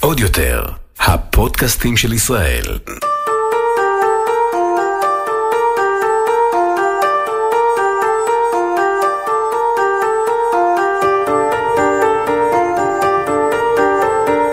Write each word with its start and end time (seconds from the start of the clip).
עוד 0.00 0.20
יותר, 0.20 0.64
הפודקאסטים 1.00 1.96
של 1.96 2.12
ישראל. 2.12 2.78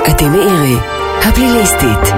אתם 0.10 0.32
מאירי, 0.32 0.76
הפליליסטית. 1.22 2.14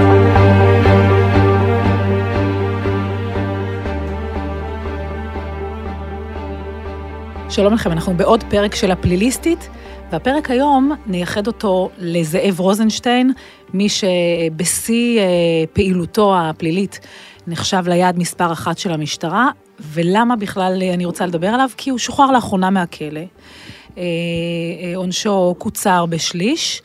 שלום 7.50 7.74
לכם, 7.74 7.92
אנחנו 7.92 8.14
בעוד 8.16 8.44
פרק 8.50 8.74
של 8.74 8.90
הפליליסטית, 8.90 9.68
והפרק 10.14 10.50
היום 10.50 10.92
נייחד 11.06 11.46
אותו 11.46 11.90
לזאב 11.98 12.60
רוזנשטיין, 12.60 13.32
מי 13.72 13.88
שבשיא 13.88 15.20
אה, 15.20 15.24
פעילותו 15.72 16.38
הפלילית 16.38 17.00
נחשב 17.46 17.82
ליעד 17.86 18.18
מספר 18.18 18.52
אחת 18.52 18.78
של 18.78 18.92
המשטרה, 18.92 19.50
ולמה 19.80 20.36
בכלל 20.36 20.82
אני 20.94 21.04
רוצה 21.04 21.26
לדבר 21.26 21.46
עליו? 21.46 21.68
כי 21.76 21.90
הוא 21.90 21.98
שוחרר 21.98 22.30
לאחרונה 22.30 22.70
מהכלא. 22.70 23.20
אה, 23.20 24.02
אה, 24.02 24.96
עונשו 24.96 25.54
קוצר 25.58 26.06
בשליש. 26.06 26.82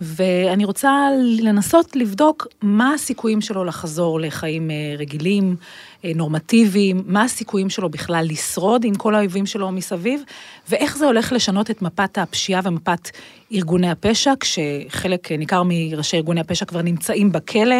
ואני 0.00 0.64
רוצה 0.64 1.08
לנסות 1.40 1.96
לבדוק 1.96 2.46
מה 2.62 2.94
הסיכויים 2.94 3.40
שלו 3.40 3.64
לחזור 3.64 4.20
לחיים 4.20 4.70
רגילים, 4.98 5.56
נורמטיביים, 6.04 7.02
מה 7.06 7.22
הסיכויים 7.22 7.70
שלו 7.70 7.88
בכלל 7.88 8.26
לשרוד 8.28 8.84
עם 8.84 8.94
כל 8.94 9.14
האויבים 9.14 9.46
שלו 9.46 9.72
מסביב, 9.72 10.22
ואיך 10.68 10.96
זה 10.96 11.06
הולך 11.06 11.32
לשנות 11.32 11.70
את 11.70 11.82
מפת 11.82 12.18
הפשיעה 12.18 12.60
ומפת 12.64 13.10
ארגוני 13.52 13.90
הפשע, 13.90 14.32
כשחלק 14.40 15.32
ניכר 15.32 15.62
מראשי 15.64 16.16
ארגוני 16.16 16.40
הפשע 16.40 16.64
כבר 16.64 16.82
נמצאים 16.82 17.32
בכלא 17.32 17.76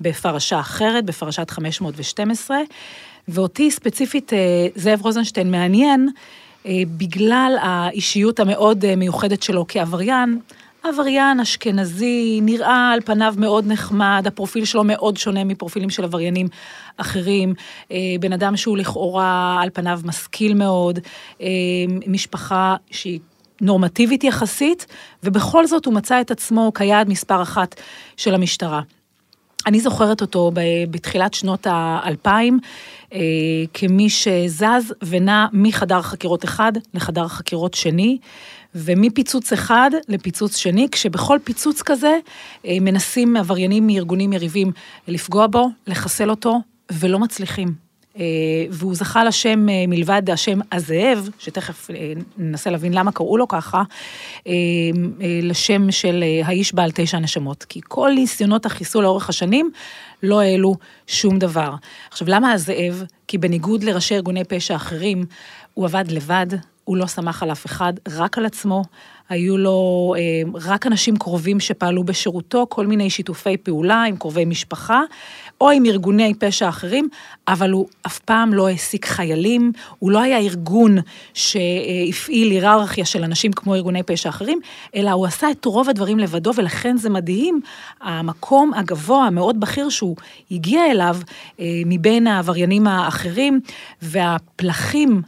בפרשה 0.00 0.60
אחרת, 0.60 1.04
בפרשת 1.04 1.50
512, 1.50 2.58
ואותי 3.28 3.70
ספציפית 3.70 4.32
זאב 4.74 5.02
רוזנשטיין 5.02 5.50
מעניין, 5.50 6.08
בגלל 6.68 7.56
האישיות 7.60 8.40
המאוד 8.40 8.94
מיוחדת 8.94 9.42
שלו 9.42 9.64
כעבריין, 9.68 10.40
עבריין 10.82 11.40
אשכנזי, 11.40 12.40
נראה 12.42 12.90
על 12.92 13.00
פניו 13.00 13.34
מאוד 13.38 13.66
נחמד, 13.66 14.24
הפרופיל 14.26 14.64
שלו 14.64 14.84
מאוד 14.84 15.16
שונה 15.16 15.44
מפרופילים 15.44 15.90
של 15.90 16.04
עבריינים 16.04 16.48
אחרים, 16.96 17.54
בן 18.20 18.32
אדם 18.32 18.56
שהוא 18.56 18.78
לכאורה 18.78 19.58
על 19.62 19.70
פניו 19.72 20.00
משכיל 20.04 20.54
מאוד, 20.54 20.98
משפחה 22.06 22.76
שהיא 22.90 23.20
נורמטיבית 23.60 24.24
יחסית, 24.24 24.86
ובכל 25.24 25.66
זאת 25.66 25.86
הוא 25.86 25.94
מצא 25.94 26.20
את 26.20 26.30
עצמו 26.30 26.72
כיעד 26.74 27.08
מספר 27.08 27.42
אחת 27.42 27.74
של 28.16 28.34
המשטרה. 28.34 28.80
אני 29.66 29.80
זוכרת 29.80 30.20
אותו 30.20 30.50
בתחילת 30.90 31.34
שנות 31.34 31.66
האלפיים, 31.70 32.58
כמי 33.74 34.10
שזז 34.10 34.94
ונע 35.02 35.46
מחדר 35.52 36.02
חקירות 36.02 36.44
אחד 36.44 36.72
לחדר 36.94 37.28
חקירות 37.28 37.74
שני, 37.74 38.18
ומפיצוץ 38.74 39.52
אחד 39.52 39.90
לפיצוץ 40.08 40.56
שני, 40.56 40.88
כשבכל 40.92 41.38
פיצוץ 41.44 41.82
כזה 41.82 42.18
מנסים 42.64 43.36
עבריינים 43.36 43.86
מארגונים 43.86 44.32
יריבים 44.32 44.72
לפגוע 45.08 45.46
בו, 45.46 45.68
לחסל 45.86 46.30
אותו, 46.30 46.58
ולא 46.92 47.18
מצליחים. 47.18 47.88
והוא 48.70 48.94
זכה 48.94 49.24
לשם 49.24 49.66
מלבד 49.88 50.30
השם 50.30 50.58
הזאב, 50.72 51.28
שתכף 51.38 51.88
ננסה 52.38 52.70
להבין 52.70 52.94
למה 52.94 53.12
קראו 53.12 53.36
לו 53.36 53.48
ככה, 53.48 53.82
לשם 55.42 55.90
של 55.90 56.24
האיש 56.44 56.74
בעל 56.74 56.90
תשע 56.94 57.18
נשמות. 57.18 57.64
כי 57.68 57.80
כל 57.88 58.10
ניסיונות 58.14 58.66
החיסול 58.66 59.04
לאורך 59.04 59.28
השנים 59.28 59.70
לא 60.22 60.40
העלו 60.40 60.74
שום 61.06 61.38
דבר. 61.38 61.74
עכשיו, 62.10 62.28
למה 62.30 62.52
הזאב? 62.52 63.02
כי 63.28 63.38
בניגוד 63.38 63.84
לראשי 63.84 64.14
ארגוני 64.14 64.44
פשע 64.44 64.76
אחרים, 64.76 65.24
הוא 65.74 65.84
עבד 65.84 66.04
לבד, 66.08 66.46
הוא 66.88 66.96
לא 66.96 67.06
סמך 67.06 67.42
על 67.42 67.52
אף 67.52 67.66
אחד, 67.66 67.92
רק 68.08 68.38
על 68.38 68.46
עצמו. 68.46 68.84
היו 69.28 69.58
לו 69.58 70.14
רק 70.54 70.86
אנשים 70.86 71.16
קרובים 71.16 71.60
שפעלו 71.60 72.04
בשירותו, 72.04 72.66
כל 72.68 72.86
מיני 72.86 73.10
שיתופי 73.10 73.56
פעולה 73.56 74.02
עם 74.02 74.16
קרובי 74.16 74.44
משפחה, 74.44 75.02
או 75.60 75.70
עם 75.70 75.86
ארגוני 75.86 76.34
פשע 76.34 76.68
אחרים, 76.68 77.08
אבל 77.48 77.70
הוא 77.70 77.86
אף 78.06 78.18
פעם 78.18 78.54
לא 78.54 78.68
העסיק 78.68 79.06
חיילים, 79.06 79.72
הוא 79.98 80.10
לא 80.10 80.18
היה 80.18 80.38
ארגון 80.38 80.98
שהפעיל 81.34 82.50
היררכיה 82.50 83.04
של 83.04 83.24
אנשים 83.24 83.52
כמו 83.52 83.74
ארגוני 83.74 84.02
פשע 84.02 84.28
אחרים, 84.28 84.60
אלא 84.96 85.10
הוא 85.10 85.26
עשה 85.26 85.50
את 85.50 85.64
רוב 85.64 85.88
הדברים 85.88 86.18
לבדו, 86.18 86.52
ולכן 86.56 86.96
זה 86.96 87.10
מדהים, 87.10 87.60
המקום 88.00 88.74
הגבוה, 88.74 89.26
המאוד 89.26 89.60
בכיר 89.60 89.88
שהוא 89.88 90.16
הגיע 90.50 90.90
אליו, 90.90 91.16
מבין 91.60 92.26
העבריינים 92.26 92.86
האחרים, 92.86 93.60
והפלחים 94.02 95.22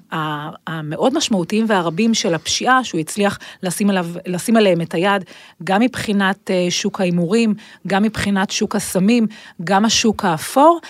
המאוד 0.67 1.15
משמעותיים 1.15 1.65
והרבים 1.69 2.15
של 2.15 2.35
הפשיעה, 2.35 2.85
שהוא 2.85 3.01
הצליח 3.01 3.39
לשים, 3.62 3.91
עליו, 3.91 4.07
לשים 4.27 4.57
עליהם 4.57 4.81
את 4.81 4.95
היד, 4.95 5.25
גם 5.65 5.81
מבחינת 5.81 6.51
שוק 6.71 7.01
ההימורים, 7.01 7.55
גם 7.87 8.03
מבחינת 8.03 8.51
שוק 8.51 8.77
הסמים, 8.77 9.27
גם 9.65 9.85
השוק 9.85 10.19
האפור, 10.25 10.81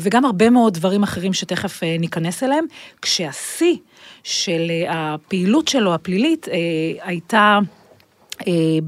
וגם 0.00 0.24
הרבה 0.24 0.50
מאוד 0.50 0.74
דברים 0.74 1.02
אחרים 1.02 1.32
שתכף 1.32 1.82
ניכנס 1.82 2.42
אליהם, 2.42 2.64
כשהשיא 3.02 3.76
של 4.22 4.70
הפעילות 4.88 5.68
שלו, 5.68 5.94
הפלילית, 5.94 6.48
הייתה... 7.02 7.58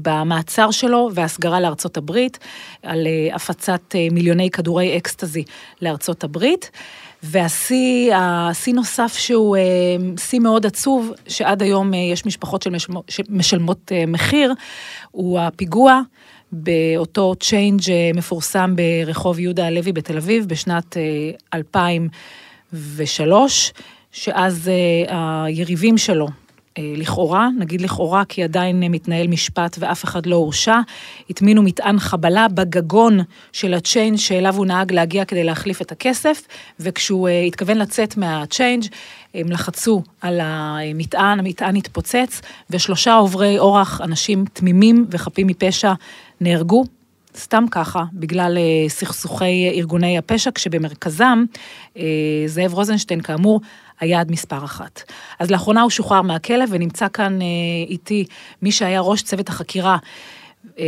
במעצר 0.01 0.71
שלו 0.71 1.09
והסגרה 1.13 1.59
לארצות 1.59 1.97
הברית, 1.97 2.39
על 2.83 3.07
הפצת 3.33 3.95
מיליוני 4.11 4.49
כדורי 4.49 4.97
אקסטזי 4.97 5.43
לארצות 5.81 6.23
הברית. 6.23 6.71
והשיא, 7.23 8.15
השיא 8.15 8.73
נוסף 8.73 9.13
שהוא 9.17 9.57
שיא 10.19 10.39
מאוד 10.39 10.65
עצוב, 10.65 11.11
שעד 11.27 11.61
היום 11.61 11.93
יש 11.93 12.25
משפחות 12.25 12.65
שמשלמות 13.07 13.91
מחיר, 14.07 14.53
הוא 15.11 15.39
הפיגוע 15.39 16.01
באותו 16.51 17.33
צ'יינג' 17.39 17.81
מפורסם 18.15 18.75
ברחוב 18.75 19.39
יהודה 19.39 19.67
הלוי 19.67 19.91
בתל 19.91 20.17
אביב 20.17 20.45
בשנת 20.47 20.97
2003, 21.53 23.73
שאז 24.11 24.71
היריבים 25.45 25.97
שלו, 25.97 26.27
לכאורה, 26.79 27.49
נגיד 27.59 27.81
לכאורה 27.81 28.25
כי 28.25 28.43
עדיין 28.43 28.83
מתנהל 28.91 29.27
משפט 29.27 29.75
ואף 29.79 30.03
אחד 30.03 30.25
לא 30.25 30.35
הורשע, 30.35 30.79
הטמינו 31.29 31.63
מטען 31.63 31.99
חבלה 31.99 32.47
בגגון 32.47 33.19
של 33.51 33.73
הצ'יינג' 33.73 34.17
שאליו 34.17 34.55
הוא 34.55 34.65
נהג 34.65 34.93
להגיע 34.93 35.25
כדי 35.25 35.43
להחליף 35.43 35.81
את 35.81 35.91
הכסף, 35.91 36.41
וכשהוא 36.79 37.29
התכוון 37.29 37.77
לצאת 37.77 38.17
מהצ'יינג' 38.17 38.83
הם 39.33 39.51
לחצו 39.51 40.01
על 40.21 40.39
המטען, 40.43 41.39
המטען 41.39 41.75
התפוצץ, 41.75 42.41
ושלושה 42.69 43.15
עוברי 43.15 43.59
אורח, 43.59 44.01
אנשים 44.01 44.45
תמימים 44.53 45.05
וחפים 45.09 45.47
מפשע, 45.47 45.93
נהרגו. 46.41 46.85
סתם 47.37 47.65
ככה, 47.71 48.03
בגלל 48.13 48.57
סכסוכי 48.87 49.69
ארגוני 49.73 50.17
הפשע, 50.17 50.49
כשבמרכזם 50.55 51.43
זאב 52.45 52.73
רוזנשטיין, 52.73 53.21
כאמור, 53.21 53.61
היעד 53.99 54.31
מספר 54.31 54.65
אחת. 54.65 55.03
אז 55.39 55.51
לאחרונה 55.51 55.81
הוא 55.81 55.89
שוחרר 55.89 56.21
מהכלא 56.21 56.65
ונמצא 56.69 57.07
כאן 57.13 57.39
איתי 57.87 58.25
מי 58.61 58.71
שהיה 58.71 59.01
ראש 59.01 59.21
צוות 59.21 59.49
החקירה 59.49 59.97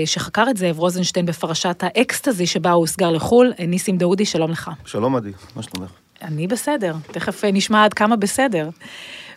שחקר 0.05 0.45
את 0.49 0.57
זאב 0.57 0.79
רוזנשטיין 0.79 1.25
בפרשת 1.25 1.83
האקסטזי 1.83 2.47
שבה 2.47 2.71
הוא 2.71 2.81
הוסגר 2.81 3.09
לחו"ל, 3.09 3.53
ניסים 3.67 3.97
דאודי, 3.97 4.25
שלום 4.25 4.51
לך. 4.51 4.71
שלום 4.85 5.15
עדי, 5.15 5.31
מה 5.55 5.63
שלומך? 5.63 5.91
אני 6.21 6.47
בסדר, 6.47 6.95
תכף 7.11 7.43
נשמע 7.53 7.83
עד 7.85 7.93
כמה 7.93 8.15
בסדר. 8.15 8.69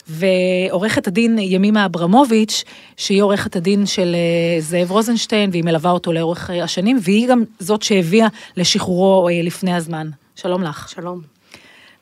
ועורכת 0.07 1.07
הדין 1.07 1.39
ימימה 1.39 1.85
אברמוביץ', 1.85 2.63
שהיא 2.97 3.21
עורכת 3.21 3.55
הדין 3.55 3.85
של 3.85 4.15
זאב 4.59 4.91
רוזנשטיין, 4.91 5.49
והיא 5.49 5.63
מלווה 5.63 5.91
אותו 5.91 6.13
לאורך 6.13 6.49
השנים, 6.63 6.99
והיא 7.01 7.27
גם 7.27 7.43
זאת 7.59 7.81
שהביאה 7.81 8.27
לשחרורו 8.57 9.29
לפני 9.43 9.73
הזמן. 9.73 10.09
שלום 10.35 10.63
לך. 10.63 10.89
שלום. 10.89 11.21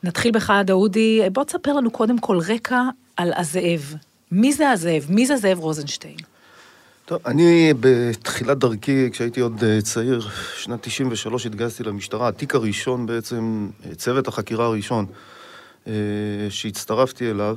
נתחיל 0.02 0.30
בך, 0.30 0.52
דאודי. 0.64 1.20
בוא 1.32 1.44
תספר 1.44 1.72
לנו 1.72 1.90
קודם 1.90 2.18
כל 2.18 2.38
רקע 2.48 2.82
על 3.16 3.32
הזאב. 3.36 3.94
מי 4.32 4.52
זה 4.52 4.70
הזאב? 4.70 5.06
מי 5.08 5.26
זה 5.26 5.36
זאב 5.36 5.58
רוזנשטיין? 5.58 6.16
טוב, 7.04 7.18
אני 7.26 7.72
בתחילת 7.80 8.58
דרכי, 8.58 9.08
כשהייתי 9.12 9.40
עוד 9.40 9.64
צעיר, 9.82 10.28
שנת 10.56 10.82
93 10.82 11.46
התגייסתי 11.46 11.82
למשטרה. 11.82 12.28
התיק 12.28 12.54
הראשון 12.54 13.06
בעצם, 13.06 13.68
צוות 13.96 14.28
החקירה 14.28 14.66
הראשון 14.66 15.06
שהצטרפתי 16.50 17.30
אליו, 17.30 17.56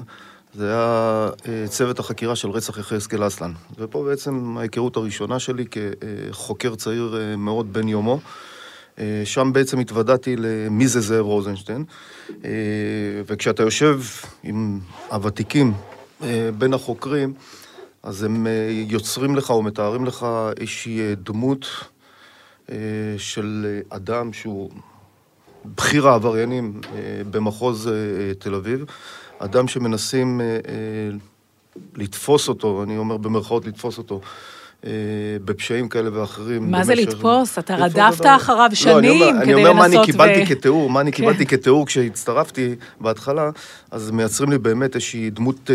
זה 0.55 0.69
היה 0.69 1.29
צוות 1.67 1.99
החקירה 1.99 2.35
של 2.35 2.49
רצח 2.49 2.77
יחזקאל 2.77 3.27
אסלן. 3.27 3.51
ופה 3.77 4.03
בעצם 4.03 4.57
ההיכרות 4.57 4.97
הראשונה 4.97 5.39
שלי 5.39 5.65
כחוקר 5.65 6.75
צעיר 6.75 7.17
מאוד 7.37 7.73
בן 7.73 7.87
יומו. 7.87 8.19
שם 9.25 9.53
בעצם 9.53 9.79
התוודעתי 9.79 10.35
למי 10.35 10.87
זה 10.87 11.01
זאב 11.01 11.25
רוזנשטיין. 11.25 11.83
וכשאתה 13.25 13.63
יושב 13.63 14.01
עם 14.43 14.79
הוותיקים 15.11 15.73
בין 16.57 16.73
החוקרים, 16.73 17.33
אז 18.03 18.23
הם 18.23 18.47
אה, 18.47 18.67
יוצרים 18.71 19.35
לך 19.35 19.49
או 19.49 19.63
מתארים 19.63 20.05
לך 20.05 20.25
איזושהי 20.59 20.99
אה, 20.99 21.15
דמות 21.15 21.65
אה, 22.71 22.75
של 23.17 23.79
אדם 23.89 24.33
שהוא 24.33 24.71
בכיר 25.65 26.07
העבריינים 26.07 26.81
במחוז 27.31 27.89
תל 28.39 28.55
אביב, 28.55 28.85
אדם 29.43 29.67
שמנסים 29.67 30.41
לתפוס 31.95 32.47
אותו, 32.47 32.83
אני 32.83 32.97
אומר 32.97 33.17
במרכאות 33.17 33.65
לתפוס 33.65 33.97
אותו, 33.97 34.21
בפשעים 35.45 35.89
כאלה 35.89 36.09
ואחרים. 36.13 36.71
מה 36.71 36.83
זה 36.83 36.95
לתפוס? 36.95 37.59
אתה 37.59 37.75
רדפת 37.75 38.25
אחריו 38.25 38.69
שנים 38.73 39.01
כדי 39.01 39.19
לנסות 39.19 39.37
ו... 39.37 39.41
אני 39.41 39.53
אומר 39.53 39.73
מה 39.73 39.85
אני 39.85 39.97
קיבלתי 40.05 40.45
כתיאור, 40.45 40.89
מה 40.89 41.01
אני 41.01 41.11
כן. 41.11 41.17
קיבלתי 41.17 41.45
כתיאור 41.45 41.85
כשהצטרפתי 41.85 42.75
בהתחלה, 43.01 43.49
אז 43.91 44.11
מייצרים 44.11 44.51
לי 44.51 44.57
באמת 44.57 44.95
איזושהי 44.95 45.29
דמות 45.29 45.69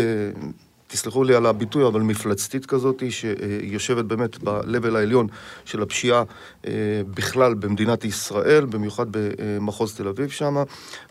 תסלחו 0.87 1.23
לי 1.23 1.35
על 1.35 1.45
הביטוי, 1.45 1.87
אבל 1.87 2.01
מפלצתית 2.01 2.65
כזאת, 2.65 3.03
שיושבת 3.09 4.05
באמת 4.05 4.43
ב-level 4.43 4.95
העליון 4.95 5.27
של 5.65 5.81
הפשיעה 5.81 6.23
אה, 6.67 6.71
בכלל 7.07 7.53
במדינת 7.53 8.05
ישראל, 8.05 8.65
במיוחד 8.65 9.05
במחוז 9.11 9.95
תל 9.95 10.07
אביב 10.07 10.29
שם. 10.29 10.55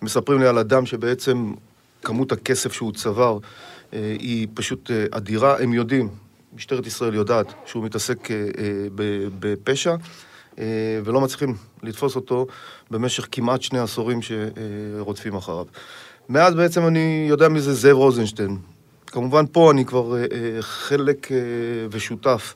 מספרים 0.02 0.40
לי 0.40 0.46
על 0.46 0.58
אדם 0.58 0.86
שבעצם 0.86 1.52
כמות 2.08 2.32
הכסף 2.32 2.72
שהוא 2.72 2.92
צבר 2.92 3.38
אה, 3.92 4.16
היא 4.18 4.46
פשוט 4.54 4.90
אה, 4.90 5.04
אדירה. 5.10 5.62
הם 5.62 5.72
יודעים, 5.72 6.08
משטרת 6.54 6.86
ישראל 6.86 7.14
יודעת 7.14 7.46
שהוא 7.66 7.84
מתעסק 7.84 8.28
בפשע. 9.40 9.94
ולא 11.04 11.20
מצליחים 11.20 11.54
לתפוס 11.82 12.16
אותו 12.16 12.46
במשך 12.90 13.28
כמעט 13.32 13.62
שני 13.62 13.78
עשורים 13.78 14.20
שרודפים 14.22 15.34
אחריו. 15.36 15.64
מאז 16.28 16.54
בעצם 16.54 16.86
אני 16.86 17.26
יודע 17.28 17.48
מי 17.48 17.60
זה 17.60 17.74
זאב 17.74 17.96
רוזנשטיין, 17.96 18.58
כמובן 19.06 19.44
פה 19.52 19.70
אני 19.70 19.84
כבר 19.84 20.16
אה, 20.16 20.20
אה, 20.32 20.62
חלק 20.62 21.32
אה, 21.32 21.36
ושותף 21.90 22.54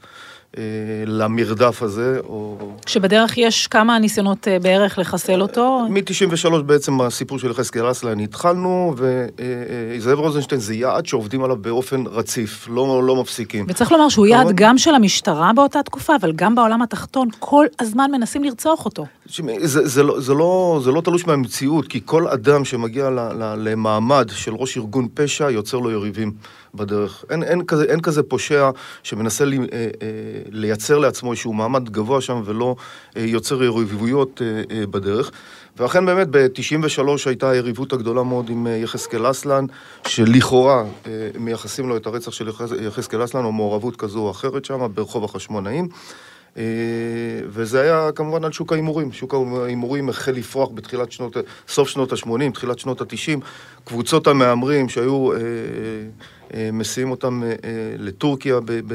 למרדף 1.06 1.82
הזה. 1.82 2.20
או... 2.28 2.56
שבדרך 2.86 3.38
יש 3.38 3.66
כמה 3.66 3.98
ניסיונות 3.98 4.48
בערך 4.62 4.98
לחסל 4.98 5.42
אותו? 5.42 5.86
מ-93 5.88 6.62
בעצם 6.62 7.00
הסיפור 7.00 7.38
של 7.38 7.50
יחזקאל 7.50 7.90
אסלן 7.90 8.20
התחלנו, 8.20 8.94
וזאב 8.96 10.18
רוזנשטיין 10.18 10.60
זה 10.60 10.74
יעד 10.74 11.06
שעובדים 11.06 11.44
עליו 11.44 11.56
באופן 11.56 12.04
רציף, 12.06 12.68
לא, 12.70 13.02
לא 13.02 13.16
מפסיקים. 13.16 13.66
וצריך 13.68 13.92
לומר 13.92 14.08
שהוא 14.08 14.26
יעד 14.26 14.52
גם 14.54 14.78
של 14.78 14.94
המשטרה 14.94 15.52
באותה 15.52 15.82
תקופה, 15.82 16.16
אבל 16.20 16.32
גם 16.32 16.54
בעולם 16.54 16.82
התחתון, 16.82 17.28
כל 17.38 17.66
הזמן 17.78 18.10
מנסים 18.12 18.44
לרצוח 18.44 18.84
אותו. 18.84 19.06
זה, 19.26 19.88
זה, 19.88 20.02
לא, 20.02 20.20
זה, 20.20 20.34
לא, 20.34 20.80
זה 20.84 20.90
לא 20.90 21.00
תלוש 21.00 21.26
מהמציאות, 21.26 21.88
כי 21.88 22.00
כל 22.04 22.28
אדם 22.28 22.64
שמגיע 22.64 23.10
ל, 23.10 23.18
ל, 23.18 23.54
למעמד 23.56 24.28
של 24.34 24.54
ראש 24.54 24.76
ארגון 24.76 25.08
פשע, 25.14 25.50
יוצר 25.50 25.78
לו 25.78 25.90
יריבים 25.90 26.32
בדרך. 26.74 27.24
אין, 27.30 27.42
אין, 27.42 27.64
כזה, 27.64 27.84
אין 27.84 28.00
כזה 28.00 28.22
פושע 28.22 28.70
שמנסה 29.02 29.44
לי, 29.44 29.58
אה, 29.58 29.64
אה, 29.72 29.86
לייצר 30.50 30.98
לעצמו 30.98 31.32
איזשהו 31.32 31.52
מעמד 31.52 31.88
גבוה 31.88 32.20
שם 32.20 32.42
ולא 32.44 32.76
אה, 33.16 33.22
יוצר 33.22 33.62
יריבויות 33.62 34.42
אה, 34.42 34.76
אה, 34.76 34.86
בדרך. 34.86 35.30
ואכן 35.76 36.06
באמת 36.06 36.28
ב-93 36.30 37.02
הייתה 37.26 37.50
היריבות 37.50 37.92
הגדולה 37.92 38.22
מאוד 38.22 38.50
עם 38.50 38.66
אה, 38.66 38.72
יחזקאל 38.72 39.30
אסלן, 39.30 39.64
שלכאורה 40.06 40.84
אה, 41.06 41.10
מייחסים 41.38 41.88
לו 41.88 41.96
את 41.96 42.06
הרצח 42.06 42.32
של 42.32 42.48
יחזקאל 42.86 43.24
אסלן 43.24 43.44
או 43.44 43.52
מעורבות 43.52 43.96
כזו 43.96 44.18
או 44.18 44.30
אחרת 44.30 44.64
שם 44.64 44.86
ברחוב 44.94 45.24
החשמונאים. 45.24 45.88
אה, 46.56 46.62
וזה 47.48 47.80
היה 47.80 48.10
כמובן 48.14 48.44
על 48.44 48.52
שוק 48.52 48.72
ההימורים. 48.72 49.12
שוק 49.12 49.34
ההימורים 49.34 50.08
החל 50.08 50.32
לפרוח 50.32 50.70
בתחילת 50.74 51.12
שנות, 51.12 51.36
סוף 51.68 51.88
שנות 51.88 52.12
ה-80, 52.12 52.52
תחילת 52.54 52.78
שנות 52.78 53.00
ה-90. 53.00 53.40
קבוצות 53.84 54.26
המהמרים 54.26 54.88
שהיו 54.88 55.32
אה, 55.32 55.38
מסיעים 56.72 57.10
אותם 57.10 57.42
לטורקיה 57.98 58.60
ב, 58.60 58.72
ב, 58.86 58.94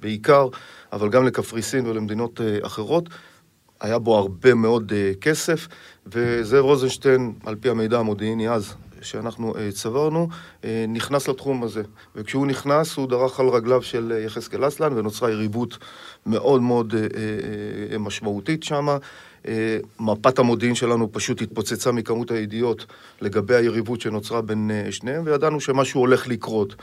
בעיקר, 0.00 0.48
אבל 0.92 1.08
גם 1.08 1.26
לקפריסין 1.26 1.86
ולמדינות 1.86 2.40
אחרות. 2.62 3.08
היה 3.80 3.98
בו 3.98 4.18
הרבה 4.18 4.54
מאוד 4.54 4.92
כסף, 5.20 5.68
וזאב 6.06 6.64
רוזנשטיין, 6.64 7.32
על 7.46 7.54
פי 7.54 7.68
המידע 7.68 7.98
המודיעיני 7.98 8.48
אז, 8.48 8.74
שאנחנו 9.04 9.54
צברנו, 9.72 10.28
נכנס 10.88 11.28
לתחום 11.28 11.62
הזה. 11.62 11.82
וכשהוא 12.16 12.46
נכנס, 12.46 12.96
הוא 12.96 13.08
דרך 13.08 13.40
על 13.40 13.48
רגליו 13.48 13.82
של 13.82 14.12
יחזקאל 14.26 14.68
אסלן, 14.68 14.92
ונוצרה 14.98 15.30
יריבות 15.30 15.78
מאוד 16.26 16.62
מאוד 16.62 16.94
אה, 16.94 17.00
אה, 17.00 17.06
אה, 17.92 17.98
משמעותית 17.98 18.62
שם. 18.62 18.88
מפת 20.00 20.38
המודיעין 20.38 20.74
שלנו 20.74 21.12
פשוט 21.12 21.42
התפוצצה 21.42 21.92
מכמות 21.92 22.30
הידיעות 22.30 22.86
לגבי 23.20 23.54
היריבות 23.54 24.00
שנוצרה 24.00 24.42
בין 24.42 24.70
שניהם, 24.90 25.22
וידענו 25.26 25.60
שמשהו 25.60 26.00
הולך 26.00 26.28
לקרות. 26.28 26.74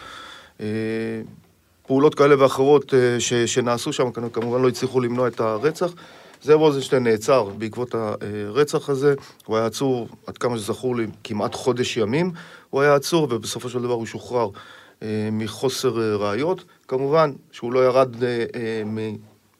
פעולות 1.88 2.15
כאלה 2.15 2.44
ואחרות 2.44 2.94
ש, 3.19 3.33
שנעשו 3.33 3.94
שם, 3.94 4.12
כמובן 4.33 4.62
לא 4.62 4.68
הצליחו 4.68 5.00
למנוע 5.00 5.27
את 5.27 5.39
הרצח. 5.39 5.94
זאב 6.43 6.59
רוזנשטיין 6.59 7.03
נעצר 7.03 7.43
בעקבות 7.43 7.95
הרצח 7.95 8.89
הזה, 8.89 9.15
הוא 9.45 9.57
היה 9.57 9.65
עצור, 9.65 10.07
עד 10.27 10.38
כמה 10.38 10.57
שזכור 10.57 10.95
לי, 10.95 11.07
כמעט 11.23 11.55
חודש 11.55 11.97
ימים, 11.97 12.31
הוא 12.69 12.81
היה 12.81 12.95
עצור 12.95 13.27
ובסופו 13.31 13.69
של 13.69 13.81
דבר 13.81 13.93
הוא 13.93 14.05
שוחרר 14.05 14.49
מחוסר 15.31 16.17
ראיות. 16.19 16.63
כמובן 16.88 17.31
שהוא 17.51 17.73
לא 17.73 17.85
ירד 17.85 18.15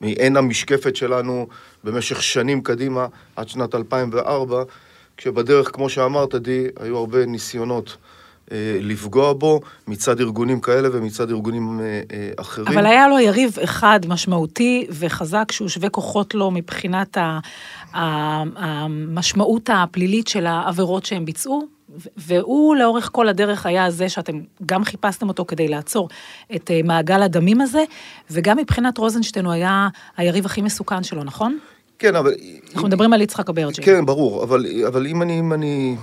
מעין 0.02 0.38
המשקפת 0.38 0.96
שלנו 0.96 1.48
במשך 1.84 2.24
שנים 2.24 2.62
קדימה, 2.62 3.08
עד 3.36 3.50
שנת 3.50 3.76
2004, 3.76 4.64
כשבדרך, 5.18 5.72
כמו 5.74 5.90
שאמרת, 5.90 6.36
די, 6.36 6.68
היו 6.80 6.98
הרבה 6.98 7.26
ניסיונות. 7.26 7.98
אה, 8.52 8.78
לפגוע 8.82 9.34
בו 9.34 9.62
מצד 9.88 10.20
ארגונים 10.20 10.62
כאלה 10.62 10.90
ומצד 10.94 11.30
ארגונים 11.30 11.80
אה, 11.80 11.86
אה, 11.86 12.32
אחרים. 12.38 12.68
אבל 12.68 12.86
היה 12.86 13.08
לו 13.08 13.20
יריב 13.20 13.58
אחד 13.64 14.00
משמעותי 14.08 14.88
וחזק 14.90 15.52
שהוא 15.52 15.68
שווה 15.68 15.90
כוחות 15.90 16.34
לו 16.34 16.52
מבחינת 16.52 17.18
המשמעות 17.94 19.70
הפלילית 19.74 20.28
של 20.28 20.46
העבירות 20.46 21.06
שהם 21.06 21.26
ביצעו, 21.26 21.68
והוא 22.18 22.76
לאורך 22.76 23.10
כל 23.12 23.28
הדרך 23.28 23.66
היה 23.66 23.92
זה 23.92 24.10
שאתם 24.10 24.40
גם 24.66 24.84
חיפשתם 24.84 25.28
אותו 25.28 25.46
כדי 25.46 25.68
לעצור 25.68 26.10
את 26.56 26.72
מעגל 26.84 27.22
הדמים 27.24 27.62
הזה, 27.62 27.84
וגם 28.32 28.58
מבחינת 28.58 28.98
רוזנשטיין 28.98 29.46
הוא 29.46 29.54
היה 29.54 29.88
היריב 30.18 30.46
הכי 30.46 30.62
מסוכן 30.62 31.04
שלו, 31.04 31.24
נכון? 31.24 31.58
כן, 32.00 32.16
אבל... 32.16 32.34
אנחנו 32.68 32.82
אם... 32.82 32.88
מדברים 32.88 33.14
על 33.14 33.22
יצחק 33.22 33.50
אברג'יל. 33.50 33.86
כן, 33.86 34.06
ברור, 34.06 34.44
אבל, 34.44 34.66
אבל 34.88 35.08
אם 35.08 35.22
אני... 35.22 35.40
אם 35.40 35.54
אני... 35.54 35.96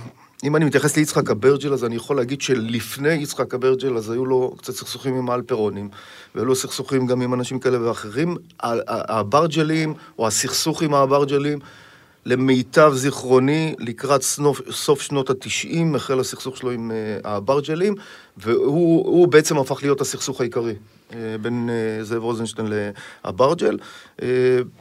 אם 0.43 0.55
אני 0.55 0.65
מתייחס 0.65 0.97
ליצחק 0.97 1.29
אברג'יל, 1.29 1.73
אז 1.73 1.85
אני 1.85 1.95
יכול 1.95 2.15
להגיד 2.15 2.41
שלפני 2.41 3.13
יצחק 3.13 3.53
אברג'יל, 3.53 3.97
אז 3.97 4.09
היו 4.09 4.25
לו 4.25 4.55
קצת 4.57 4.73
סכסוכים 4.73 5.15
עם 5.15 5.29
האלפרונים, 5.29 5.89
והיו 6.35 6.45
לו 6.45 6.55
סכסוכים 6.55 7.07
גם 7.07 7.21
עם 7.21 7.33
אנשים 7.33 7.59
כאלה 7.59 7.87
ואחרים. 7.87 8.35
האברג'לים, 8.59 9.93
או 10.19 10.27
הסכסוך 10.27 10.81
עם 10.81 10.93
האברג'לים, 10.93 11.59
למיטב 12.25 12.91
זיכרוני, 12.95 13.75
לקראת 13.79 14.21
סנוף, 14.21 14.61
סוף 14.71 15.01
שנות 15.01 15.29
התשעים, 15.29 15.95
החל 15.95 16.19
הסכסוך 16.19 16.57
שלו 16.57 16.71
עם 16.71 16.91
uh, 16.91 17.27
האברג'לים, 17.27 17.95
והוא 18.37 19.27
בעצם 19.27 19.57
הפך 19.57 19.79
להיות 19.83 20.01
הסכסוך 20.01 20.41
העיקרי 20.41 20.75
בין 21.41 21.69
uh, 21.69 22.03
זאב 22.03 22.23
רוזנשטיין 22.23 22.67
לאברג'ל, 23.25 23.77
uh, 24.17 24.23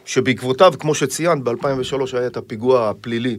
שבעקבותיו, 0.04 0.74
כמו 0.78 0.94
שציינת, 0.94 1.42
ב-2003 1.42 2.16
היה 2.16 2.26
את 2.26 2.36
הפיגוע 2.36 2.90
הפלילי 2.90 3.36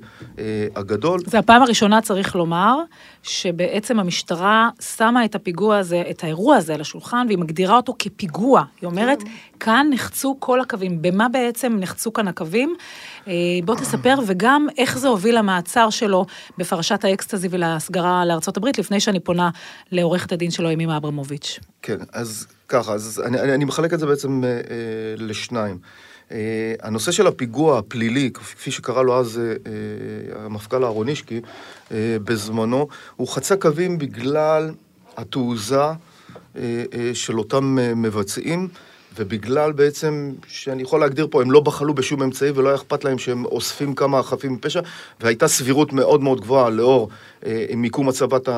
הגדול. 0.76 1.20
זה 1.26 1.40
הפעם 1.40 1.62
הראשונה, 1.62 2.02
צריך 2.02 2.36
לומר, 2.36 2.76
שבעצם 3.24 4.00
המשטרה 4.00 4.70
שמה 4.98 5.26
את 5.26 5.36
הפיגוע 5.36 5.78
הזה, 5.78 6.04
את 6.10 6.24
האירוע 6.24 6.56
הזה 6.56 6.74
על 6.74 6.82
השולחן, 6.82 7.26
והיא 7.28 7.38
מגדירה 7.38 7.76
אותו 7.78 7.96
כפיגוע. 8.00 8.64
היא 8.82 8.88
אומרת, 8.88 9.24
כן. 9.24 9.30
כאן 9.60 9.88
נחצו 9.90 10.36
כל 10.40 10.62
הקווים. 10.62 11.02
במה 11.02 11.30
בעצם 11.30 11.78
נחצו 11.80 12.14
כאן 12.14 12.28
הקווים? 12.28 12.76
אה, 13.28 13.34
בוא 13.66 13.76
תספר, 13.76 14.16
וגם 14.28 14.68
איך 14.78 14.98
זה 14.98 15.08
הוביל 15.08 15.38
למעצר 15.38 15.90
שלו 15.90 16.26
בפרשת 16.58 17.06
האקסטזי 17.06 17.48
ולהסגרה 17.52 18.24
הברית, 18.56 18.78
לפני 18.78 19.00
שאני 19.00 19.20
פונה 19.20 19.50
לעורכת 19.92 20.32
הדין 20.32 20.52
שלו, 20.52 20.72
ימימה 20.72 20.98
אברמוביץ'. 20.98 21.60
כן, 21.82 21.98
אז 22.14 22.48
ככה, 22.68 22.94
אז 22.94 23.24
אני, 23.26 23.40
אני, 23.40 23.54
אני 23.54 23.66
מחלק 23.66 23.94
את 23.94 24.00
זה 24.00 24.06
בעצם 24.06 24.44
אה, 24.44 24.50
אה, 24.50 24.56
לשניים. 25.18 25.78
אה, 26.32 26.74
הנושא 26.82 27.12
של 27.12 27.28
הפיגוע 27.28 27.80
הפלילי, 27.80 28.32
כפי 28.34 28.72
שקרא 28.72 29.04
לו 29.04 29.20
אז 29.20 29.40
אה, 29.40 29.44
אה, 29.44 30.46
המפכ"ל 30.46 30.84
אהרונישקי 30.84 31.42
אה, 31.92 32.18
בזמנו, 32.24 32.88
הוא 33.16 33.28
חצה 33.28 33.56
קווים 33.56 33.98
בגלל 33.98 34.72
התעוזה 35.18 35.80
אה, 35.80 35.94
אה, 36.56 37.12
של 37.14 37.40
אותם 37.40 37.80
אה, 37.80 37.96
מבצעים. 37.96 38.68
ובגלל 39.20 39.72
בעצם, 39.72 40.34
שאני 40.48 40.82
יכול 40.82 41.00
להגדיר 41.00 41.28
פה, 41.32 41.42
הם 41.42 41.52
לא 41.52 41.60
בחלו 41.60 41.94
בשום 41.94 42.24
אמצעי 42.24 42.52
ולא 42.52 42.68
היה 42.68 42.76
אכפת 42.76 43.04
להם 43.04 43.18
שהם 43.18 43.46
אוספים 43.46 43.96
כמה 43.96 44.24
חפים 44.24 44.54
מפשע, 44.54 44.82
והייתה 45.20 45.48
סבירות 45.48 45.94
מאוד 45.94 46.22
מאוד 46.22 46.42
גבוהה 46.42 46.70
לאור 46.70 47.10
אה, 47.46 47.66
מיקום 47.76 48.10
הצבת 48.10 48.50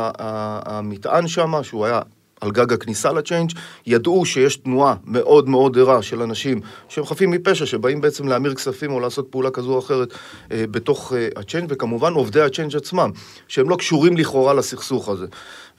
המטען 0.66 1.28
שם, 1.28 1.64
שהוא 1.64 1.86
היה 1.86 2.02
על 2.42 2.52
גג 2.52 2.74
הכניסה 2.74 3.12
לצ'יינג', 3.12 3.52
ידעו 3.86 4.26
שיש 4.26 4.56
תנועה 4.56 4.96
מאוד 5.06 5.50
מאוד 5.50 5.78
ערה 5.78 6.02
של 6.02 6.22
אנשים 6.22 6.60
שהם 6.90 7.06
חפים 7.06 7.32
מפשע, 7.32 7.66
שבאים 7.66 8.02
בעצם 8.02 8.28
להמיר 8.28 8.56
כספים 8.56 8.92
או 8.92 9.00
לעשות 9.00 9.28
פעולה 9.30 9.52
כזו 9.52 9.74
או 9.74 9.80
אחרת 9.80 10.14
אה, 10.52 10.64
בתוך 10.72 11.14
אה, 11.14 11.28
הצ'יינג', 11.36 11.68
וכמובן 11.70 12.14
עובדי 12.14 12.42
הצ'יינג' 12.42 12.76
עצמם, 12.76 13.12
שהם 13.48 13.70
לא 13.70 13.76
קשורים 13.76 14.18
לכאורה 14.18 14.54
לסכסוך 14.54 15.10
הזה. 15.10 15.26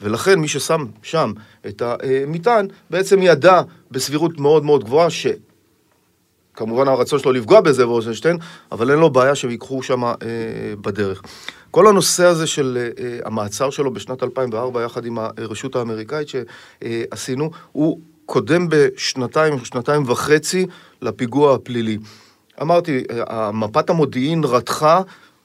ולכן 0.02 0.38
מי 0.38 0.48
ששם 0.48 0.84
שם 1.02 1.32
את 1.66 1.82
המטען, 1.82 2.66
בעצם 2.90 3.22
ידע 3.22 3.62
בסבירות 3.90 4.40
מאוד 4.40 4.64
מאוד 4.64 4.84
גבוהה 4.84 5.10
ש... 5.10 5.26
כמובן 6.54 6.88
הרצון 6.88 7.18
שלו 7.18 7.32
לפגוע 7.32 7.60
בזאב 7.60 7.88
רוזנשטיין, 7.88 8.38
אבל 8.72 8.90
אין 8.90 8.98
לו 8.98 9.10
בעיה 9.10 9.34
שהם 9.34 9.50
ייקחו 9.50 9.82
שם 9.82 10.04
אה, 10.04 10.14
בדרך. 10.80 11.22
כל 11.70 11.86
הנושא 11.86 12.24
הזה 12.24 12.46
של 12.46 12.78
אה, 12.98 13.18
המעצר 13.24 13.70
שלו 13.70 13.92
בשנת 13.92 14.22
2004, 14.22 14.82
יחד 14.82 15.04
עם 15.04 15.18
הרשות 15.18 15.76
האמריקאית 15.76 16.28
שעשינו, 16.28 17.50
הוא 17.72 18.00
קודם 18.26 18.66
בשנתיים, 18.68 19.64
שנתיים 19.64 20.02
וחצי 20.06 20.66
לפיגוע 21.02 21.54
הפלילי. 21.54 21.98
אמרתי, 22.62 23.04
מפת 23.52 23.90
המודיעין 23.90 24.44
רתחה 24.44 25.00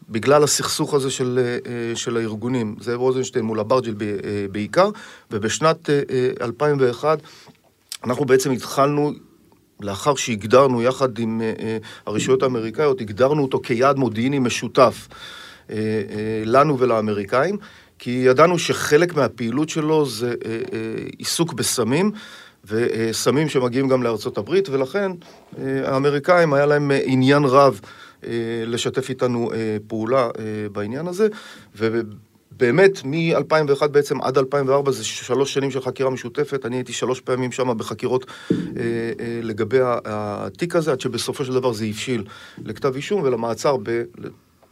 בגלל 0.10 0.44
הסכסוך 0.44 0.94
הזה 0.94 1.12
של, 1.12 1.40
אה, 1.66 1.96
של 1.96 2.18
הארגונים, 2.18 2.76
זאב 2.80 3.00
רוזנשטיין 3.00 3.46
מול 3.46 3.60
אברג'יל 3.60 3.96
אה, 4.02 4.46
בעיקר, 4.52 4.90
ובשנת 5.32 5.90
2001 6.42 7.20
אה, 7.20 7.26
אנחנו 8.04 8.26
בעצם 8.26 8.52
התחלנו 8.52 9.12
לאחר 9.82 10.16
שהגדרנו 10.16 10.82
יחד 10.82 11.20
עם 11.20 11.42
הרשויות 12.06 12.44
האמריקאיות, 12.44 13.02
הגדרנו 13.02 13.42
אותו 13.42 13.60
כיעד 13.64 13.98
מודיעיני 13.98 14.40
משותף 14.40 15.08
לנו 16.46 16.80
ולאמריקאים, 16.80 17.58
כי 18.00 18.10
ידענו 18.10 18.60
שחלק 18.60 19.16
מהפעילות 19.16 19.70
שלו 19.70 20.06
זה 20.06 20.34
עיסוק 21.18 21.54
בסמים, 21.54 22.12
וסמים 22.66 23.50
שמגיעים 23.50 23.88
גם 23.88 24.04
לארצות 24.04 24.38
הברית, 24.38 24.70
ולכן 24.70 25.12
האמריקאים 25.84 26.54
היה 26.54 26.66
להם 26.66 26.92
עניין 27.06 27.44
רב 27.46 27.80
אה, 28.24 28.30
לשתף 28.66 29.10
איתנו 29.10 29.52
אה, 29.54 29.78
פעולה 29.88 30.30
אה, 30.40 30.70
בעניין 30.72 31.08
הזה, 31.08 31.28
ובאמת 32.51 33.01
מ-2001 33.06 33.88
בעצם 33.88 34.22
עד 34.22 34.38
2004 34.38 34.92
זה 34.92 35.04
שלוש 35.04 35.54
שנים 35.54 35.72
של 35.72 35.82
חקירה 35.82 36.10
משותפת, 36.10 36.66
אני 36.66 36.75
הייתי 36.75 36.94
שלוש 36.94 37.22
פעמים 37.22 37.51
שם 37.51 37.77
בחקירות 37.77 38.25
לגבי 39.44 39.80
התיק 40.06 40.75
הזה, 40.75 40.92
עד 40.92 41.01
שבסופו 41.01 41.46
של 41.46 41.54
דבר 41.54 41.74
זה 41.74 41.86
הבשיל 41.86 42.24
לכתב 42.66 42.96
אישום 42.96 43.22
ולמעצר 43.22 43.77
ב... 43.84 44.01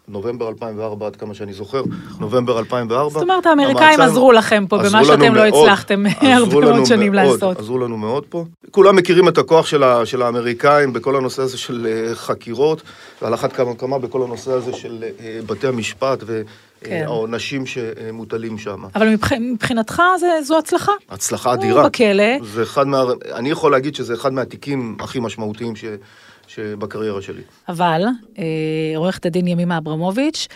נובמבר 0.08 0.50
2004, 0.50 1.08
עד 1.08 1.15
כמה 1.15 1.34
שאני 1.34 1.53
זוכר, 1.53 1.84
נובמבר 2.20 2.60
2004. 2.60 3.10
זאת 3.10 3.22
אומרת, 3.22 3.46
האמריקאים 3.46 4.01
עזרו 4.01 4.32
לכם 4.32 4.65
פה 4.70 4.77
במה 4.77 5.05
שאתם 5.05 5.36
לא 5.36 5.46
הצלחתם 5.46 6.03
הרבה 6.22 6.60
מאוד 6.60 6.86
שנים 6.86 7.13
לעשות. 7.13 7.60
עזרו 7.60 7.77
לנו 7.77 7.98
מאוד 7.98 8.24
פה. 8.29 8.46
כולם 8.72 8.96
מכירים 8.96 9.27
את 9.27 9.38
הכוח 9.38 9.65
של 10.05 10.22
האמריקאים 10.22 10.94
בכל 10.94 11.15
הנושא 11.15 11.41
הזה 11.41 11.58
של 11.58 11.88
אה, 11.89 12.15
חקירות, 12.15 12.82
ועל 13.22 13.34
אחת 13.34 13.53
כמה 13.53 13.72
וכמה 13.72 14.00
בכל 14.00 14.24
הנושא 14.24 14.51
הזה 14.51 14.74
של 14.74 15.03
אה, 15.20 15.39
בתי 15.48 15.67
המשפט 15.67 16.24
כן. 16.86 17.06
שמוטלים 17.65 18.58
שם. 18.58 18.84
אבל 18.96 19.15
מבחינתך 19.39 20.01
זו 20.44 20.58
הצלחה. 20.58 20.92
הצלחה 21.10 21.54
אדירה. 21.54 21.82
הוא 21.82 21.89
בכלא. 21.89 22.44
זה 22.44 22.63
אחד 22.63 22.88
מה... 22.88 23.04
אני 23.34 23.50
יכול 23.50 23.72
להגיד 23.72 23.96
שזה 23.96 24.13
אחד 24.13 24.34
מהתיקים 24.34 24.98
הכי 25.00 25.20
משמעותיים 25.20 25.75
ש... 25.75 25.86
שבקריירה 26.48 27.22
שלי. 27.22 27.42
אבל, 27.70 28.01
אה, 28.38 28.44
עורכת 28.96 29.25
הדין 29.25 29.48
ימימה 29.48 29.77
אברמוביץ', 29.77 30.48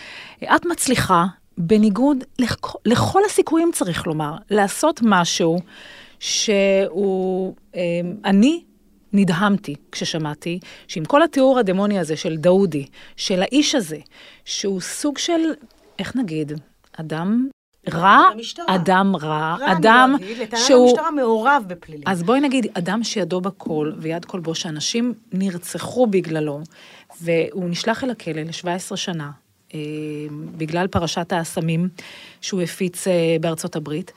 את 0.44 0.66
מצליחה, 0.66 1.24
בניגוד 1.58 2.24
לכ- 2.38 2.76
לכל 2.86 3.20
הסיכויים, 3.26 3.70
צריך 3.72 4.06
לומר, 4.06 4.34
לעשות 4.50 5.00
משהו 5.04 5.58
שהוא... 6.20 7.54
אה, 7.76 7.80
אני 8.24 8.62
נדהמתי 9.12 9.74
כששמעתי 9.92 10.58
שעם 10.88 11.04
כל 11.04 11.22
התיאור 11.22 11.58
הדמוני 11.58 11.98
הזה 11.98 12.16
של 12.16 12.36
דאודי, 12.36 12.86
של 13.16 13.42
האיש 13.42 13.74
הזה, 13.74 13.98
שהוא 14.44 14.80
סוג 14.80 15.18
של, 15.18 15.40
איך 16.00 16.16
נגיד, 16.16 16.52
אדם 16.92 17.48
רע, 17.88 18.28
אדם 18.66 19.16
רע, 19.16 19.56
אדם 19.72 20.16
שהוא... 20.66 20.88
המשטרה 20.88 21.10
מעורב 21.10 21.64
בפלילים. 21.66 22.02
אז 22.06 22.22
בואי 22.22 22.40
נגיד, 22.40 22.66
אדם 22.74 23.04
שידו 23.04 23.40
בכל 23.40 23.92
ויד 23.98 24.24
כל 24.24 24.40
בו, 24.40 24.54
שאנשים 24.54 25.14
נרצחו 25.32 26.06
בגללו, 26.06 26.60
והוא 27.20 27.68
נשלח 27.68 28.04
אל 28.04 28.10
הכלא 28.10 28.42
ל-17 28.42 28.96
שנה, 28.96 29.30
אה, 29.74 29.80
בגלל 30.56 30.86
פרשת 30.86 31.32
האסמים 31.32 31.88
שהוא 32.40 32.62
הפיץ 32.62 33.08
אה, 33.08 33.36
בארצות 33.40 33.76
הברית. 33.76 34.12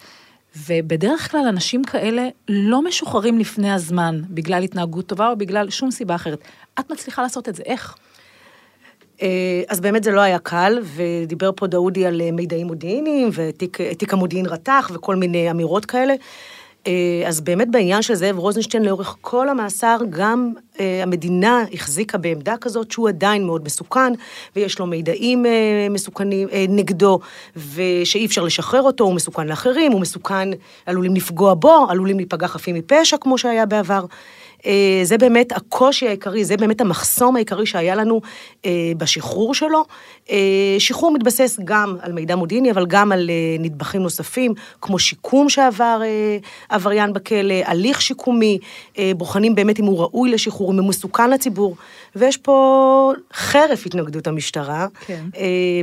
ובדרך 0.68 1.32
כלל 1.32 1.46
אנשים 1.50 1.84
כאלה 1.84 2.28
לא 2.50 2.82
משוחררים 2.82 3.40
לפני 3.40 3.72
הזמן, 3.72 4.22
בגלל 4.30 4.64
התנהגות 4.64 5.08
טובה 5.08 5.30
או 5.30 5.38
בגלל 5.38 5.70
שום 5.70 5.92
סיבה 5.92 6.16
אחרת. 6.16 6.40
את 6.80 6.92
מצליחה 6.92 7.22
לעשות 7.22 7.50
את 7.50 7.56
זה, 7.56 7.64
איך? 7.66 7.96
אה, 9.22 9.62
אז 9.68 9.80
באמת 9.80 10.04
זה 10.04 10.12
לא 10.12 10.22
היה 10.22 10.40
קל, 10.40 10.80
ודיבר 10.96 11.52
פה 11.56 11.68
דאודי 11.68 12.06
על 12.06 12.22
אה, 12.22 12.32
מידעים 12.32 12.68
מודיעיניים, 12.68 13.30
ותיק 13.34 14.14
המודיעין 14.14 14.46
רתח, 14.46 14.92
וכל 14.94 15.16
מיני 15.16 15.52
אמירות 15.52 15.86
כאלה. 15.86 16.14
אה, 16.88 17.24
אז 17.26 17.42
באמת 17.42 17.72
בעניין 17.72 18.02
של 18.02 18.16
זאב 18.16 18.38
רוזנשטיין 18.38 18.84
לאורך 18.84 19.16
כל 19.22 19.50
המאסר, 19.50 19.98
גם 20.10 20.54
המדינה 20.80 21.64
החזיקה 21.74 22.18
בעמדה 22.18 22.56
כזאת 22.62 22.92
שהוא 22.92 23.10
עדיין 23.10 23.46
מאוד 23.46 23.66
מסוכן, 23.66 24.14
ויש 24.56 24.80
לו 24.80 24.86
מידעים 24.86 25.46
מסוכנים 25.90 26.48
נגדו, 26.70 27.20
ושאי 27.74 28.26
אפשר 28.26 28.44
לשחרר 28.44 28.82
אותו, 28.82 29.04
הוא 29.04 29.14
מסוכן 29.14 29.48
לאחרים, 29.48 29.92
הוא 29.92 30.02
מסוכן, 30.02 30.50
עלולים 30.86 31.16
לפגוע 31.16 31.54
בו, 31.54 31.86
עלולים 31.90 32.18
להיפגע 32.18 32.48
חפים 32.48 32.76
מפשע, 32.76 33.18
כמו 33.18 33.38
שהיה 33.38 33.66
בעבר. 33.66 34.06
אה, 34.66 35.02
זה 35.04 35.18
באמת 35.18 35.52
הקושי 35.52 36.08
העיקרי, 36.08 36.46
זה 36.46 36.58
באמת 36.58 36.82
המחסום 36.82 37.36
העיקרי 37.36 37.66
שהיה 37.66 37.96
לנו 37.96 38.22
אה, 38.66 38.92
בשחרור 38.98 39.54
שלו. 39.54 39.84
אה, 40.30 40.76
שחרור 40.80 41.14
מתבסס 41.14 41.60
גם 41.64 41.96
על 42.02 42.12
מידע 42.12 42.36
מודיעיני, 42.36 42.72
אבל 42.72 42.86
גם 42.86 43.12
על 43.12 43.30
נדבכים 43.60 44.02
נוספים, 44.02 44.54
כמו 44.82 45.00
שיקום 45.00 45.50
שעבר 45.50 46.02
עבריין 46.70 47.14
בכלא, 47.14 47.56
הליך 47.66 48.02
שיקומי, 48.02 48.60
בוחנים 49.16 49.56
באמת 49.56 49.80
אם 49.80 49.86
הוא 49.86 50.00
ראוי 50.00 50.32
לשחרור, 50.32 50.72
אם 50.72 50.80
הוא 50.80 50.90
מסוכן 50.90 51.30
לציבור. 51.30 51.76
ויש 52.16 52.38
פה 52.38 53.14
חרף 53.34 53.86
התנגדות 53.86 54.28
המשטרה, 54.28 54.88
כן. 55.06 55.24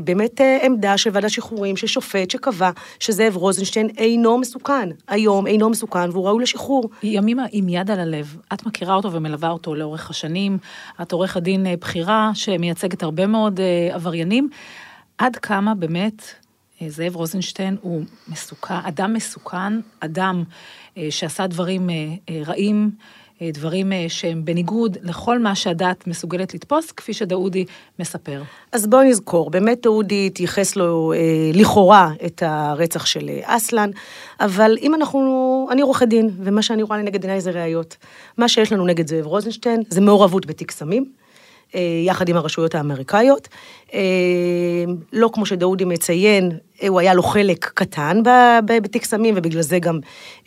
באמת 0.05 0.41
עמדה 0.63 0.99
של 0.99 1.11
ועדת 1.13 1.31
שחרורים, 1.31 1.77
של 1.77 1.87
שופט 1.87 2.31
שקבע 2.31 2.71
שזאב 3.01 3.37
רוזנשטיין 3.37 3.89
אינו 3.99 4.39
מסוכן. 4.39 4.89
היום 5.09 5.47
אינו 5.47 5.71
מסוכן 5.71 6.11
והוא 6.11 6.27
ראוי 6.27 6.43
לשחרור. 6.43 6.91
ימימה, 7.03 7.45
עם 7.53 7.69
יד 7.69 7.91
על 7.91 8.01
הלב, 8.01 8.37
את 8.53 8.67
מכירה 8.71 8.95
אותו 8.95 9.13
ומלווה 9.13 9.51
אותו 9.51 9.75
לאורך 9.75 10.11
השנים. 10.11 10.59
את 11.03 11.13
עורכת 11.13 11.43
דין 11.43 11.67
אה, 11.67 11.75
בכירה 11.81 12.31
שמייצגת 12.35 13.03
הרבה 13.03 13.27
מאוד 13.27 13.61
אה, 13.61 13.95
עבריינים. 13.95 14.49
עד 15.19 15.37
כמה 15.37 15.75
באמת 15.75 16.23
אה, 16.83 16.91
זאב 16.91 17.17
רוזנשטיין 17.17 17.77
הוא 17.81 18.05
מסוכן, 18.29 18.75
אדם 18.75 19.13
מסוכן, 19.13 19.73
אדם 20.01 20.45
שעשה 21.11 21.47
דברים 21.47 21.91
רעים, 22.47 22.91
דברים 23.43 23.93
שהם 24.09 24.45
בניגוד 24.45 24.97
לכל 25.03 25.39
מה 25.39 25.55
שהדת 25.55 26.07
מסוגלת 26.07 26.55
לתפוס, 26.55 26.93
כפי 26.93 27.13
שדאודי 27.13 27.65
מספר. 27.99 28.43
אז 28.73 28.87
בואו 28.87 29.03
נזכור, 29.03 29.51
באמת 29.51 29.83
דאודי 29.83 30.27
התייחס 30.27 30.77
לו 30.77 31.13
אה, 31.13 31.19
לכאורה 31.55 32.11
את 32.27 32.43
הרצח 32.47 33.07
של 33.07 33.29
אה, 33.29 33.57
אסלן, 33.57 33.91
אבל 34.41 34.77
אם 34.83 34.95
אנחנו, 34.95 35.69
אני 35.71 35.83
עורכת 35.83 36.09
דין, 36.09 36.31
ומה 36.39 36.63
שאני 36.63 36.83
רואה 36.83 36.99
לנגד 36.99 37.23
עיניי 37.25 37.41
זה 37.41 37.51
ראיות. 37.51 37.97
מה 38.39 38.49
שיש 38.49 38.73
לנו 38.73 38.87
נגד 38.87 39.09
זאב 39.09 39.27
רוזנשטיין 39.27 39.83
זה 39.89 40.01
מעורבות 40.01 40.47
בתיק 40.47 40.71
סמים. 40.71 41.05
אה, 41.75 41.81
יחד 42.07 42.29
עם 42.29 42.37
הרשויות 42.37 42.75
האמריקאיות. 42.75 43.49
אה, 43.95 44.01
לא 45.13 45.31
כמו 45.33 45.47
שדאודי 45.47 45.85
מציין, 45.85 46.51
הוא 46.89 47.01
היה 47.01 47.15
לו 47.15 47.23
חלק 47.23 47.71
קטן 47.75 48.23
בתיק 48.67 49.05
סמים, 49.05 49.35
ובגלל 49.37 49.63
זה 49.63 49.79
גם 49.79 49.99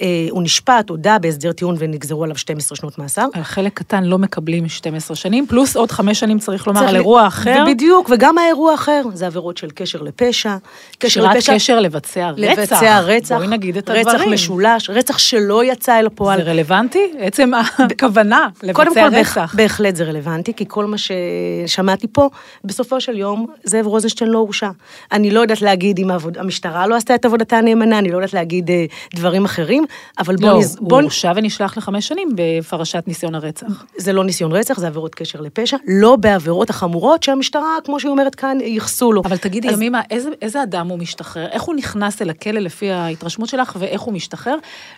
אה, 0.01 0.27
הוא 0.29 0.43
נשפט, 0.43 0.89
הודה 0.89 1.19
בהסדר 1.19 1.51
טיעון 1.51 1.75
ונגזרו 1.79 2.23
עליו 2.23 2.37
12 2.37 2.75
שנות 2.75 2.97
מאסר. 2.97 3.25
על 3.33 3.43
חלק 3.43 3.73
קטן 3.73 4.03
לא 4.03 4.17
מקבלים 4.17 4.69
12 4.69 5.15
שנים, 5.15 5.47
פלוס 5.47 5.75
עוד 5.75 5.91
חמש 5.91 6.19
שנים 6.19 6.39
צריך 6.39 6.67
לומר 6.67 6.79
צריך 6.79 6.89
על 6.89 6.95
אירוע 6.95 7.27
אחר. 7.27 7.63
בדיוק, 7.67 8.09
וגם 8.13 8.37
האירוע 8.37 8.71
האחר, 8.71 9.01
זה 9.13 9.27
עבירות 9.27 9.57
של 9.57 9.69
קשר 9.75 10.01
לפשע. 10.01 10.55
קשר 10.99 11.21
לפשע. 11.21 11.55
קשר 11.55 11.79
לבצע 11.79 12.29
רצח. 12.29 12.59
לבצע 12.59 12.99
רצח. 12.99 13.35
בואי 13.35 13.47
נגיד 13.47 13.77
את 13.77 13.89
הדברים. 13.89 14.07
רצח 14.07 14.27
משולש, 14.31 14.89
רצח 14.89 15.17
שלא 15.17 15.63
יצא 15.63 15.99
אל 15.99 16.05
הפועל. 16.05 16.43
זה 16.43 16.51
רלוונטי? 16.51 17.11
עצם 17.19 17.51
הכוונה 17.91 18.47
לבצע 18.63 18.83
רצח. 18.83 19.35
קודם 19.35 19.47
כל, 19.47 19.57
בהחלט 19.57 19.95
זה 19.95 20.03
רלוונטי, 20.03 20.53
כי 20.53 20.65
כל 20.67 20.85
מה 20.85 20.95
ששמעתי 20.97 22.07
פה, 22.11 22.29
בסופו 22.63 23.01
של 23.01 23.17
יום, 23.17 23.32
זאב 23.63 23.87
רוזנשטיין 23.87 24.29
לא 24.29 24.37
הורשע. 24.37 24.69
אני 25.11 25.31
לא 25.31 25.39
יודעת 25.39 25.61
להגיד 25.61 25.99
אם 25.99 26.11
עבוד, 26.11 26.37
המשטרה 26.37 26.87
לא 26.87 26.95
עשתה 26.95 27.15
את 27.15 27.25
עבודתה 27.25 27.61
נאמנה, 27.61 27.99
אני 27.99 28.11
לא 28.11 28.17
יודעת 28.17 28.33
להגיד 28.33 28.71
אה, 28.71 28.85
דברים 29.15 29.45
אחרים, 29.45 29.85
אבל 30.19 30.35
בוא... 30.35 30.49
לא, 30.49 30.59
נז... 30.59 30.77
הוא 30.79 30.89
בוא... 30.89 31.01
הורשע 31.01 31.31
ונשלח 31.35 31.77
לחמש 31.77 32.07
שנים 32.07 32.29
בפרשת 32.35 33.03
ניסיון 33.07 33.35
הרצח. 33.35 33.85
זה 33.97 34.13
לא 34.13 34.23
ניסיון 34.23 34.51
רצח, 34.51 34.79
זה 34.79 34.87
עבירות 34.87 35.15
קשר 35.15 35.41
לפשע, 35.41 35.77
לא 35.87 36.15
בעבירות 36.15 36.69
החמורות 36.69 37.23
שהמשטרה, 37.23 37.77
כמו 37.83 37.99
שהיא 37.99 38.09
אומרת 38.11 38.35
כאן, 38.35 38.57
ייחסו 38.61 39.11
לו. 39.11 39.21
אבל 39.25 39.37
תגידי, 39.37 39.69
אז- 39.69 39.73
ימימה, 39.73 40.01
איזה, 40.09 40.29
איזה 40.41 40.63
אדם 40.63 40.87
הוא 40.87 40.99
משתחרר? 40.99 41.47
איך 41.51 41.63
הוא 41.63 41.75
נכנס 41.75 42.21
אל 42.21 42.29
הכלא 42.29 42.59
לפי 42.59 42.91
ההתרשמות 42.91 43.49
שלך, 43.49 43.75
ואיך 43.79 44.01
הוא 44.01 44.13
משתחרר? 44.13 44.55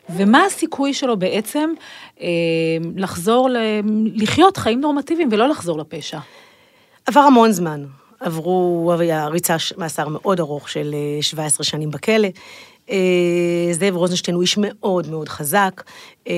ומה 0.10 0.44
הסיכוי 0.46 0.94
שלו 0.94 1.18
בעצם 1.18 1.70
אה, 2.22 2.28
לחזור, 2.96 3.50
ל... 3.50 3.58
לחיות 4.16 4.58
חיים 4.58 4.82
נורמטיביים 4.82 5.30
ולא 5.32 5.48
לחזור 5.48 5.80
לפשע? 5.80 6.20
עבר 7.06 7.20
המון 7.20 7.52
זמן. 7.52 7.84
עברו, 8.20 8.94
היה 9.00 9.28
ריצה 9.28 9.56
מאסר 9.78 10.08
מאוד 10.08 10.40
ארוך 10.40 10.70
של 10.70 10.96
אה, 11.18 11.22
17 11.22 11.64
שנים 11.64 11.92
בכלא. 11.92 12.28
אה, 12.90 13.68
זאב 13.72 13.96
רוזנשטיין 13.96 14.36
הוא 14.36 14.42
איש 14.42 14.56
מאוד 14.58 15.10
מאוד 15.10 15.30
חזק. 15.30 15.84
אה, 16.28 16.34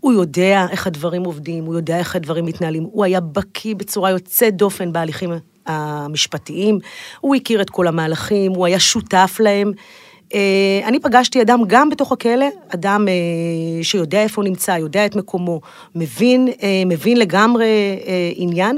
הוא 0.00 0.12
יודע 0.12 0.66
איך 0.70 0.86
הדברים 0.86 1.24
עובדים, 1.24 1.64
הוא 1.64 1.74
יודע 1.74 1.98
איך 1.98 2.16
הדברים 2.16 2.44
מתנהלים. 2.44 2.82
הוא 2.82 3.04
היה 3.04 3.20
בקיא 3.20 3.74
בצורה 3.74 4.10
יוצאת 4.10 4.56
דופן 4.56 4.92
בהליכים 4.92 5.30
המשפטיים. 5.66 6.78
הוא 7.20 7.34
הכיר 7.34 7.60
את 7.60 7.70
כל 7.70 7.86
המהלכים, 7.86 8.52
הוא 8.52 8.66
היה 8.66 8.80
שותף 8.80 9.36
להם. 9.40 9.72
אה, 10.34 10.80
אני 10.88 11.00
פגשתי 11.00 11.42
אדם 11.42 11.60
גם 11.66 11.90
בתוך 11.90 12.12
הכלא, 12.12 12.46
אדם 12.68 13.08
אה, 13.08 13.84
שיודע 13.84 14.22
איפה 14.22 14.42
הוא 14.42 14.48
נמצא, 14.48 14.70
יודע 14.70 15.06
את 15.06 15.16
מקומו, 15.16 15.60
מבין, 15.94 16.48
אה, 16.62 16.82
מבין 16.86 17.16
לגמרי 17.16 17.66
אה, 18.06 18.30
עניין. 18.34 18.76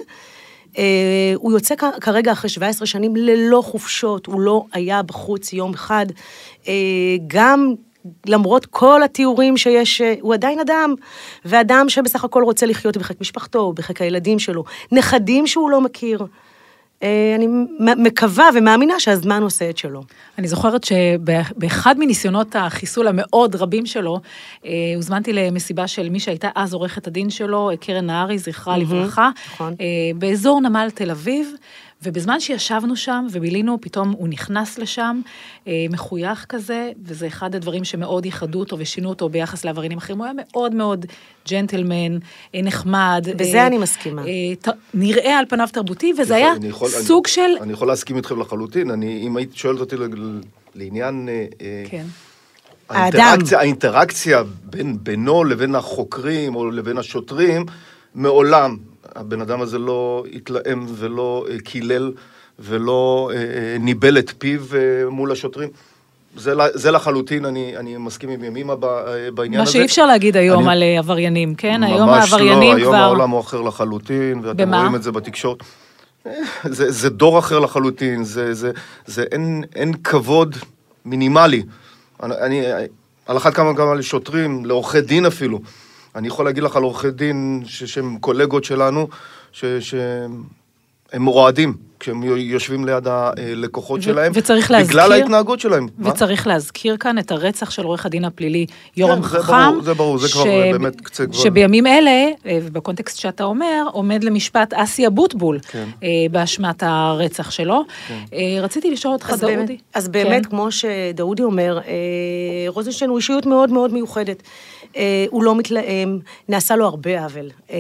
אה, 0.79 1.33
הוא 1.35 1.53
יוצא 1.53 1.75
כרגע 2.01 2.33
אחרי 2.33 2.51
17 2.51 2.87
שנים 2.87 3.17
ללא 3.17 3.63
חופשות, 3.65 4.27
הוא 4.27 4.41
לא 4.41 4.65
היה 4.73 5.03
בחוץ 5.03 5.53
יום 5.53 5.75
אחד. 5.75 6.07
אה, 6.69 6.73
גם 7.27 7.75
למרות 8.27 8.67
כל 8.67 9.03
התיאורים 9.03 9.57
שיש, 9.57 10.01
אה, 10.01 10.15
הוא 10.21 10.35
עדיין 10.35 10.61
אדם, 10.61 10.95
ואדם 11.45 11.89
שבסך 11.89 12.25
הכל 12.25 12.43
רוצה 12.43 12.67
לחיות 12.67 12.97
בחיק 12.97 13.21
משפחתו, 13.21 13.73
בחיק 13.73 14.03
הילדים 14.03 14.39
שלו, 14.39 14.65
נכדים 14.93 15.47
שהוא 15.47 15.71
לא 15.71 15.81
מכיר. 15.81 16.27
אה, 17.03 17.35
אני 17.37 17.47
מקווה 17.79 18.49
ומאמינה 18.55 19.01
שהזמן 19.01 19.43
עושה 19.43 19.71
את 19.71 19.79
שלו. 19.79 20.03
אני 20.39 20.49
זוכרת 20.49 20.85
שבאחד 20.85 21.95
מניסיונות 21.99 22.57
החיסול 22.57 23.09
המאוד 23.09 23.57
רבים 23.57 23.87
שלו, 23.87 24.21
אה, 24.65 24.71
הוזמנתי 24.97 25.33
למסיבה 25.33 25.87
של 25.87 26.09
מי 26.09 26.21
שהייתה 26.21 26.49
אז 26.55 26.75
עורכת 26.75 27.07
הדין 27.07 27.31
שלו, 27.31 27.71
קרן 27.81 28.07
נהרי, 28.07 28.39
זכרה 28.39 28.79
לברכה, 28.79 29.31
נכון. 29.47 29.75
אה, 29.81 29.87
באזור 30.19 30.61
נמל 30.61 30.89
תל 30.95 31.11
אביב. 31.11 31.53
ובזמן 32.03 32.41
שישבנו 32.41 32.97
שם 32.97 33.27
ובילינו, 33.33 33.79
פתאום 33.81 34.11
הוא 34.11 34.29
נכנס 34.29 34.79
לשם, 34.79 35.21
אה, 35.67 35.73
מחוייך 35.91 36.47
כזה, 36.49 36.91
וזה 37.05 37.27
אחד 37.27 37.55
הדברים 37.55 37.85
שמאוד 37.85 38.27
ייחדו 38.27 38.59
אותו 38.61 38.79
ושינו 38.79 39.09
אותו 39.09 39.29
ביחס 39.29 39.65
לעבריינים 39.65 39.99
אחרים. 39.99 40.19
הוא 40.19 40.25
היה 40.25 40.35
מאוד 40.37 40.75
מאוד 40.75 41.07
ג'נטלמן, 41.51 42.19
אה, 42.55 42.61
נחמד. 42.63 43.27
בזה 43.37 43.59
אה, 43.61 43.67
אני 43.67 43.79
מסכימה. 43.79 44.23
אה, 44.27 44.29
ת- 44.63 44.77
נראה 44.95 45.39
על 45.39 45.45
פניו 45.49 45.69
תרבותי, 45.73 46.13
וזה 46.19 46.37
היה 46.37 46.53
אני 46.53 46.69
יכול- 46.69 46.89
סוג 46.91 47.25
אני- 47.27 47.33
של... 47.35 47.63
אני 47.63 47.73
יכול 47.73 47.89
להסכים 47.89 48.17
איתכם 48.17 48.41
לחלוטין. 48.41 48.91
אני, 48.91 49.23
אם 49.27 49.37
היית 49.37 49.57
שואלת 49.57 49.81
אותי 49.81 49.97
ל- 49.97 50.41
לעניין... 50.75 51.29
אה, 51.29 51.45
אה, 51.61 51.85
כן. 51.91 52.05
האינטראקציה, 52.89 53.59
האינטראקציה 53.59 54.43
בין, 54.65 54.99
בינו 55.03 55.45
לבין 55.45 55.75
החוקרים 55.75 56.55
או 56.57 56.71
לבין 56.71 56.99
השוטרים, 56.99 57.67
מעולם 58.15 58.77
הבן 59.15 59.41
אדם 59.41 59.61
הזה 59.61 59.79
לא 59.79 60.25
התלהם 60.33 60.87
ולא 60.89 61.47
אה, 61.51 61.59
קילל 61.59 62.13
ולא 62.59 63.31
אה, 63.35 63.37
אה, 63.39 63.77
ניבל 63.81 64.19
את 64.19 64.33
פיו 64.39 64.61
מול 65.11 65.33
השוטרים. 65.33 65.69
זה, 66.75 66.91
לחלוטין, 66.91 67.45
אני, 67.45 67.77
אני 67.77 67.97
מסכים 67.97 68.31
עם 68.31 68.45
ימימה 68.45 68.75
בעניין 69.35 69.57
מה 69.61 69.63
הזה. 69.63 69.73
שאי 69.73 69.85
אפשר 69.85 70.07
להגיד 70.07 70.37
היום 70.37 70.69
אני- 70.69 70.73
על 70.73 70.99
עבריינים, 70.99 71.55
כן? 71.55 71.83
היום 71.83 72.09
ממש 72.09 72.33
העבריינים 72.33 72.73
לא, 72.73 72.77
היום 72.77 72.95
כבר... 72.95 73.03
העולם 73.03 73.31
הוא 73.31 73.41
אחר 73.41 73.61
לחלוטין, 73.61 74.41
ואתם 74.43 74.57
במה? 74.57 74.79
רואים 74.79 74.95
את 74.95 75.03
זה 75.03 75.13
בתקשורת. 75.13 75.59
זה, 76.65 76.91
זה 76.91 77.11
דור 77.11 77.39
אחר 77.39 77.59
לחלוטין, 77.59 78.25
זה, 78.25 78.55
זה, 78.55 78.71
זה 79.07 79.25
אין, 79.33 79.65
אין 79.75 79.93
כבוד 80.05 80.57
מינימלי. 81.05 81.63
אני, 82.23 82.35
אני, 82.41 82.63
על 83.27 83.37
אחת 83.37 83.55
כמה 83.55 83.71
וכמה 83.71 83.95
לשוטרים, 83.95 84.65
לעורכי 84.65 85.01
דין 85.01 85.27
אפילו. 85.27 85.61
אני 86.17 86.29
יכול 86.29 86.45
להגיד 86.45 86.63
לך 86.63 86.77
על 86.77 86.83
עורכי 86.83 87.11
דין 87.11 87.63
ש, 87.67 87.85
שהם 87.85 88.19
קולגות 88.21 88.65
שלנו, 88.65 89.09
ש, 89.53 89.65
שהם 89.81 91.27
רועדים 91.27 91.75
כשהם 92.01 92.23
יושבים 92.37 92.85
ליד 92.85 93.09
הלקוחות 93.09 94.01
ו- 94.01 94.03
שלהם. 94.03 94.33
וצריך 94.35 94.67
בגלל 94.71 94.79
להזכיר- 94.81 95.13
ההתנהגות 95.13 95.61
שלהם. 95.61 95.87
מה? 95.99 96.09
וצריך 96.11 96.47
להזכיר 96.47 96.97
כאן 96.97 97.19
את 97.19 97.31
הרצח 97.31 97.71
של 97.71 97.85
עורך 97.85 98.07
הדין 98.07 98.25
הפלילי 98.25 98.67
יורם 98.97 99.23
כן, 99.23 99.29
זה 99.29 99.39
חכם. 99.39 99.53
ברור, 99.71 99.83
זה 99.83 99.95
ברור, 99.95 100.19
זה 100.19 100.29
כבר 100.29 100.45
באמת 100.73 101.01
קצה 101.01 101.25
גבול. 101.25 101.43
שבימים 101.43 101.87
אלה, 101.87 102.11
אה, 102.47 102.59
ובקונטקסט 102.63 103.19
שאתה 103.19 103.45
אומר, 103.45 103.83
עומד 103.93 104.25
למשפט 104.25 104.75
אסי 104.75 105.07
אבוטבול, 105.07 105.59
כן. 105.69 105.89
אה, 106.03 106.09
באשמת 106.31 106.83
הרצח 106.83 107.51
שלו. 107.51 107.83
אה, 108.33 108.39
רציתי 108.61 108.91
לשאול 108.91 109.13
אותך, 109.15 109.31
אז 109.31 109.41
באמת, 109.41 109.59
דאודי. 109.59 109.79
אז 109.95 110.09
באמת, 110.09 110.45
כן. 110.47 110.51
כמו 110.51 110.69
שדאודי 110.73 111.43
אומר, 111.43 111.79
רוזנשטיין 112.69 113.11
הוא 113.11 113.19
אישיות 113.19 113.47
מאוד 113.47 113.71
מאוד 113.71 113.93
מיוחדת. 113.93 114.43
אה, 114.97 115.25
הוא 115.31 115.45
לא 115.45 115.55
מתלהם, 115.55 116.19
נעשה 116.49 116.77
לו 116.77 116.87
הרבה 116.87 117.25
עוול 117.25 117.51
אה, 117.71 117.77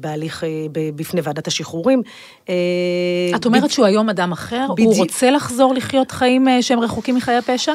בהליך, 0.00 0.44
אה, 0.44 0.48
בפני 0.72 1.20
ועדת 1.20 1.46
השחרורים. 1.46 2.02
אה, 2.48 2.54
את 3.36 3.46
אומרת 3.46 3.70
שהוא 3.70 3.86
היום 3.86 4.08
אדם 4.08 4.32
אחר? 4.32 4.66
הוא. 4.78 4.96
רוצה 4.96 5.30
לחזור 5.30 5.74
לחיות 5.74 6.10
חיים 6.10 6.48
אה, 6.48 6.62
שהם 6.62 6.80
רחוקים 6.80 7.16
מחיי 7.16 7.36
הפשע? 7.36 7.72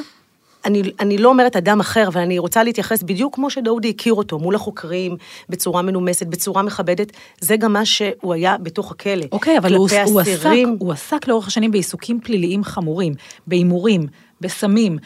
אני, 0.66 0.82
אני 1.00 1.18
לא 1.18 1.30
אומרת 1.30 1.56
אדם 1.56 1.80
אחר, 1.80 2.08
אבל 2.08 2.22
אני 2.22 2.40
רוצה 2.40 2.64
להתייחס 2.64 3.04
בדיוק 3.04 3.36
כמו 3.36 3.50
שדאודי 3.50 3.90
הכיר 3.90 4.14
אותו, 4.14 4.40
מול 4.40 4.56
החוקרים, 4.56 5.18
בצורה 5.50 5.82
מנומסת, 5.82 6.28
בצורה 6.28 6.64
מכבדת. 6.64 7.12
זה 7.42 7.56
גם 7.56 7.74
מה 7.74 7.86
שהוא 7.86 8.34
היה 8.34 8.58
בתוך 8.58 8.92
הכלא. 8.92 9.26
אוקיי, 9.32 9.58
אבל 9.58 9.76
הוא, 9.76 9.90
כלפי 9.90 10.02
הוא, 10.12 10.22
עסק. 10.22 10.50
הוא 10.80 10.92
עסק 10.94 11.28
לאורך 11.28 11.48
השנים 11.48 11.72
בעיסוקים 11.72 12.20
פליליים 12.24 12.64
חמורים, 12.64 13.14
בהימורים, 13.48 14.08
בסמים, 14.42 14.98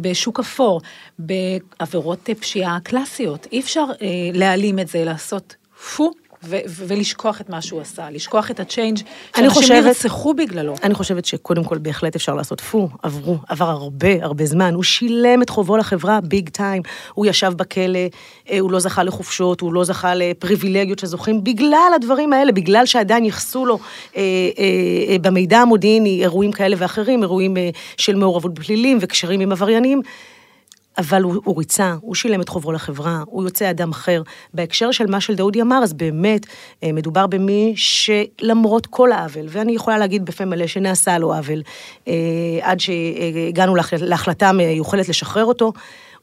בשוק 0.00 0.40
אפור, 0.40 0.80
בעבירות 1.18 2.28
אה, 2.30 2.34
פשיעה 2.34 2.78
קלאסיות. 2.82 3.46
אי 3.52 3.60
אפשר 3.60 3.84
אה, 4.02 4.06
להעלים 4.32 4.78
את 4.78 4.88
זה, 4.88 5.04
לעשות 5.04 5.56
פו. 5.96 6.10
ו- 6.48 6.56
ו- 6.68 6.84
ולשכוח 6.88 7.40
את 7.40 7.48
מה 7.50 7.62
שהוא 7.62 7.80
עשה, 7.80 8.10
לשכוח 8.10 8.50
את 8.50 8.60
הצ'יינג' 8.60 8.98
שאנשים 9.36 9.72
נרצחו 9.72 10.34
בגללו. 10.34 10.74
אני 10.82 10.94
חושבת 10.94 11.24
שקודם 11.24 11.64
כל 11.64 11.78
בהחלט 11.78 12.16
אפשר 12.16 12.34
לעשות 12.34 12.60
פו, 12.60 12.88
עברו, 13.02 13.38
עבר 13.48 13.68
הרבה 13.68 14.08
הרבה 14.24 14.46
זמן, 14.46 14.74
הוא 14.74 14.82
שילם 14.82 15.42
את 15.42 15.50
חובו 15.50 15.76
לחברה 15.76 16.20
ביג 16.20 16.48
טיים, 16.48 16.82
הוא 17.14 17.26
ישב 17.26 17.52
בכלא, 17.56 17.98
אה, 18.50 18.58
הוא 18.58 18.70
לא 18.70 18.78
זכה 18.78 19.02
לחופשות, 19.02 19.60
הוא 19.60 19.72
לא 19.72 19.84
זכה 19.84 20.14
לפריבילגיות 20.14 20.98
שזוכים 20.98 21.44
בגלל 21.44 21.92
הדברים 21.96 22.32
האלה, 22.32 22.52
בגלל 22.52 22.86
שעדיין 22.86 23.24
ייחסו 23.24 23.66
לו 23.66 23.78
אה, 24.16 24.22
אה, 24.58 24.64
אה, 25.08 25.18
במידע 25.18 25.58
המודיעיני 25.58 26.22
אירועים 26.22 26.52
כאלה 26.52 26.76
ואחרים, 26.78 27.22
אירועים 27.22 27.56
אה, 27.56 27.70
של 27.96 28.14
מעורבות 28.14 28.54
בפלילים 28.54 28.98
וקשרים 29.00 29.40
עם 29.40 29.52
עבריינים. 29.52 30.02
אבל 30.98 31.22
הוא, 31.22 31.34
הוא 31.44 31.58
ריצה, 31.58 31.94
הוא 32.00 32.14
שילם 32.14 32.40
את 32.40 32.48
חובו 32.48 32.72
לחברה, 32.72 33.22
הוא 33.26 33.44
יוצא 33.44 33.70
אדם 33.70 33.90
אחר. 33.90 34.22
בהקשר 34.54 34.90
של 34.90 35.06
מה 35.06 35.20
של 35.20 35.34
דאודי 35.34 35.62
אמר, 35.62 35.80
אז 35.82 35.92
באמת, 35.92 36.46
אה, 36.82 36.92
מדובר 36.92 37.26
במי 37.26 37.74
שלמרות 37.76 38.86
כל 38.86 39.12
העוול, 39.12 39.46
ואני 39.48 39.72
יכולה 39.72 39.98
להגיד 39.98 40.24
בפה 40.24 40.44
מלא 40.44 40.66
שנעשה 40.66 41.18
לו 41.18 41.34
עוול, 41.34 41.62
אה, 42.08 42.12
עד 42.62 42.80
שהגענו 42.80 43.74
להח- 43.76 43.92
להחלטה 44.00 44.52
מיוחדת 44.52 45.08
לשחרר 45.08 45.44
אותו, 45.44 45.72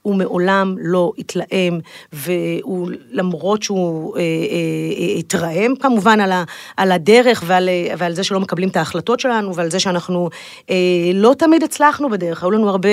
הוא 0.03 0.15
מעולם 0.15 0.75
לא 0.79 1.11
התלהם, 1.17 1.79
והוא, 2.13 2.89
למרות 3.11 3.63
שהוא 3.63 4.17
אה, 4.17 4.21
אה, 4.21 4.25
אה, 4.99 5.19
התרעם 5.19 5.75
כמובן 5.75 6.19
על, 6.19 6.31
ה, 6.31 6.43
על 6.77 6.91
הדרך 6.91 7.43
ועל, 7.45 7.69
אה, 7.69 7.93
ועל 7.97 8.13
זה 8.13 8.23
שלא 8.23 8.39
מקבלים 8.39 8.69
את 8.69 8.77
ההחלטות 8.77 9.19
שלנו, 9.19 9.55
ועל 9.55 9.71
זה 9.71 9.79
שאנחנו 9.79 10.29
אה, 10.69 10.75
לא 11.13 11.33
תמיד 11.37 11.63
הצלחנו 11.63 12.09
בדרך, 12.09 12.43
היו 12.43 12.51
לנו 12.51 12.69
הרבה 12.69 12.89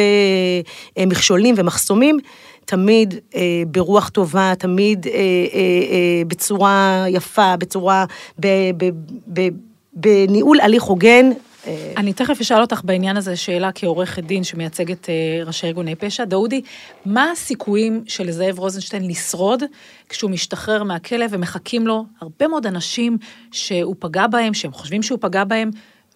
אה, 0.98 1.06
מכשולים 1.06 1.54
ומחסומים. 1.58 2.18
תמיד 2.64 3.14
אה, 3.34 3.62
ברוח 3.66 4.08
טובה, 4.08 4.52
תמיד 4.58 5.06
אה, 5.06 5.12
אה, 5.12 5.18
אה, 5.54 6.22
בצורה 6.26 7.04
יפה, 7.08 7.56
בצורה, 7.56 8.04
ב, 8.40 8.46
ב, 8.76 8.84
ב, 9.32 9.48
בניהול 9.92 10.60
הליך 10.60 10.82
הוגן. 10.82 11.30
אה, 11.66 11.92
אני 11.96 12.12
תכף 12.12 12.40
אשאל 12.40 12.60
אותך 12.60 12.80
בעניין 12.84 13.16
הזה 13.16 13.36
שאלה 13.36 13.70
כעורכת 13.74 14.24
דין 14.24 14.44
שמייצגת 14.44 15.08
אה, 15.08 15.14
ראשי 15.46 15.66
ארגוני 15.66 15.94
פשע. 15.94 16.24
דאודי, 16.24 16.62
מה 17.06 17.30
הסיכויים 17.30 18.04
של 18.06 18.30
זאב 18.30 18.58
רוזנשטיין 18.58 19.08
לשרוד 19.08 19.62
כשהוא 20.08 20.30
משתחרר 20.30 20.82
מהכלא 20.82 21.26
ומחכים 21.30 21.86
לו 21.86 22.04
הרבה 22.20 22.48
מאוד 22.48 22.66
אנשים 22.66 23.18
שהוא 23.52 23.94
פגע 23.98 24.26
בהם, 24.26 24.54
שהם 24.54 24.72
חושבים 24.72 25.02
שהוא 25.02 25.18
פגע 25.20 25.44
בהם, 25.44 25.70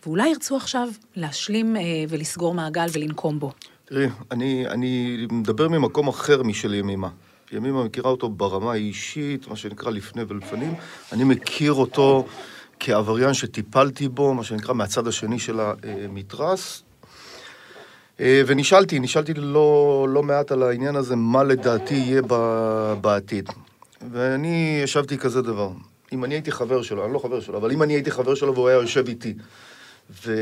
ואולי 0.06 0.28
ירצו 0.28 0.56
עכשיו 0.56 0.88
להשלים 1.16 1.76
אה, 1.76 1.82
ולסגור 2.08 2.54
מעגל 2.54 2.86
ולנקום 2.92 3.38
בו. 3.38 3.52
תראי, 3.84 4.06
אני, 4.30 4.66
אני 4.68 5.16
מדבר 5.32 5.68
ממקום 5.68 6.08
אחר 6.08 6.42
משל 6.42 6.74
ימימה. 6.74 7.08
ימימה 7.52 7.84
מכירה 7.84 8.10
אותו 8.10 8.28
ברמה 8.28 8.72
האישית, 8.72 9.48
מה 9.48 9.56
שנקרא 9.56 9.90
לפני 9.90 10.22
ולפנים. 10.28 10.74
אני 11.12 11.24
מכיר 11.24 11.72
אותו 11.72 12.26
כעבריין 12.86 13.34
שטיפלתי 13.34 14.08
בו, 14.08 14.34
מה 14.34 14.44
שנקרא 14.44 14.74
מהצד 14.74 15.06
השני 15.06 15.38
של 15.38 15.60
המתרס. 15.60 16.82
אה, 18.20 18.42
ונשאלתי, 18.46 18.98
נשאלתי 18.98 19.34
לא, 19.34 20.06
לא 20.10 20.22
מעט 20.22 20.52
על 20.52 20.62
העניין 20.62 20.96
הזה, 20.96 21.16
מה 21.16 21.44
לדעתי 21.44 21.94
יהיה 21.94 22.22
ב- 22.26 22.94
בעתיד. 23.00 23.48
ואני 24.12 24.80
ישבתי 24.82 25.18
כזה 25.18 25.42
דבר, 25.42 25.70
אם 26.12 26.24
אני 26.24 26.34
הייתי 26.34 26.52
חבר 26.52 26.82
שלו, 26.82 27.04
אני 27.04 27.12
לא 27.12 27.18
חבר 27.18 27.40
שלו, 27.40 27.58
אבל 27.58 27.72
אם 27.72 27.82
אני 27.82 27.92
הייתי 27.92 28.10
חבר 28.10 28.34
שלו 28.34 28.54
והוא 28.54 28.68
היה 28.68 28.76
יושב 28.76 29.08
איתי, 29.08 29.34
ו... 30.26 30.36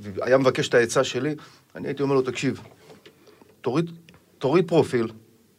והיה 0.00 0.38
מבקש 0.38 0.68
את 0.68 0.74
העצה 0.74 1.04
שלי, 1.04 1.34
אני 1.76 1.88
הייתי 1.88 2.02
אומר 2.02 2.14
לו, 2.14 2.22
תקשיב, 2.22 2.60
תוריד, 3.60 3.90
תוריד 4.38 4.68
פרופיל, 4.68 5.08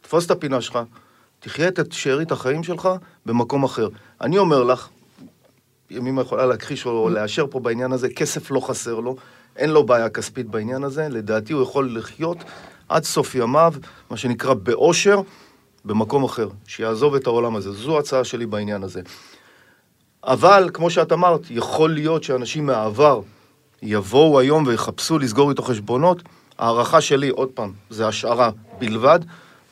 תפוס 0.00 0.26
את 0.26 0.30
הפינה 0.30 0.60
שלך, 0.60 0.78
תחיה 1.40 1.68
את 1.68 1.92
שארית 1.92 2.32
החיים 2.32 2.62
שלך 2.62 2.88
במקום 3.26 3.64
אחר. 3.64 3.88
אני 4.20 4.38
אומר 4.38 4.62
לך, 4.62 4.88
ימימה 5.90 6.22
יכולה 6.22 6.46
להכחיש 6.46 6.86
או 6.86 7.08
לאשר 7.08 7.46
פה 7.50 7.60
בעניין 7.60 7.92
הזה, 7.92 8.08
כסף 8.08 8.50
לא 8.50 8.60
חסר 8.60 9.00
לו, 9.00 9.16
אין 9.56 9.70
לו 9.70 9.86
בעיה 9.86 10.08
כספית 10.08 10.46
בעניין 10.46 10.84
הזה, 10.84 11.08
לדעתי 11.08 11.52
הוא 11.52 11.62
יכול 11.62 11.96
לחיות 11.98 12.38
עד 12.88 13.04
סוף 13.04 13.34
ימיו, 13.34 13.74
מה 14.10 14.16
שנקרא 14.16 14.54
באושר, 14.54 15.20
במקום 15.84 16.24
אחר, 16.24 16.48
שיעזוב 16.66 17.14
את 17.14 17.26
העולם 17.26 17.56
הזה. 17.56 17.72
זו 17.72 17.96
ההצעה 17.96 18.24
שלי 18.24 18.46
בעניין 18.46 18.82
הזה. 18.82 19.00
אבל, 20.24 20.70
כמו 20.74 20.90
שאת 20.90 21.12
אמרת, 21.12 21.40
יכול 21.50 21.94
להיות 21.94 22.24
שאנשים 22.24 22.66
מהעבר 22.66 23.20
יבואו 23.82 24.40
היום 24.40 24.66
ויחפשו 24.66 25.18
לסגור 25.18 25.50
איתו 25.50 25.62
חשבונות. 25.62 26.22
ההערכה 26.58 27.00
שלי, 27.00 27.28
עוד 27.28 27.48
פעם, 27.48 27.72
זה 27.90 28.08
השערה 28.08 28.50
בלבד, 28.78 29.20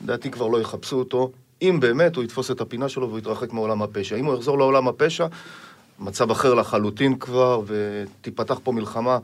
לדעתי 0.01 0.31
כבר 0.31 0.47
לא 0.47 0.61
יחפשו 0.61 0.99
אותו, 0.99 1.31
אם 1.61 1.77
באמת 1.79 2.15
הוא 2.15 2.23
יתפוס 2.23 2.51
את 2.51 2.61
הפינה 2.61 2.89
שלו 2.89 3.07
והוא 3.07 3.19
יתרחק 3.19 3.53
מעולם 3.53 3.81
הפשע. 3.81 4.15
אם 4.15 4.25
הוא 4.25 4.35
יחזור 4.35 4.57
לעולם 4.57 4.87
הפשע, 4.87 5.27
מצב 5.99 6.31
אחר 6.31 6.53
לחלוטין 6.53 7.19
כבר, 7.19 7.61
ותיפתח 7.65 8.59
פה 8.63 8.71
מלחמה 8.71 9.17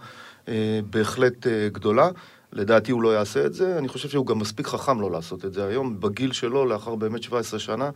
אה, 0.47 0.79
בהחלט 0.89 1.47
אה, 1.47 1.69
גדולה. 1.71 2.09
לדעתי 2.53 2.91
הוא 2.91 3.01
לא 3.01 3.09
יעשה 3.09 3.45
את 3.45 3.53
זה, 3.53 3.77
אני 3.77 3.87
חושב 3.87 4.09
שהוא 4.09 4.25
גם 4.25 4.39
מספיק 4.39 4.67
חכם 4.67 5.01
לא 5.01 5.11
לעשות 5.11 5.45
את 5.45 5.53
זה 5.53 5.65
היום, 5.65 5.99
בגיל 5.99 6.31
שלו, 6.31 6.65
לאחר 6.65 6.95
באמת 6.95 7.23
17 7.23 7.59
שנה. 7.59 7.89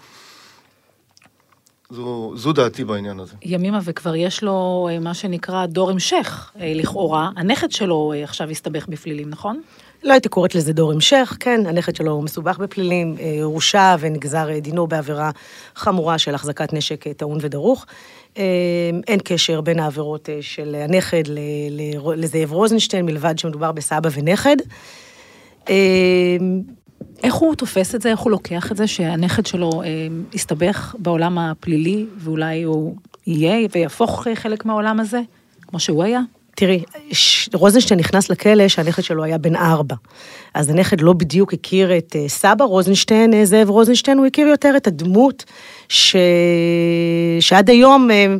זו, 1.89 2.33
זו 2.35 2.53
דעתי 2.53 2.83
בעניין 2.83 3.19
הזה. 3.19 3.33
ימימה, 3.41 3.79
וכבר 3.83 4.15
יש 4.15 4.43
לו 4.43 4.87
אה, 4.91 4.99
מה 4.99 5.13
שנקרא 5.13 5.65
דור 5.65 5.89
המשך, 5.89 6.51
לכאורה. 6.55 7.29
הנכד 7.35 7.71
שלו 7.71 8.13
עכשיו 8.23 8.49
הסתבך 8.49 8.87
בפלילים, 8.87 9.29
נכון? 9.29 9.61
לא 10.03 10.13
הייתי 10.13 10.29
קוראת 10.29 10.55
לזה 10.55 10.73
דור 10.73 10.91
המשך, 10.91 11.37
כן, 11.39 11.65
הנכד 11.65 11.95
שלו 11.95 12.21
מסובך 12.21 12.57
בפלילים, 12.57 13.15
הורשע 13.43 13.95
ונגזר 13.99 14.59
דינו 14.59 14.87
בעבירה 14.87 15.31
חמורה 15.75 16.17
של 16.17 16.35
החזקת 16.35 16.73
נשק 16.73 17.07
טעון 17.07 17.37
ודרוך. 17.41 17.85
אה, 18.37 18.43
אין 19.07 19.19
קשר 19.23 19.61
בין 19.61 19.79
העבירות 19.79 20.29
אה, 20.29 20.37
של 20.41 20.75
הנכד 20.75 21.23
לזאב 22.15 22.51
רוזנשטיין, 22.51 23.05
מלבד 23.05 23.39
שמדובר 23.39 23.71
בסבא 23.71 24.09
ונכד. 24.13 24.57
אה, 25.69 26.37
איך 27.23 27.33
הוא 27.33 27.55
תופס 27.55 27.95
את 27.95 28.01
זה, 28.01 28.09
איך 28.09 28.19
הוא 28.19 28.31
לוקח 28.31 28.71
את 28.71 28.77
זה 28.77 28.87
שהנכד 28.87 29.45
שלו 29.45 29.69
אה, 29.83 30.07
הסתבך 30.33 30.95
בעולם 30.99 31.37
הפלילי, 31.37 32.05
ואולי 32.17 32.63
הוא 32.63 32.95
יהיה 33.27 33.67
ויהפוך 33.71 34.27
אה, 34.27 34.35
חלק 34.35 34.65
מהעולם 34.65 34.99
הזה, 34.99 35.21
כמו 35.61 35.79
שהוא 35.79 36.03
היה? 36.03 36.21
תראי, 36.55 36.83
רוזנשטיין 37.53 37.99
נכנס 37.99 38.29
לכלא 38.29 38.67
שהנכד 38.67 39.03
שלו 39.03 39.23
היה 39.23 39.37
בן 39.37 39.55
ארבע. 39.55 39.95
אז 40.53 40.69
הנכד 40.69 41.01
לא 41.01 41.13
בדיוק 41.13 41.53
הכיר 41.53 41.97
את 41.97 42.15
אה, 42.15 42.29
סבא 42.29 42.65
רוזנשטיין, 42.65 43.33
אה, 43.33 43.45
זאב 43.45 43.69
רוזנשטיין, 43.69 44.17
הוא 44.17 44.25
הכיר 44.25 44.47
יותר 44.47 44.73
את 44.77 44.87
הדמות 44.87 45.43
ש... 45.89 46.15
שעד 47.39 47.69
היום 47.69 48.11
אה, 48.11 48.35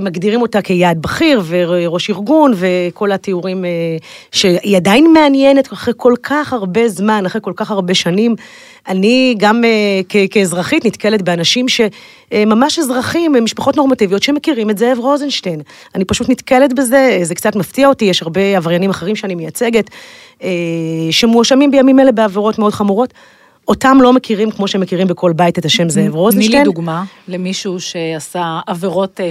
מגדירים 0.00 0.42
אותה 0.42 0.62
כיעד 0.62 1.02
בכיר 1.02 1.42
וראש 1.48 2.10
ארגון 2.10 2.52
וכל 2.56 3.12
התיאורים 3.12 3.64
אה, 3.64 3.70
שהיא 4.32 4.76
עדיין 4.76 5.12
מעניינת 5.12 5.72
אחרי 5.72 5.94
כל 5.96 6.14
כך 6.22 6.52
הרבה 6.52 6.88
זמן, 6.88 7.26
אחרי 7.26 7.40
כל 7.44 7.52
כך 7.56 7.70
הרבה 7.70 7.94
שנים. 7.94 8.34
אני 8.88 9.34
גם 9.38 9.64
אה, 9.64 10.26
כאזרחית 10.30 10.84
נתקלת 10.84 11.22
באנשים 11.22 11.66
שממש 11.68 12.78
אזרחים, 12.78 13.36
אה, 13.36 13.40
משפחות 13.40 13.76
נורמטיביות 13.76 14.22
שמכירים 14.22 14.70
את 14.70 14.78
זאב 14.78 14.98
רוזנשטיין. 14.98 15.60
אני 15.94 16.04
פשוט 16.04 16.28
נתקלת 16.28 16.72
בזה, 16.72 17.18
זה 17.22 17.34
קצת 17.34 17.56
מפתיע 17.56 17.88
אותי, 17.88 18.04
יש 18.04 18.22
הרבה 18.22 18.56
עבריינים 18.56 18.90
אחרים 18.90 19.16
שאני 19.16 19.34
מייצגת, 19.34 19.90
שמואשמים 21.10 21.70
בימים 21.70 22.00
אלה 22.00 22.12
בעבירות 22.12 22.58
מאוד 22.58 22.72
חמורות. 22.72 23.14
אותם 23.68 23.98
לא 24.02 24.12
מכירים 24.12 24.50
כמו 24.50 24.68
שמכירים 24.68 25.06
בכל 25.06 25.32
בית 25.32 25.58
את 25.58 25.64
השם 25.64 25.88
זאב 25.88 26.04
תני 26.04 26.08
רוזנשטיין. 26.14 26.58
לי 26.58 26.64
דוגמה 26.64 27.04
למישהו 27.28 27.80
שעשה 27.80 28.60
עבירות 28.66 29.20
אה, 29.20 29.28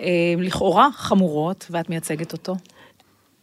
שלכאורה 0.00 0.88
חמורות, 0.96 1.66
ואת 1.70 1.90
מייצגת 1.90 2.32
אותו. 2.32 2.54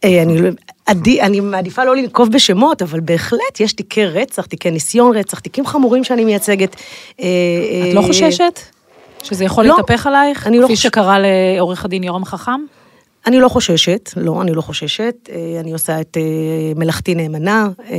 אה, 0.04 0.22
אני, 0.22 0.42
לא- 0.42 0.50
עדי, 0.86 1.20
אני 1.22 1.40
מעדיפה 1.40 1.84
לא 1.84 1.96
לנקוב 1.96 2.32
בשמות, 2.32 2.82
אבל 2.82 3.00
בהחלט 3.00 3.60
יש 3.60 3.72
תיקי 3.72 4.04
רצח, 4.06 4.46
תיקי 4.46 4.70
ניסיון 4.70 5.16
רצח, 5.16 5.38
תיקים 5.38 5.66
חמורים 5.66 6.04
שאני 6.04 6.24
מייצגת. 6.24 6.76
אה, 7.20 7.26
את 7.88 7.94
לא 7.94 8.00
אה, 8.00 8.06
חוששת 8.06 8.58
שזה 9.22 9.44
יכול 9.44 9.64
לא, 9.66 9.76
להתהפך 9.76 10.06
עלייך? 10.06 10.46
אני 10.46 10.58
לא 10.58 10.64
כפי 10.66 10.74
חוש- 10.76 10.82
שקרה 10.82 11.16
לעורך 11.18 11.84
הדין 11.84 12.04
יורם 12.04 12.24
חכם? 12.24 12.60
אני 13.26 13.40
לא 13.40 13.48
חוששת, 13.48 14.10
לא, 14.16 14.42
אני 14.42 14.52
לא 14.52 14.60
חוששת. 14.62 15.14
אה, 15.32 15.60
אני 15.60 15.72
עושה 15.72 16.00
את 16.00 16.16
אה, 16.16 16.22
מלאכתי 16.76 17.14
נאמנה, 17.14 17.68
אה, 17.90 17.96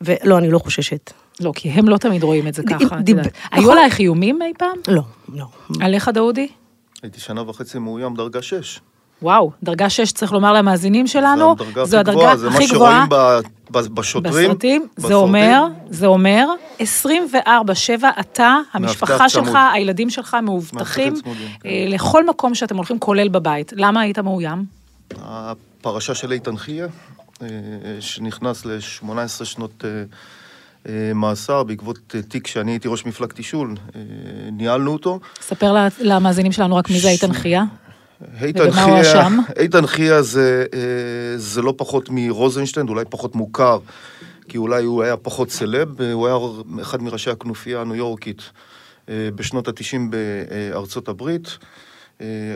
ולא, 0.00 0.38
אני 0.38 0.50
לא 0.50 0.58
חוששת. 0.58 1.12
לא, 1.40 1.52
כי 1.54 1.70
הם 1.70 1.88
לא 1.88 1.96
תמיד 1.96 2.22
רואים 2.22 2.48
את 2.48 2.54
זה 2.54 2.62
ככה. 2.62 2.96
יודעת. 3.06 3.26
היו 3.52 3.62
נכון. 3.62 3.76
עלייך 3.76 3.98
איומים 3.98 4.42
אי 4.42 4.52
פעם? 4.58 4.76
לא, 4.88 5.02
לא. 5.34 5.44
עליך 5.80 6.08
דאודי? 6.08 6.48
הייתי 7.02 7.20
שנה 7.20 7.48
וחצי 7.48 7.78
מאוים 7.78 8.14
דרגה 8.14 8.42
6. 8.42 8.80
וואו, 9.22 9.50
דרגה 9.62 9.90
6 9.90 10.12
צריך 10.12 10.32
לומר 10.32 10.52
למאזינים 10.52 11.06
שלנו, 11.06 11.56
זו 11.84 11.98
הדרגה 11.98 12.32
הכי 12.32 12.36
גבוהה, 12.36 12.36
זה 12.36 12.50
מה 12.50 12.66
שרואים 12.66 13.94
בשוטרים. 13.94 14.48
בסרטים. 14.50 14.86
זה. 14.96 15.14
אומר, 15.14 15.64
זה 15.90 16.06
אומר, 16.06 16.46
24-7 16.78 16.82
אתה, 18.20 18.56
המשפחה 18.72 19.28
שלך. 19.28 19.58
הילדים 19.72 20.10
שלך 20.10 20.36
מאובטחים 20.42 21.20
כן. 21.20 21.30
אה, 21.66 21.84
לכל 21.88 22.26
מקום 22.26 22.54
שאתם 22.54 22.76
הולכים, 22.76 22.98
כולל 22.98 23.28
בבית. 23.28 23.72
למה 23.76 24.00
היית 24.00 24.18
מאוים? 24.18 24.64
הפרשה 25.18 26.14
של 26.14 26.32
איתן 26.32 26.56
חייא, 26.56 26.84
אה, 26.84 26.88
שנכנס 28.00 28.64
ל-18 28.64 29.44
שנות 29.44 29.84
אה, 29.84 30.04
אה, 30.88 31.14
מאסר 31.14 31.62
בעקבות 31.62 32.14
אה, 32.14 32.22
תיק 32.22 32.46
שאני 32.46 32.72
הייתי 32.72 32.88
ראש 32.88 33.06
מפלגת 33.06 33.42
שול, 33.42 33.74
אה, 33.96 34.00
ניהלנו 34.52 34.92
אותו. 34.92 35.20
ספר 35.40 35.74
למאזינים 35.98 36.52
שלנו 36.52 36.76
רק 36.76 36.90
מי 36.90 37.00
זה 37.00 37.08
איתן 37.08 37.32
חייא. 37.32 37.60
איתן 38.42 38.68
אשם? 39.00 39.38
איתן 39.56 39.86
חייא 39.86 40.22
זה, 40.22 40.64
אה, 40.74 40.78
זה 41.36 41.62
לא 41.62 41.74
פחות 41.76 42.08
מרוזנשטיין, 42.10 42.88
אולי 42.88 43.04
פחות 43.10 43.34
מוכר, 43.34 43.78
כי 44.48 44.58
אולי 44.58 44.84
הוא 44.84 45.02
היה 45.02 45.16
פחות 45.16 45.50
סלב, 45.50 46.00
אה, 46.00 46.12
הוא 46.12 46.26
היה 46.26 46.36
אחד 46.82 47.02
מראשי 47.02 47.30
הכנופיה 47.30 47.80
הניו 47.80 47.94
יורקית 47.94 48.42
אה, 49.08 49.28
בשנות 49.34 49.68
ה-90 49.68 49.98
בארצות 50.10 51.08
הברית. 51.08 51.58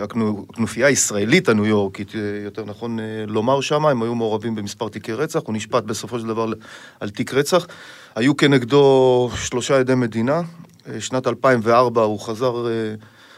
הכנו- 0.03 0.47
הכנופיה 0.51 0.87
הישראלית 0.87 1.49
הניו 1.49 1.67
יורקית, 1.67 2.15
אה, 2.15 2.21
יותר 2.45 2.65
נכון 2.65 3.01
אה, 3.01 3.05
לומר 3.27 3.61
שמה, 3.61 3.91
הם 3.91 4.03
היו 4.03 4.15
מעורבים 4.15 4.55
במספר 4.55 4.89
תיקי 4.89 5.13
רצח, 5.13 5.41
הוא 5.45 5.55
נשפט 5.55 5.85
בסופו 5.85 6.19
של 6.19 6.27
דבר 6.27 6.53
על 7.01 7.11
תיק 7.11 7.35
רצח. 7.35 7.67
היו 8.15 8.37
כנגדו 8.37 9.31
שלושה 9.37 9.79
עדי 9.79 9.95
מדינה, 9.95 10.43
אה, 10.89 11.01
שנת 11.01 11.27
2004 11.27 12.03
הוא 12.03 12.21
חזר, 12.21 12.67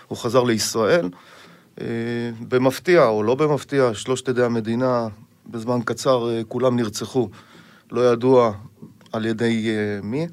הוא 0.09 0.19
חזר 0.19 0.43
לישראל. 0.43 1.09
במפתיע 2.49 3.07
או 3.07 3.23
לא 3.23 3.35
במפתיע, 3.35 3.95
שלושת 3.95 4.29
עדי 4.29 4.43
המדינה, 4.43 5.09
בזמן 5.47 5.79
קצר 5.85 6.29
כולם 6.49 6.77
נרצחו, 6.77 7.29
לא 7.93 8.13
ידוע 8.13 8.53
על 9.13 9.27
ידי 9.27 9.69
מי. 10.03 10.27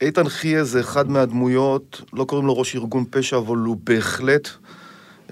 איתן 0.00 0.28
חייה 0.28 0.64
זה 0.64 0.80
אחד 0.80 1.10
מהדמויות, 1.10 2.02
לא 2.12 2.24
קוראים 2.24 2.46
לו 2.46 2.58
ראש 2.58 2.76
ארגון 2.76 3.04
פשע, 3.10 3.36
אבל 3.36 3.56
הוא 3.56 3.76
בהחלט 3.84 4.48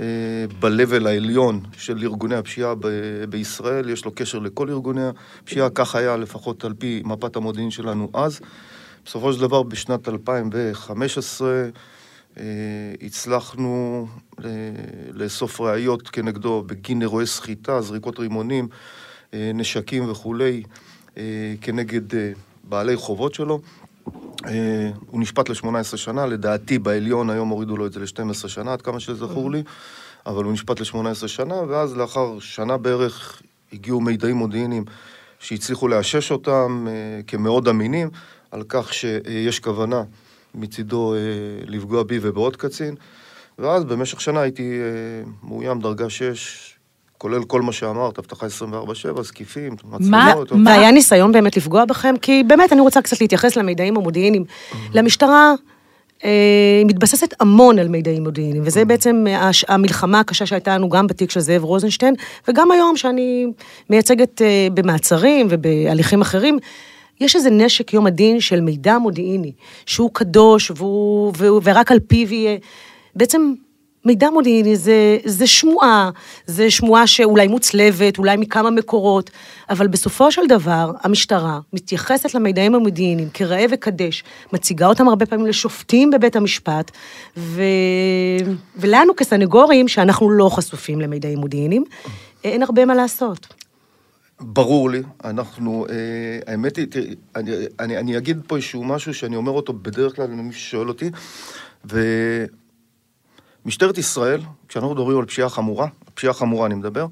אה, 0.00 0.04
ב-level 0.60 1.08
העליון 1.08 1.60
של 1.72 1.98
ארגוני 2.02 2.34
הפשיעה 2.34 2.74
ב- 2.74 3.24
בישראל, 3.28 3.90
יש 3.90 4.04
לו 4.04 4.12
קשר 4.14 4.38
לכל 4.38 4.70
ארגוני 4.70 5.00
הפשיעה, 5.42 5.70
כך 5.70 5.94
היה 5.94 6.16
לפחות 6.16 6.64
על 6.64 6.74
פי 6.78 7.02
מפת 7.04 7.36
המודיעין 7.36 7.70
שלנו 7.70 8.10
אז. 8.14 8.40
בסופו 9.04 9.32
של 9.32 9.40
דבר, 9.40 9.62
בשנת 9.62 10.08
2015 10.08 11.48
אה, 12.38 12.44
הצלחנו 13.02 14.06
אה, 14.44 14.50
לאסוף 15.12 15.60
ראיות 15.60 16.08
כנגדו 16.08 16.62
בגין 16.66 17.02
אירועי 17.02 17.26
סחיטה, 17.26 17.80
זריקות 17.80 18.18
רימונים, 18.18 18.68
אה, 19.34 19.50
נשקים 19.54 20.10
וכולי, 20.10 20.62
אה, 21.16 21.54
כנגד 21.60 22.14
אה, 22.14 22.32
בעלי 22.64 22.96
חובות 22.96 23.34
שלו. 23.34 23.60
אה, 24.46 24.90
הוא 25.06 25.20
נשפט 25.20 25.48
ל-18 25.48 25.96
שנה, 25.96 26.26
לדעתי 26.26 26.78
בעליון 26.78 27.30
היום 27.30 27.48
הורידו 27.48 27.76
לו 27.76 27.86
את 27.86 27.92
זה 27.92 28.00
ל-12 28.00 28.48
שנה, 28.48 28.72
עד 28.72 28.82
כמה 28.82 29.00
שזכור 29.00 29.50
לי, 29.50 29.62
אבל 30.26 30.44
הוא 30.44 30.52
נשפט 30.52 30.80
ל-18 30.80 31.28
שנה, 31.28 31.54
ואז 31.68 31.96
לאחר 31.96 32.38
שנה 32.40 32.76
בערך 32.76 33.42
הגיעו 33.72 34.00
מידעים 34.00 34.36
מודיעיניים 34.36 34.84
שהצליחו 35.38 35.88
לאשש 35.88 36.32
אותם 36.32 36.86
אה, 36.88 37.22
כמאוד 37.26 37.68
אמינים, 37.68 38.10
על 38.50 38.62
כך 38.68 38.94
שיש 38.94 39.60
כוונה 39.60 40.02
מצידו 40.54 41.14
אה, 41.14 41.18
לפגוע 41.66 42.02
בי 42.02 42.18
ובעוד 42.22 42.56
קצין, 42.56 42.94
ואז 43.58 43.84
במשך 43.84 44.20
שנה 44.20 44.40
הייתי 44.40 44.80
אה, 44.80 45.30
מאוים 45.42 45.80
דרגה 45.80 46.10
6, 46.10 46.77
כולל 47.18 47.44
כל 47.44 47.62
מה 47.62 47.72
שאמרת, 47.72 48.18
אבטחה 48.18 48.46
24/7, 48.46 49.22
זקיפים, 49.22 49.76
מה- 49.84 49.98
מצלמות. 49.98 50.52
מה- 50.52 50.70
והיה 50.70 50.90
ניסיון 50.90 51.32
באמת 51.32 51.56
לפגוע 51.56 51.84
בכם? 51.84 52.14
כי 52.22 52.42
באמת, 52.46 52.72
אני 52.72 52.80
רוצה 52.80 53.02
קצת 53.02 53.20
להתייחס 53.20 53.56
למידעים 53.56 53.96
המודיעיניים. 53.96 54.44
למשטרה 54.94 55.54
אה, 56.24 56.30
היא 56.78 56.86
מתבססת 56.86 57.34
המון 57.40 57.78
על 57.78 57.88
מידעים 57.88 58.22
מודיעיניים, 58.24 58.62
וזה 58.66 58.84
בעצם 58.84 59.24
המלחמה 59.68 60.20
הקשה 60.20 60.46
שהייתה 60.46 60.74
לנו 60.74 60.88
גם 60.88 61.06
בתיק 61.06 61.30
של 61.30 61.40
זאב 61.40 61.64
רוזנשטיין, 61.64 62.14
וגם 62.48 62.70
היום 62.70 62.96
שאני 62.96 63.46
מייצגת 63.90 64.42
אה, 64.42 64.68
במעצרים 64.74 65.46
ובהליכים 65.50 66.20
אחרים. 66.20 66.58
יש 67.20 67.36
איזה 67.36 67.50
נשק 67.50 67.92
יום 67.94 68.06
הדין 68.06 68.40
של 68.40 68.60
מידע 68.60 68.98
מודיעיני, 68.98 69.52
שהוא 69.86 70.10
קדוש 70.12 70.70
והוא, 70.76 71.32
והוא, 71.36 71.60
ורק 71.64 71.92
על 71.92 71.98
פיו 72.00 72.34
יהיה. 72.34 72.56
בעצם 73.16 73.52
מידע 74.08 74.30
מודיעיני 74.30 74.76
זה, 74.76 75.18
זה 75.24 75.46
שמועה, 75.46 76.10
זה 76.46 76.70
שמועה 76.70 77.06
שאולי 77.06 77.48
מוצלבת, 77.48 78.18
אולי 78.18 78.36
מכמה 78.36 78.70
מקורות, 78.70 79.30
אבל 79.70 79.86
בסופו 79.86 80.32
של 80.32 80.46
דבר, 80.48 80.92
המשטרה 81.02 81.60
מתייחסת 81.72 82.34
למידעים 82.34 82.74
המודיעיניים 82.74 83.28
כראה 83.34 83.64
וקדש, 83.70 84.24
מציגה 84.52 84.86
אותם 84.86 85.08
הרבה 85.08 85.26
פעמים 85.26 85.46
לשופטים 85.46 86.10
בבית 86.10 86.36
המשפט, 86.36 86.90
ו... 87.36 87.62
ולנו 88.76 89.16
כסנגורים, 89.16 89.88
שאנחנו 89.88 90.30
לא 90.30 90.48
חשופים 90.48 91.00
למידעים 91.00 91.38
מודיעיניים, 91.38 91.84
אין 92.44 92.62
הרבה 92.62 92.84
מה 92.84 92.94
לעשות. 92.94 93.46
ברור 94.40 94.90
לי, 94.90 95.02
אנחנו, 95.24 95.86
אה, 95.90 95.94
האמת 96.52 96.76
היא, 96.76 96.86
תראי, 96.90 97.14
אני, 97.36 97.52
אני, 97.80 97.98
אני 97.98 98.18
אגיד 98.18 98.40
פה 98.46 98.56
איזשהו 98.56 98.84
משהו 98.84 99.14
שאני 99.14 99.36
אומר 99.36 99.52
אותו 99.52 99.72
בדרך 99.72 100.16
כלל 100.16 100.24
למי 100.24 100.52
ששואל 100.52 100.88
אותי, 100.88 101.10
ומשטרת 103.68 103.98
ישראל, 103.98 104.40
כשאנחנו 104.68 104.94
מדברים 104.94 105.18
על 105.18 105.24
פשיעה 105.24 105.48
חמורה, 105.48 105.86
פשיעה 106.14 106.32
חמורה 106.32 106.66
אני 106.66 106.74
מדבר, 106.74 107.06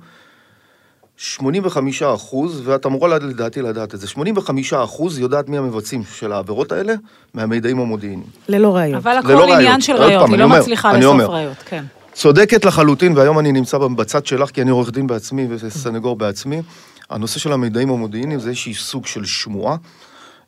85 1.17 2.03
אחוז, 2.03 2.63
ואת 2.65 2.87
אמורה 2.87 3.09
לדעתי 3.19 3.63
לדעת 3.63 3.95
את 3.95 4.01
זה, 4.01 4.07
85 4.07 4.73
אחוז 4.73 5.19
יודעת 5.19 5.49
מי 5.49 5.59
המבצעים 5.59 6.03
של 6.15 6.33
העבירות 6.33 6.73
האלה 6.73 6.95
מהמידעים 7.35 7.81
המודיעיניים. 7.81 8.29
ללא 8.49 8.77
ראיות. 8.77 9.03
אבל 9.03 9.17
הכל 9.17 9.33
עניין 9.33 9.59
ראיות. 9.59 9.83
של 9.83 9.93
ראיות, 9.93 10.23
פעם, 10.23 10.31
היא 10.31 10.39
לא 10.39 10.45
אומר, 10.45 10.61
מצליחה 10.61 10.91
אני 10.91 10.99
לאסוף 10.99 11.13
אומר. 11.13 11.27
ראיות, 11.27 11.57
כן. 11.67 11.85
צודקת 12.13 12.65
לחלוטין, 12.65 13.17
והיום 13.17 13.39
אני 13.39 13.53
נמצא 13.53 13.79
בצד 13.79 14.27
שלך, 14.27 14.51
כי 14.51 14.63
אני 14.63 14.71
עורך 14.71 14.91
דין 14.91 15.07
בעצמי 15.07 15.47
וסנגור 15.51 16.17
בעצמי. 16.17 16.63
הנושא 17.11 17.39
של 17.39 17.53
המידעים 17.53 17.91
המודיעיניים 17.91 18.41
זה 18.41 18.49
איזשהי 18.49 18.75
סוג 18.75 19.07
של 19.07 19.25
שמועה, 19.25 19.77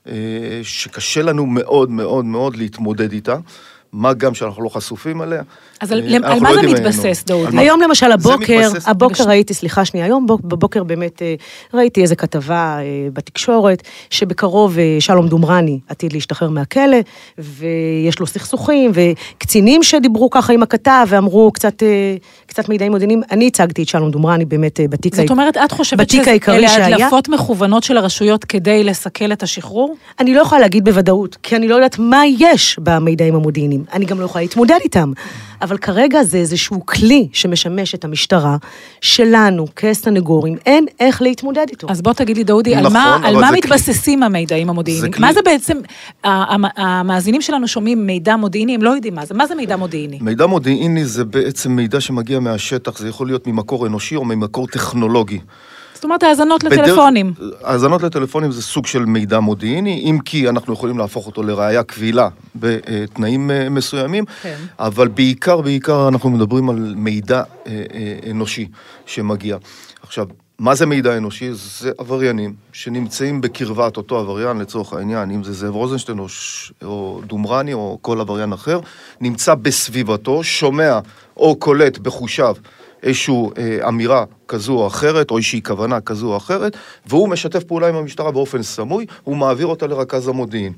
אה, 0.06 0.12
שקשה 0.62 1.22
לנו 1.22 1.46
מאוד 1.46 1.90
מאוד 1.90 2.24
מאוד 2.24 2.56
להתמודד 2.56 3.12
איתה, 3.12 3.36
מה 3.92 4.12
גם 4.12 4.34
שאנחנו 4.34 4.62
לא 4.62 4.68
חשופים 4.68 5.22
אליה. 5.22 5.42
אז 5.80 5.92
על- 5.92 6.02
אה, 6.02 6.16
על 6.16 6.24
אנחנו 6.24 6.40
מה 6.40 6.52
לא 6.52 6.62
זה 6.62 6.68
מתבסס? 6.68 7.24
על 7.30 7.52
מה- 7.52 7.60
היום 7.60 7.80
למשל 7.80 8.12
הבוקר, 8.12 8.60
מתבסס- 8.72 8.88
הבוקר 8.88 9.24
ראיתי, 9.24 9.54
סליחה 9.54 9.84
שנייה, 9.84 10.06
היום 10.06 10.26
בוק- 10.26 10.40
בבוקר 10.44 10.82
באמת 10.84 11.22
אה, 11.22 11.34
ראיתי 11.74 12.02
איזה 12.02 12.16
כתבה 12.16 12.78
אה, 12.78 12.82
בתקשורת, 13.12 13.82
שבקרוב 14.10 14.76
שלום 15.00 15.28
דומרני 15.28 15.78
עתיד 15.88 16.12
להשתחרר 16.12 16.48
מהכלא, 16.50 16.96
ויש 17.38 18.18
לו 18.20 18.26
סכסוכים, 18.26 18.90
וקצינים 18.94 19.82
שדיברו 19.82 20.30
ככה 20.30 20.52
עם 20.52 20.62
הכתב 20.62 21.06
ואמרו 21.08 21.50
קצת, 21.52 21.82
קצת 22.46 22.68
מידעים 22.68 22.92
מודיעיניים. 22.92 23.22
אני 23.30 23.46
הצגתי 23.46 23.82
את 23.82 23.88
שלום 23.88 24.10
דומרני 24.10 24.44
באמת 24.44 24.80
בתיק 24.90 25.14
זאת 25.14 25.30
אומרת, 25.30 25.56
את 25.56 25.72
חושבת 25.72 26.00
העיקרי 26.26 26.68
שאלה? 26.68 26.86
הדלפות 26.96 27.28
מכוונות 27.28 27.82
של 27.84 27.96
הרשויות 27.96 28.44
כדי 28.44 28.84
לסכל 28.84 29.32
את 29.32 29.42
השחרור? 29.42 29.96
אני 30.20 30.34
לא 30.34 30.40
יכולה 30.42 30.60
להגיד 30.60 30.84
בוודאות, 30.84 31.36
כי 31.42 31.56
אני 31.56 31.68
לא 31.68 31.74
יודעת 31.74 31.98
מה 31.98 32.22
יש 32.38 32.78
במידעים 32.82 33.34
המודיעיניים. 33.34 33.77
אני 33.92 34.04
גם 34.04 34.20
לא 34.20 34.24
יכולה 34.24 34.42
להתמודד 34.44 34.78
איתם. 34.84 35.12
אבל 35.62 35.78
כרגע 35.78 36.22
זה 36.22 36.38
איזשהו 36.38 36.86
כלי 36.86 37.28
שמשמש 37.32 37.94
את 37.94 38.04
המשטרה, 38.04 38.56
שלנו, 39.00 39.66
כסנגורים, 39.76 40.56
אין 40.66 40.86
איך 41.00 41.22
להתמודד 41.22 41.66
איתו. 41.70 41.86
אז 41.90 42.02
בוא 42.02 42.12
תגיד 42.12 42.36
לי, 42.36 42.44
דודי, 42.44 42.74
על 42.74 42.80
נכון, 42.80 42.92
מה, 42.92 43.16
אבל 43.16 43.26
על 43.26 43.34
מה 43.34 43.40
זה 43.40 43.48
כלי- 43.48 43.58
מתבססים 43.58 44.22
המידעים 44.22 44.70
המודיעיניים? 44.70 45.12
זה 45.12 45.16
כלי- 45.16 45.26
מה 45.26 45.32
זה 45.32 45.40
בעצם, 45.44 45.78
המאזינים 46.24 47.40
שלנו 47.42 47.68
שומעים 47.68 48.06
מידע 48.06 48.36
מודיעיני, 48.36 48.74
הם 48.74 48.82
לא 48.82 48.90
יודעים 48.90 49.14
מה 49.14 49.24
זה. 49.26 49.34
מה 49.34 49.46
זה 49.46 49.54
מידע 49.54 49.76
מודיעיני? 49.76 50.18
מידע 50.20 50.46
מודיעיני 50.46 51.04
זה 51.04 51.24
בעצם 51.24 51.72
מידע 51.72 52.00
שמגיע 52.00 52.40
מהשטח, 52.40 52.98
זה 52.98 53.08
יכול 53.08 53.26
להיות 53.26 53.46
ממקור 53.46 53.86
אנושי 53.86 54.16
או 54.16 54.24
ממקור 54.24 54.66
טכנולוגי. 54.66 55.38
זאת 55.98 56.04
אומרת, 56.04 56.22
האזנות 56.22 56.64
לטלפונים. 56.64 57.32
האזנות 57.62 58.02
לטלפונים 58.02 58.52
זה 58.52 58.62
סוג 58.62 58.86
של 58.86 59.04
מידע 59.04 59.40
מודיעיני, 59.40 60.02
אם 60.10 60.18
כי 60.24 60.48
אנחנו 60.48 60.72
יכולים 60.72 60.98
להפוך 60.98 61.26
אותו 61.26 61.42
לראייה 61.42 61.82
קבילה 61.82 62.28
בתנאים 62.54 63.50
אה, 63.50 63.68
מסוימים, 63.68 64.24
כן. 64.42 64.56
אבל 64.78 65.08
בעיקר, 65.08 65.60
בעיקר 65.60 66.08
אנחנו 66.08 66.30
מדברים 66.30 66.70
על 66.70 66.94
מידע 66.96 67.42
אה, 67.66 67.72
אה, 67.94 68.30
אנושי 68.30 68.68
שמגיע. 69.06 69.56
עכשיו, 70.02 70.26
מה 70.58 70.74
זה 70.74 70.86
מידע 70.86 71.16
אנושי? 71.16 71.48
זה 71.52 71.90
עבריינים 71.98 72.54
שנמצאים 72.72 73.40
בקרבת 73.40 73.96
אותו 73.96 74.18
עבריין, 74.18 74.58
לצורך 74.58 74.92
העניין, 74.92 75.30
אם 75.30 75.44
זה 75.44 75.52
זאב 75.52 75.74
רוזנשטיין 75.74 76.18
או, 76.18 76.28
ש... 76.28 76.72
או 76.84 77.20
דומרני 77.26 77.72
או 77.72 77.98
כל 78.02 78.20
עבריין 78.20 78.52
אחר, 78.52 78.80
נמצא 79.20 79.54
בסביבתו, 79.54 80.44
שומע 80.44 80.98
או 81.36 81.56
קולט 81.56 81.98
בחושיו 81.98 82.54
איזושהי 83.02 83.34
אה, 83.58 83.88
אמירה 83.88 84.24
כזו 84.48 84.72
או 84.72 84.86
אחרת, 84.86 85.30
או 85.30 85.36
איזושהי 85.36 85.62
כוונה 85.62 86.00
כזו 86.00 86.32
או 86.32 86.36
אחרת, 86.36 86.76
והוא 87.06 87.28
משתף 87.28 87.64
פעולה 87.64 87.88
עם 87.88 87.94
המשטרה 87.94 88.30
באופן 88.30 88.62
סמוי, 88.62 89.06
הוא 89.24 89.36
מעביר 89.36 89.66
אותה 89.66 89.86
לרכז 89.86 90.28
המודיעין. 90.28 90.72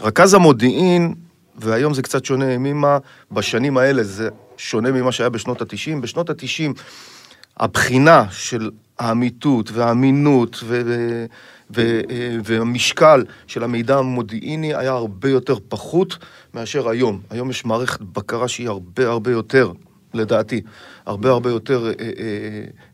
רכז 0.00 0.34
המודיעין, 0.34 1.14
והיום 1.56 1.94
זה 1.94 2.02
קצת 2.02 2.24
שונה 2.24 2.58
ממה, 2.58 2.98
בשנים 3.32 3.76
האלה 3.76 4.02
זה 4.02 4.28
שונה 4.56 4.92
ממה 4.92 5.12
שהיה 5.12 5.30
בשנות 5.30 5.62
ה-90. 5.62 6.00
בשנות 6.00 6.30
ה-90 6.30 6.80
הבחינה 7.56 8.24
של 8.30 8.70
האמיתות 8.98 9.70
והאמינות 9.72 10.60
ו- 10.64 10.82
ו- 11.74 12.00
אה, 12.10 12.36
והמשקל 12.44 13.24
של 13.46 13.64
המידע 13.64 13.98
המודיעיני 13.98 14.74
היה 14.74 14.92
הרבה 14.92 15.28
יותר 15.28 15.56
פחות 15.68 16.18
מאשר 16.54 16.88
היום. 16.88 17.20
היום 17.30 17.50
יש 17.50 17.64
מערכת 17.64 18.00
בקרה 18.00 18.48
שהיא 18.48 18.68
הרבה 18.68 19.08
הרבה 19.08 19.30
יותר, 19.30 19.72
לדעתי, 20.14 20.60
הרבה 21.06 21.30
הרבה 21.30 21.50
יותר 21.50 21.86
אה, 21.86 21.92
אה, 22.00 22.04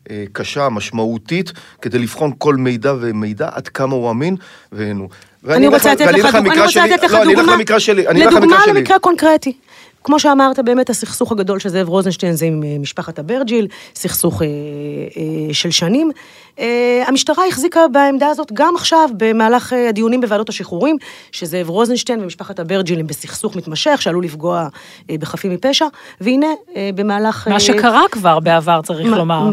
אה, 0.09 0.23
קשה, 0.31 0.69
משמעותית, 0.69 1.51
כדי 1.81 1.99
לבחון 1.99 2.31
כל 2.37 2.55
מידע 2.55 2.93
ומידע 2.99 3.49
עד 3.53 3.67
כמה 3.67 3.95
הוא 3.95 4.11
אמין. 4.11 4.35
ואני 4.71 5.07
אני 5.47 5.67
רוצה 5.67 5.93
לתת 5.93 6.05
לך 6.05 6.35
דוגמה, 6.35 6.39
אני 6.39 6.47
למקרה 6.49 6.65
רוצה 6.65 6.85
לתת 6.85 7.03
לך 7.03 7.13
לא, 7.13 7.21
אני 7.23 7.35
דוגמה, 7.35 7.53
אני. 8.67 8.79
למקרה 8.79 8.99
קונקרטי. 8.99 9.53
כמו 10.03 10.19
שאמרת, 10.19 10.59
באמת 10.59 10.89
הסכסוך 10.89 11.31
הגדול 11.31 11.59
של 11.59 11.69
זאב 11.69 11.89
רוזנשטיין 11.89 12.33
זה 12.33 12.45
עם 12.45 12.63
אה, 12.63 12.75
משפחת 12.79 13.19
אברג'יל, 13.19 13.67
סכסוך 13.95 14.41
אה, 14.41 14.47
אה, 14.47 15.53
של 15.53 15.71
שנים. 15.71 16.11
אה, 16.59 17.03
המשטרה 17.07 17.43
החזיקה 17.47 17.79
בעמדה 17.91 18.27
הזאת 18.27 18.51
גם 18.53 18.73
עכשיו, 18.75 19.09
במהלך 19.17 19.73
אה, 19.73 19.89
הדיונים 19.89 20.21
בוועדות 20.21 20.49
השחרורים, 20.49 20.97
שזאב 21.31 21.69
רוזנשטיין 21.69 22.21
ומשפחת 22.23 22.59
אברג'יל 22.59 22.99
הם 22.99 23.07
בסכסוך 23.07 23.55
מתמשך, 23.55 24.01
שעלול 24.01 24.23
לפגוע 24.23 24.67
אה, 25.09 25.15
בחפים 25.19 25.51
מפשע, 25.51 25.85
והנה, 26.21 26.47
אה, 26.75 26.89
במהלך... 26.95 27.47
מה 27.47 27.53
אה, 27.53 27.59
שקרה 27.59 28.03
כבר 28.11 28.39
בעבר, 28.39 28.81
צריך 28.83 29.07
מה- 29.09 29.17
לומר. 29.17 29.49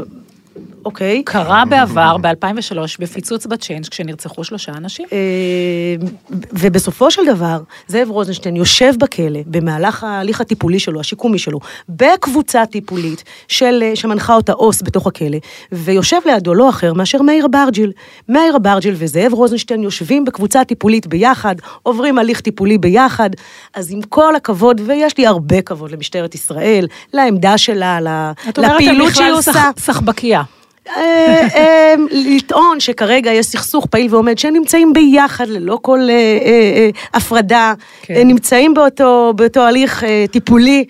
אוקיי. 0.87 1.23
קרה 1.25 1.63
בעבר, 1.71 2.17
ב-2003, 2.21 2.77
בפיצוץ 2.99 3.47
בצ'יינג', 3.47 3.87
כשנרצחו 3.89 4.45
שלושה 4.45 4.73
אנשים. 4.73 5.07
אה, 5.13 6.07
ובסופו 6.53 7.11
של 7.11 7.23
דבר, 7.27 7.59
זאב 7.89 8.11
רוזנשטיין 8.11 8.57
יושב 8.57 8.93
בכלא 8.99 9.41
במהלך 9.47 10.05
ההליך 10.05 10.41
הטיפולי 10.41 10.79
שלו, 10.79 11.01
השיקומי 11.01 11.39
שלו, 11.39 11.59
בקבוצה 11.89 12.67
טיפולית 12.67 13.25
של, 13.49 13.79
אה, 13.83 13.97
שמנחה 13.97 14.35
אותה 14.35 14.53
עו"ס 14.53 14.83
בתוך 14.83 15.07
הכלא, 15.07 15.39
ויושב 15.73 16.17
לידו 16.27 16.55
לא 16.55 16.69
אחר 16.71 16.93
מאשר 16.93 17.23
מאיר 17.23 17.47
אברג'יל. 17.47 17.93
מאיר 18.29 18.57
אברג'יל 18.57 18.95
וזאב 18.99 19.33
רוזנשטיין 19.33 19.83
יושבים 19.83 20.25
בקבוצה 20.25 20.65
טיפולית 20.65 21.07
ביחד, 21.07 21.55
עוברים 21.83 22.19
הליך 22.19 22.41
טיפולי 22.41 22.79
ביחד, 22.79 23.31
אז 23.75 23.93
עם 23.93 24.03
כל 24.03 24.37
הכבוד, 24.37 24.81
ויש 24.87 25.19
לי 25.19 25.27
הרבה 25.27 25.63
כבוד 25.63 25.91
למשטרת 25.91 26.35
ישראל, 26.35 26.87
לעמדה 27.15 27.59
שלה, 27.59 28.01
ל- 28.01 28.31
את 28.49 28.59
אומרת, 28.59 28.71
הם 28.71 28.77
לפעילות 28.77 29.15
שהיא 29.15 29.25
בכלל 29.27 29.37
עושה. 29.37 29.53
סח- 29.53 29.81
סחבקייה. 29.81 30.43
אה, 30.89 31.49
אה, 31.55 31.95
לטעון 32.11 32.81
שכרגע 32.81 33.33
יש 33.33 33.47
סכסוך 33.47 33.87
פעיל 33.87 34.15
ועומד, 34.15 34.39
שהם 34.39 34.55
נמצאים 34.55 34.93
ביחד 34.93 35.49
ללא 35.49 35.79
כל 35.83 36.01
אה, 36.11 36.89
הפרדה, 37.15 37.75
כן. 38.03 38.29
נמצאים 38.29 38.75
באותו, 38.75 39.63
הליך 39.63 40.05
טיפולי. 40.31 40.85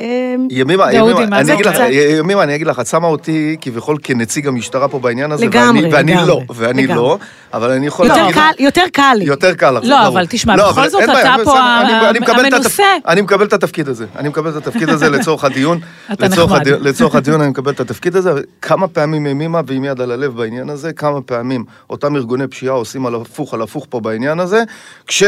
אה, 0.00 0.34
ימימה, 0.50 0.92
ימימה, 0.92 1.26
מה 1.26 1.40
אני 1.40 1.52
אגיד 1.52 1.66
לך? 1.66 1.76
ימימה, 1.90 2.42
אני 2.42 2.54
אגיד 2.54 2.66
לך, 2.66 2.80
את 2.80 2.86
שמה 2.86 3.06
אותי 3.06 3.56
כביכול 3.60 3.96
כנציג 4.02 4.46
המשטרה 4.46 4.88
פה 4.88 4.98
בעניין 4.98 5.32
הזה, 5.32 5.46
לגמרי, 5.46 5.88
ואני, 5.92 6.14
לא, 6.26 6.42
ואני. 6.54 6.86
לא, 6.86 7.18
אבל 7.52 7.70
אני 7.70 7.86
יכול 7.86 8.06
להגיד 8.06 8.36
יותר 8.58 8.84
קל 8.92 9.14
לי. 9.16 9.24
יותר 9.24 9.54
קל 9.54 9.70
לך, 9.70 9.84
לא. 9.84 10.06
אבל 10.06 10.26
תשמע, 10.28 10.56
לא, 10.56 10.70
בכל 10.70 10.88
זאת 10.88 11.02
אתה 11.04 11.34
פה 11.44 11.58
המנוסה. 11.58 12.84
אני 13.06 13.20
מקבל 13.20 13.46
את 13.46 13.52
התפקיד 13.52 13.88
הזה, 13.88 14.06
אני 14.16 14.28
מקבל 14.28 14.50
את 14.50 14.56
התפקיד 14.56 14.88
הזה 14.88 15.10
לצורך 15.10 15.44
הדיון. 15.44 15.78
אתה 16.12 16.28
נחמד. 16.28 16.68
לצורך 16.68 17.14
הדיון 17.14 17.40
אני 17.40 17.50
מקבל 17.50 17.72
את 17.72 17.80
התפקיד 17.80 18.16
הזה, 18.16 18.30
כמה 18.62 18.88
פעמים 18.88 19.26
ימימה 19.26 19.60
ועם 19.66 19.84
יד 19.84 20.00
על 20.00 20.10
הלב 20.10 20.36
בעניין 20.36 20.70
הזה, 20.70 20.92
כמה 20.92 21.20
פעמים 21.20 21.64
אותם 21.90 22.16
ארגוני 22.16 22.46
פשיעה 22.46 22.74
עושים 22.74 23.06
על 23.06 23.14
הפוך 23.14 23.54
על 23.54 23.62
הפוך 23.62 23.86
פה 23.90 24.00
בעניין 24.00 24.40
הזה, 24.40 24.62
כש... 25.06 25.22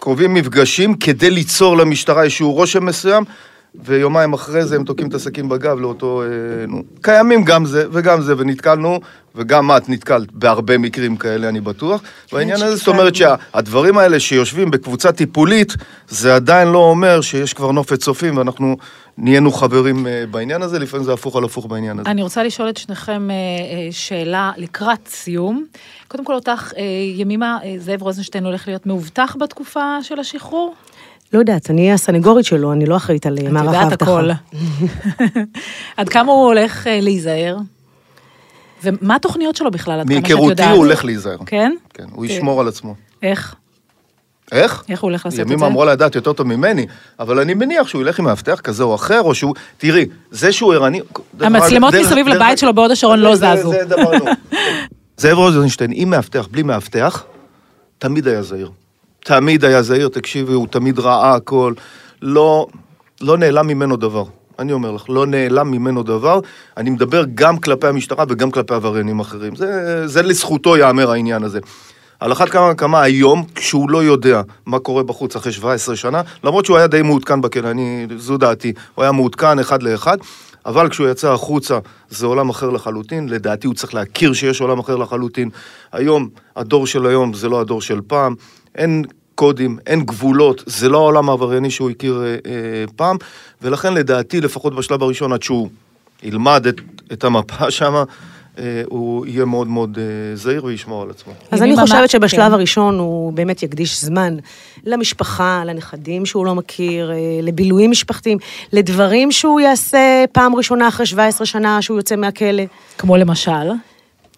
קרובים 0.00 0.34
מפגשים 0.34 0.94
כדי 0.94 1.30
ליצור 1.30 1.76
למשטרה 1.76 2.22
איזשהו 2.22 2.52
רושם 2.52 2.86
מסוים, 2.86 3.24
ויומיים 3.74 4.32
אחרי 4.32 4.64
זה 4.64 4.76
הם 4.76 4.84
תוקעים 4.84 5.08
את 5.08 5.14
הסכין 5.14 5.48
בגב 5.48 5.78
לאותו... 5.78 6.22
אה, 6.22 6.66
נו, 6.66 6.82
קיימים 7.00 7.44
גם 7.44 7.64
זה 7.64 7.84
וגם 7.92 8.22
זה, 8.22 8.34
ונתקלנו, 8.38 9.00
וגם 9.34 9.70
את 9.76 9.88
נתקלת 9.88 10.32
בהרבה 10.32 10.78
מקרים 10.78 11.16
כאלה, 11.16 11.48
אני 11.48 11.60
בטוח. 11.60 12.02
בעניין 12.32 12.62
הזה, 12.62 12.76
זאת 12.76 12.88
אומרת 12.88 13.14
שהדברים 13.14 13.98
האלה 13.98 14.20
שיושבים 14.20 14.70
בקבוצה 14.70 15.12
טיפולית, 15.12 15.74
זה 16.08 16.34
עדיין 16.34 16.68
לא 16.68 16.78
אומר 16.78 17.20
שיש 17.20 17.54
כבר 17.54 17.72
נופת 17.72 17.98
צופים, 17.98 18.36
ואנחנו 18.36 18.76
נהיינו 19.18 19.52
חברים 19.52 20.06
אה, 20.06 20.24
בעניין 20.30 20.62
הזה, 20.62 20.78
לפעמים 20.78 21.04
זה 21.06 21.12
הפוך 21.12 21.36
על 21.36 21.44
הפוך 21.44 21.66
בעניין 21.66 21.98
הזה. 21.98 22.10
אני 22.10 22.22
רוצה 22.22 22.42
לשאול 22.42 22.68
את 22.68 22.76
שניכם 22.76 23.28
אה, 23.30 23.36
שאלה 23.90 24.52
לקראת 24.56 25.08
סיום. 25.08 25.64
קודם 26.08 26.24
כל 26.24 26.34
אותך, 26.34 26.72
ימימה, 27.16 27.58
זאב 27.78 28.02
רוזנשטיין 28.02 28.44
הולך 28.44 28.68
להיות 28.68 28.86
מאובטח 28.86 29.36
בתקופה 29.40 30.02
של 30.02 30.18
השחרור? 30.20 30.74
לא 31.32 31.38
יודעת, 31.38 31.70
אני 31.70 31.92
הסנגורית 31.92 32.44
שלו, 32.46 32.72
אני 32.72 32.86
לא 32.86 32.96
אחראית 32.96 33.26
על 33.26 33.38
את 33.38 33.42
מערך 33.44 33.66
יודעת 33.66 33.84
האבטחה. 33.84 34.10
הכל. 34.18 34.30
עד 35.96 36.08
כמה 36.08 36.32
הוא 36.32 36.44
הולך 36.46 36.86
אה, 36.86 37.00
להיזהר? 37.00 37.56
ומה 38.84 39.14
התוכניות 39.16 39.56
שלו 39.56 39.70
בכלל, 39.70 40.00
עד 40.00 40.06
כמה 40.08 40.16
שאת 40.16 40.28
יודעת? 40.30 40.40
מהיכרותי 40.40 40.62
הוא 40.62 40.84
הולך 40.86 41.04
להיזהר. 41.04 41.36
כן? 41.46 41.72
כן, 41.94 42.04
הוא 42.12 42.26
ישמור 42.26 42.60
על 42.60 42.68
עצמו. 42.68 42.94
איך? 43.22 43.54
איך? 44.52 44.84
איך 44.88 45.00
הוא 45.00 45.08
הולך 45.10 45.26
לעשות 45.26 45.40
את 45.40 45.48
זה? 45.48 45.52
ימימה 45.54 45.66
אמורה 45.66 45.86
לדעת 45.86 46.14
יותר 46.14 46.32
טוב 46.32 46.46
ממני, 46.46 46.86
אבל 47.18 47.38
אני 47.40 47.54
מניח 47.54 47.88
שהוא 47.88 48.02
ילך 48.02 48.18
עם 48.18 48.24
מאבטח 48.24 48.60
כזה 48.60 48.82
או 48.82 48.94
אחר, 48.94 49.20
או 49.20 49.34
שהוא... 49.34 49.54
תראי, 49.78 50.06
זה 50.30 50.52
שהוא 50.52 50.74
ערני... 50.74 51.00
המצלמות 51.40 51.92
דרך- 51.94 52.06
מסביב 52.06 52.26
דרך- 52.26 52.36
לבית 52.36 52.58
שלו 52.58 52.74
בהוד 52.74 52.90
השרון 52.90 53.18
לא 53.18 53.36
זה- 53.36 53.46
זזו. 53.56 53.70
זה 53.70 53.84
דבר 53.84 54.10
לא. 54.10 54.30
זאב 55.16 55.38
רוזנשטיין, 55.38 55.90
עם 55.94 56.10
מאבטח, 56.10 56.48
בלי 56.50 56.62
מאבטח, 56.62 57.24
תמיד 57.98 58.28
היה 58.28 58.42
זהיר. 58.42 58.70
תמיד 59.24 59.64
היה 59.64 59.82
זהיר, 59.82 60.08
תקשיבי, 60.08 60.52
הוא 60.52 60.66
תמיד 60.66 60.98
ראה 60.98 61.34
הכל. 61.34 61.72
לא, 62.22 62.66
לא 63.20 63.38
נעלם 63.38 63.66
ממנו 63.66 63.96
דבר. 63.96 64.24
אני 64.58 64.72
אומר 64.72 64.90
לך, 64.90 65.04
לא 65.08 65.26
נעלם 65.26 65.70
ממנו 65.70 66.02
דבר. 66.02 66.40
אני 66.76 66.90
מדבר 66.90 67.24
גם 67.34 67.58
כלפי 67.58 67.86
המשטרה 67.86 68.24
וגם 68.28 68.50
כלפי 68.50 68.74
עבריינים 68.74 69.20
אחרים. 69.20 69.56
זה, 69.56 70.02
זה 70.08 70.22
לזכותו 70.22 70.76
ייאמר 70.76 71.10
העניין 71.10 71.42
הזה. 71.42 71.60
על 72.20 72.32
אחת 72.32 72.48
כמה 72.48 72.70
וכמה 72.72 73.02
היום, 73.02 73.44
כשהוא 73.54 73.90
לא 73.90 74.04
יודע 74.04 74.42
מה 74.66 74.78
קורה 74.78 75.02
בחוץ 75.02 75.36
אחרי 75.36 75.52
17 75.52 75.96
שנה, 75.96 76.22
למרות 76.44 76.64
שהוא 76.64 76.76
היה 76.76 76.86
די 76.86 77.02
מעודכן 77.02 77.40
בכלא, 77.40 77.70
אני, 77.70 78.06
זו 78.16 78.36
דעתי, 78.36 78.72
הוא 78.94 79.02
היה 79.02 79.12
מעודכן 79.12 79.58
אחד 79.58 79.82
לאחד, 79.82 80.18
אבל 80.66 80.88
כשהוא 80.88 81.08
יצא 81.08 81.32
החוצה 81.32 81.78
זה 82.08 82.26
עולם 82.26 82.48
אחר 82.48 82.70
לחלוטין, 82.70 83.28
לדעתי 83.28 83.66
הוא 83.66 83.74
צריך 83.74 83.94
להכיר 83.94 84.32
שיש 84.32 84.60
עולם 84.60 84.78
אחר 84.78 84.96
לחלוטין. 84.96 85.50
היום, 85.92 86.28
הדור 86.56 86.86
של 86.86 87.06
היום 87.06 87.34
זה 87.34 87.48
לא 87.48 87.60
הדור 87.60 87.82
של 87.82 88.00
פעם, 88.06 88.34
אין 88.74 89.04
קודים, 89.34 89.78
אין 89.86 90.04
גבולות, 90.04 90.62
זה 90.66 90.88
לא 90.88 90.98
העולם 90.98 91.28
העברייני 91.28 91.70
שהוא 91.70 91.90
הכיר 91.90 92.22
אה, 92.22 92.26
אה, 92.26 92.84
פעם, 92.96 93.16
ולכן 93.62 93.94
לדעתי, 93.94 94.40
לפחות 94.40 94.74
בשלב 94.74 95.02
הראשון, 95.02 95.32
עד 95.32 95.42
שהוא 95.42 95.70
ילמד 96.22 96.66
את, 96.66 96.80
את 97.12 97.24
המפה 97.24 97.70
שם, 97.70 97.94
אה, 97.94 98.02
הוא 98.88 99.26
יהיה 99.26 99.44
מאוד 99.44 99.68
מאוד 99.68 99.98
אה, 100.00 100.36
זהיר 100.36 100.64
וישמור 100.64 101.02
על 101.02 101.10
עצמו. 101.10 101.32
אז 101.50 101.62
אני 101.62 101.76
חושבת 101.76 102.10
שבשלב 102.10 102.46
כן. 102.48 102.52
הראשון 102.52 102.98
הוא 102.98 103.32
באמת 103.32 103.62
יקדיש 103.62 104.04
זמן 104.04 104.36
למשפחה, 104.84 105.62
לנכדים 105.66 106.26
שהוא 106.26 106.46
לא 106.46 106.54
מכיר, 106.54 107.12
אה, 107.12 107.16
לבילויים 107.42 107.90
משפחתיים, 107.90 108.38
לדברים 108.72 109.32
שהוא 109.32 109.60
יעשה 109.60 110.24
פעם 110.32 110.54
ראשונה 110.54 110.88
אחרי 110.88 111.06
17 111.06 111.46
שנה 111.46 111.82
שהוא 111.82 111.96
יוצא 111.96 112.16
מהכלא. 112.16 112.62
כמו 112.98 113.16
למשל? 113.16 113.50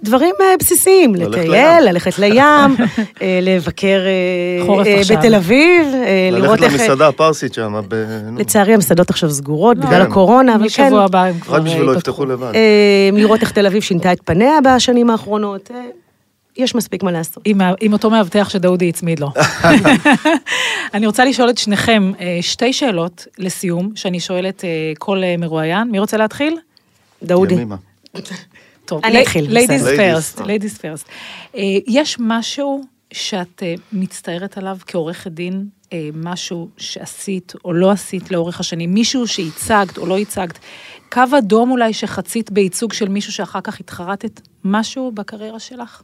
דברים 0.03 0.35
אה, 0.41 0.55
בסיסיים, 0.59 1.15
ללכת 1.15 1.45
לטייל. 1.45 1.85
ללכת 1.85 2.19
לים, 2.19 2.41
אה, 3.23 3.39
לבקר 3.43 4.01
אה. 4.87 5.17
בתל 5.17 5.35
אביב, 5.35 5.87
לראות 6.33 6.61
ללכת 6.61 6.73
איך... 6.73 6.81
למסעדה 6.83 7.09
הפרסית 7.09 7.55
שם, 7.55 7.75
לצערי 8.39 8.75
המסעדות 8.75 9.11
עכשיו 9.11 9.31
סגורות 9.31 9.77
לא, 9.77 9.87
בגלל 9.87 10.05
כן. 10.05 10.11
הקורונה, 10.11 10.55
אבל 10.55 10.69
כן, 10.69 10.85
משבוע 10.85 11.05
הבא 11.05 11.25
הם 11.25 11.39
כבר 11.39 11.57
רק 11.57 11.63
בשביל 11.63 11.83
לא 11.83 11.93
אה, 11.93 11.97
יפתחו 11.97 12.25
לבד. 12.25 12.53
לראות 13.13 13.41
איך 13.41 13.51
תל 13.51 13.67
אביב 13.67 13.83
שינתה 13.83 14.13
את 14.13 14.19
פניה 14.25 14.59
בשנים 14.65 15.11
האחרונות. 15.11 15.71
יש 16.57 16.75
מספיק 16.75 17.03
מה 17.03 17.13
לעשות. 17.13 17.43
עם, 17.45 17.61
עם 17.81 17.93
אותו 17.93 18.11
מאבטח 18.11 18.49
שדודי 18.49 18.89
הצמיד 18.89 19.21
לו. 19.21 19.29
אני 20.95 21.07
רוצה 21.07 21.25
לשאול 21.25 21.51
את 21.51 21.59
שניכם 21.59 22.13
שתי 22.41 22.73
שאלות 22.73 23.27
לסיום, 23.39 23.91
שאני 23.95 24.21
שואלת 24.21 24.65
כל 24.99 25.23
מרואיין. 25.39 25.91
מי 25.91 25.99
רוצה 25.99 26.17
להתחיל? 26.17 26.57
דאודי. 27.23 27.65
טוב, 28.93 29.05
אני 29.05 29.23
אתחיל, 29.23 29.59
ladies 29.59 29.99
first, 29.99 30.39
ladies 30.39 30.79
first. 30.79 31.09
אה, 31.57 31.63
יש 31.87 32.17
משהו 32.21 32.83
שאת 33.13 33.63
אה, 33.63 33.75
מצטערת 33.93 34.59
עליו 34.59 34.77
כעורכת 34.87 35.31
דין, 35.31 35.67
אה, 35.93 36.09
משהו 36.15 36.69
שעשית 36.77 37.53
או 37.65 37.73
לא 37.73 37.91
עשית 37.91 38.31
לאורך 38.31 38.61
השנים, 38.61 38.95
מישהו 38.95 39.27
שהצגת 39.27 39.99
או 39.99 40.07
לא 40.07 40.19
הצגת, 40.19 40.59
קו 41.13 41.23
אדום 41.39 41.71
אולי 41.71 41.93
שחצית 41.93 42.51
בייצוג 42.51 42.93
של 42.93 43.09
מישהו 43.09 43.33
שאחר 43.33 43.61
כך 43.61 43.81
התחרטת, 43.81 44.41
משהו 44.65 45.13
בקריירה 45.15 45.59
שלך? 45.59 46.03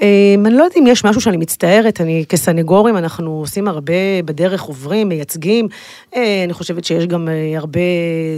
אמ, 0.00 0.06
אני 0.46 0.54
לא 0.54 0.62
יודעת 0.62 0.76
אם 0.76 0.86
יש 0.86 1.04
משהו 1.04 1.20
שאני 1.20 1.36
מצטערת, 1.36 2.00
אני 2.00 2.24
כסנגורים, 2.28 2.96
אנחנו 2.96 3.30
עושים 3.30 3.68
הרבה 3.68 4.22
בדרך, 4.24 4.62
עוברים, 4.62 5.08
מייצגים. 5.08 5.68
אני 6.16 6.52
חושבת 6.52 6.84
שיש 6.84 7.06
גם 7.06 7.28
הרבה 7.56 7.80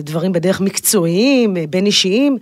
דברים 0.03 0.33
בדרך 0.33 0.61
מקצועיים, 0.61 1.57
בין 1.71 1.87
אישיים. 1.87 2.39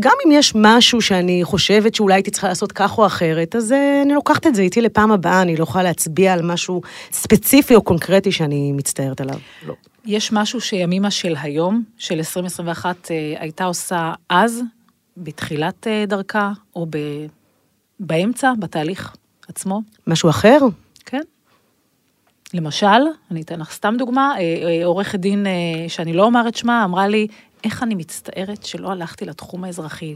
גם 0.00 0.12
אם 0.26 0.32
יש 0.32 0.52
משהו 0.54 1.00
שאני 1.02 1.44
חושבת 1.44 1.94
שאולי 1.94 2.14
הייתי 2.14 2.30
צריכה 2.30 2.48
לעשות 2.48 2.72
כך 2.72 2.98
או 2.98 3.06
אחרת, 3.06 3.56
אז 3.56 3.72
אה, 3.72 4.02
אני 4.02 4.14
לוקחת 4.14 4.46
את 4.46 4.54
זה 4.54 4.62
איתי 4.62 4.80
לפעם 4.80 5.12
הבאה, 5.12 5.42
אני 5.42 5.56
לא 5.56 5.62
יכולה 5.62 5.84
להצביע 5.84 6.32
על 6.32 6.42
משהו 6.42 6.80
ספציפי 7.12 7.74
או 7.74 7.82
קונקרטי 7.82 8.32
שאני 8.32 8.72
מצטערת 8.72 9.20
עליו. 9.20 9.38
לא. 9.66 9.74
יש 10.04 10.32
משהו 10.32 10.60
שימימה 10.60 11.10
של 11.10 11.34
היום, 11.42 11.82
של 11.98 12.14
2021, 12.14 13.10
אה, 13.10 13.34
הייתה 13.38 13.64
עושה 13.64 14.12
אז, 14.28 14.62
בתחילת 15.16 15.86
אה, 15.86 16.04
דרכה, 16.06 16.52
או 16.76 16.86
ב... 16.90 16.98
באמצע, 18.00 18.52
בתהליך 18.58 19.14
עצמו? 19.48 19.82
משהו 20.06 20.30
אחר? 20.30 20.58
כן. 21.06 21.22
למשל, 22.54 22.86
אני 23.30 23.40
אתן 23.40 23.60
לך 23.60 23.72
סתם 23.72 23.94
דוגמה, 23.98 24.34
עורכת 24.84 25.18
דין, 25.18 25.46
שאני 25.88 26.12
לא 26.12 26.24
אומר 26.24 26.48
את 26.48 26.56
שמה, 26.56 26.84
אמרה 26.84 27.08
לי, 27.08 27.26
איך 27.66 27.82
אני 27.82 27.94
מצטערת 27.94 28.64
שלא 28.64 28.90
הלכתי 28.90 29.24
לתחום 29.24 29.64
האזרחי. 29.64 30.14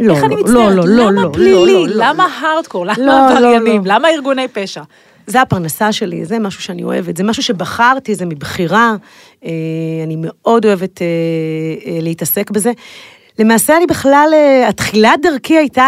לא, 0.00 0.14
איך 0.14 0.24
אני 0.24 0.34
לא, 0.34 0.40
מצטערת? 0.42 0.74
לא, 0.74 0.74
לא, 0.74 0.88
לא, 0.96 1.10
למה 1.10 1.22
לא, 1.22 1.30
פלילי? 1.32 1.72
לא, 1.72 1.86
לא, 1.88 1.96
לא. 1.96 2.04
למה 2.04 2.24
הארדקור? 2.24 2.86
למה 2.86 2.98
לא, 2.98 3.06
לא, 3.06 3.30
עבריינים? 3.30 3.84
לא. 3.84 3.94
למה 3.94 4.08
ארגוני 4.10 4.48
פשע? 4.48 4.82
זה 5.26 5.40
הפרנסה 5.40 5.92
שלי, 5.92 6.24
זה 6.24 6.38
משהו 6.38 6.62
שאני 6.62 6.82
אוהבת, 6.82 7.16
זה 7.16 7.24
משהו 7.24 7.42
שבחרתי, 7.42 8.14
זה 8.14 8.26
מבחירה, 8.26 8.94
אה, 9.44 9.50
אני 10.04 10.16
מאוד 10.18 10.66
אוהבת 10.66 11.02
אה, 11.02 11.06
אה, 11.86 11.98
להתעסק 12.00 12.50
בזה. 12.50 12.72
למעשה 13.38 13.76
אני 13.76 13.86
בכלל, 13.86 14.28
אה, 14.32 14.68
התחילת 14.68 15.20
דרכי 15.22 15.56
הייתה 15.56 15.82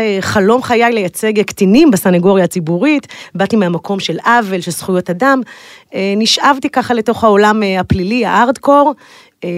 אה, 0.00 0.16
חלום 0.20 0.62
חיי 0.62 0.92
לייצג 0.92 1.42
קטינים 1.42 1.90
בסנגוריה 1.90 2.44
הציבורית, 2.44 3.06
באתי 3.34 3.56
מהמקום 3.56 4.00
של 4.00 4.18
עוול, 4.24 4.60
של 4.60 4.70
זכויות 4.70 5.10
אדם, 5.10 5.40
אה, 5.94 6.14
נשאבתי 6.16 6.70
ככה 6.70 6.94
לתוך 6.94 7.24
העולם 7.24 7.62
הפלילי, 7.80 8.26
הארדקור. 8.26 8.94
אה, 9.44 9.50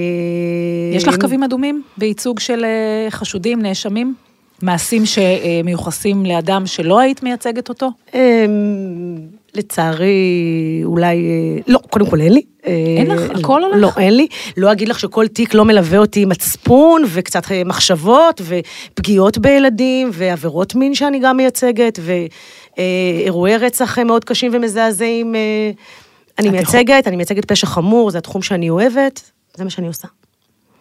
יש 0.94 1.08
לך 1.08 1.16
קווים 1.20 1.42
אדומים 1.42 1.82
בייצוג 1.96 2.40
של 2.40 2.64
אה, 2.64 3.10
חשודים, 3.10 3.62
נאשמים? 3.62 4.14
מעשים 4.62 5.02
שמיוחסים 5.06 6.26
לאדם 6.26 6.66
שלא 6.66 7.00
היית 7.00 7.22
מייצגת 7.22 7.68
אותו? 7.68 7.90
אמ, 8.14 8.20
לצערי, 9.54 10.80
אולי, 10.84 11.16
אה, 11.16 11.60
לא, 11.66 11.78
קודם 11.90 12.06
כל 12.06 12.20
אין 12.20 12.32
לי. 12.32 12.42
אין 12.64 13.06
לך? 13.06 13.20
אה, 13.20 13.38
הכל 13.40 13.62
הולך? 13.64 13.76
לא, 13.76 13.90
אין 13.98 14.16
לי. 14.16 14.26
לא 14.56 14.72
אגיד 14.72 14.88
לך 14.88 15.00
שכל 15.00 15.28
תיק 15.28 15.54
לא 15.54 15.64
מלווה 15.64 15.98
אותי 15.98 16.22
עם 16.22 16.28
מצפון, 16.28 17.02
וקצת 17.06 17.52
אה, 17.52 17.64
מחשבות, 17.64 18.40
ופגיעות 18.44 19.38
בילדים, 19.38 20.10
ועבירות 20.12 20.74
מין 20.74 20.94
שאני 20.94 21.18
גם 21.18 21.36
מייצגת, 21.36 21.98
ואירועי 22.78 23.56
רצח 23.56 23.98
אה, 23.98 24.04
מאוד 24.04 24.24
קשים 24.24 24.50
ומזעזעים. 24.54 25.34
אה, 25.34 25.70
אני 26.38 26.50
מייצגת, 26.50 27.06
אני 27.06 27.16
מייצגת 27.16 27.44
פשע 27.44 27.66
חמור, 27.66 28.10
זה 28.10 28.18
התחום 28.18 28.42
שאני 28.42 28.70
אוהבת, 28.70 29.30
זה 29.56 29.64
מה 29.64 29.70
שאני 29.70 29.86
עושה. 29.86 30.08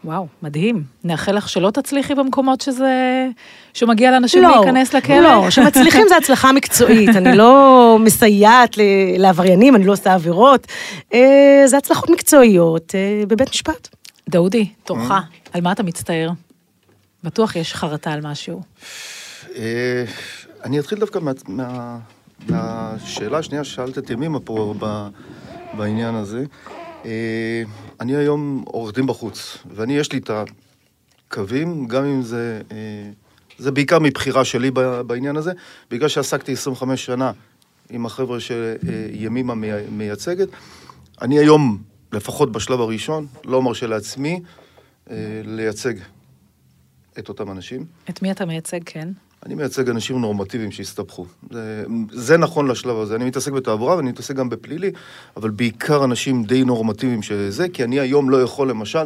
וואו, 0.03 0.27
מדהים. 0.41 0.83
נאחל 1.03 1.31
לך 1.31 1.49
שלא 1.49 1.71
תצליחי 1.71 2.15
במקומות 2.15 2.61
שזה... 2.61 3.27
שמגיע 3.73 4.11
לאנשים 4.11 4.43
להיכנס 4.43 4.93
לכלא. 4.93 5.19
לא, 5.21 5.49
שמצליחים 5.49 6.05
זה 6.09 6.17
הצלחה 6.17 6.51
מקצועית, 6.51 7.09
אני 7.15 7.37
לא 7.37 7.97
מסייעת 7.99 8.77
ל- 8.77 8.81
לעבריינים, 9.17 9.75
אני 9.75 9.85
לא 9.85 9.91
עושה 9.93 10.13
עבירות, 10.13 10.67
אה, 11.13 11.63
זה 11.65 11.77
הצלחות 11.77 12.09
מקצועיות 12.09 12.95
אה, 12.95 13.23
בבית 13.27 13.49
משפט. 13.49 13.87
דודי, 14.29 14.69
תורך, 14.83 15.11
על 15.53 15.61
מה 15.61 15.71
אתה 15.71 15.83
מצטער? 15.83 16.29
בטוח 17.23 17.55
יש 17.55 17.73
חרטה 17.73 18.11
על 18.11 18.19
משהו. 18.23 18.61
אה, 19.55 20.03
אני 20.63 20.79
אתחיל 20.79 20.99
דווקא 20.99 21.19
מה- 21.19 21.31
מה- 21.47 21.97
מהשאלה 22.49 23.37
השנייה 23.37 23.63
ששאלת 23.63 23.97
את 23.97 24.09
ימימה 24.09 24.39
פה 24.39 24.73
ב- 24.79 25.07
בעניין 25.77 26.15
הזה. 26.15 26.43
אה, 27.05 27.63
אני 27.99 28.15
היום 28.15 28.63
עורך 28.67 28.95
דין 28.95 29.07
בחוץ, 29.07 29.57
ואני, 29.75 29.93
יש 29.97 30.11
לי 30.11 30.19
את 30.19 30.29
הקווים, 31.29 31.87
גם 31.87 32.05
אם 32.05 32.21
זה... 32.21 32.61
אה, 32.71 33.09
זה 33.57 33.71
בעיקר 33.71 33.99
מבחירה 33.99 34.45
שלי 34.45 34.71
בעניין 35.07 35.35
הזה, 35.35 35.51
בגלל 35.91 36.09
שעסקתי 36.09 36.53
25 36.53 37.05
שנה 37.05 37.31
עם 37.89 38.05
החבר'ה 38.05 38.37
שימימה 38.39 39.55
מי- 39.55 39.87
מייצגת. 39.91 40.47
אני 41.21 41.39
היום 41.39 41.81
לפחות 42.11 42.51
בשלב 42.51 42.81
הראשון, 42.81 43.27
לא 43.45 43.61
מרשה 43.61 43.87
לעצמי 43.87 44.41
אה, 45.09 45.15
לייצג 45.45 45.93
את 47.19 47.29
אותם 47.29 47.51
אנשים. 47.51 47.85
את 48.09 48.21
מי 48.21 48.31
אתה 48.31 48.45
מייצג, 48.45 48.79
כן? 48.85 49.09
אני 49.45 49.55
מייצג 49.55 49.89
אנשים 49.89 50.21
נורמטיביים 50.21 50.71
שהסתבכו. 50.71 51.25
זה, 51.51 51.83
זה 52.11 52.37
נכון 52.37 52.67
לשלב 52.67 52.97
הזה. 52.97 53.15
אני 53.15 53.25
מתעסק 53.25 53.51
בתעבורה 53.51 53.95
ואני 53.95 54.09
מתעסק 54.09 54.35
גם 54.35 54.49
בפלילי, 54.49 54.91
אבל 55.37 55.49
בעיקר 55.49 56.03
אנשים 56.03 56.43
די 56.43 56.63
נורמטיביים 56.63 57.21
שזה, 57.21 57.69
כי 57.69 57.83
אני 57.83 57.99
היום 57.99 58.29
לא 58.29 58.41
יכול 58.41 58.69
למשל 58.69 59.05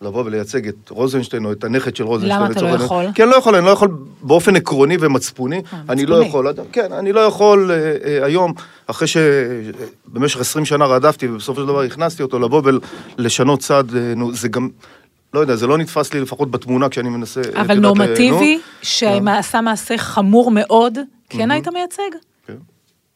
לבוא 0.00 0.24
ולייצג 0.24 0.68
את 0.68 0.90
רוזנשטיין 0.90 1.44
או 1.44 1.52
את 1.52 1.64
הנכד 1.64 1.96
של 1.96 2.04
רוזנשטיין. 2.04 2.42
למה 2.42 2.50
אתה 2.50 2.62
לא 2.62 2.68
לצורך 2.68 2.84
יכול? 2.84 3.04
כי 3.14 3.22
אני 3.22 3.30
לא 3.30 3.36
יכול, 3.36 3.54
אני 3.54 3.66
לא 3.66 3.70
יכול 3.70 3.88
באופן 4.22 4.56
עקרוני 4.56 4.96
ומצפוני, 5.00 5.62
אני 5.88 6.06
לא. 6.06 6.24
יכול, 6.24 6.52
כן, 6.72 6.92
אני 6.92 7.12
לא 7.12 7.20
יכול 7.20 7.70
אה, 7.70 7.96
אה, 8.04 8.24
היום, 8.24 8.52
אחרי 8.86 9.08
שבמשך 9.08 10.40
20 10.40 10.64
שנה 10.64 10.86
רדפתי 10.86 11.28
ובסופו 11.28 11.60
של 11.60 11.66
דבר 11.66 11.82
הכנסתי 11.82 12.22
אותו, 12.22 12.38
לבוא 12.38 12.62
ולשנות 13.18 13.60
צד, 13.60 13.84
אה, 13.96 14.14
נו, 14.16 14.34
זה 14.34 14.48
גם... 14.48 14.68
לא 15.36 15.40
יודע, 15.40 15.56
זה 15.56 15.66
לא 15.66 15.78
נתפס 15.78 16.14
לי 16.14 16.20
לפחות 16.20 16.50
בתמונה 16.50 16.88
כשאני 16.88 17.08
מנסה... 17.08 17.40
את 17.40 17.54
אבל 17.54 17.74
אה, 17.74 17.80
נורמטיבי, 17.80 18.54
נו. 18.54 18.60
שעשה 18.82 19.60
מעשה 19.60 19.98
חמור 19.98 20.50
מאוד, 20.50 20.98
כן 21.28 21.50
היית 21.50 21.68
מייצג? 21.68 22.02
כן. 22.46 22.54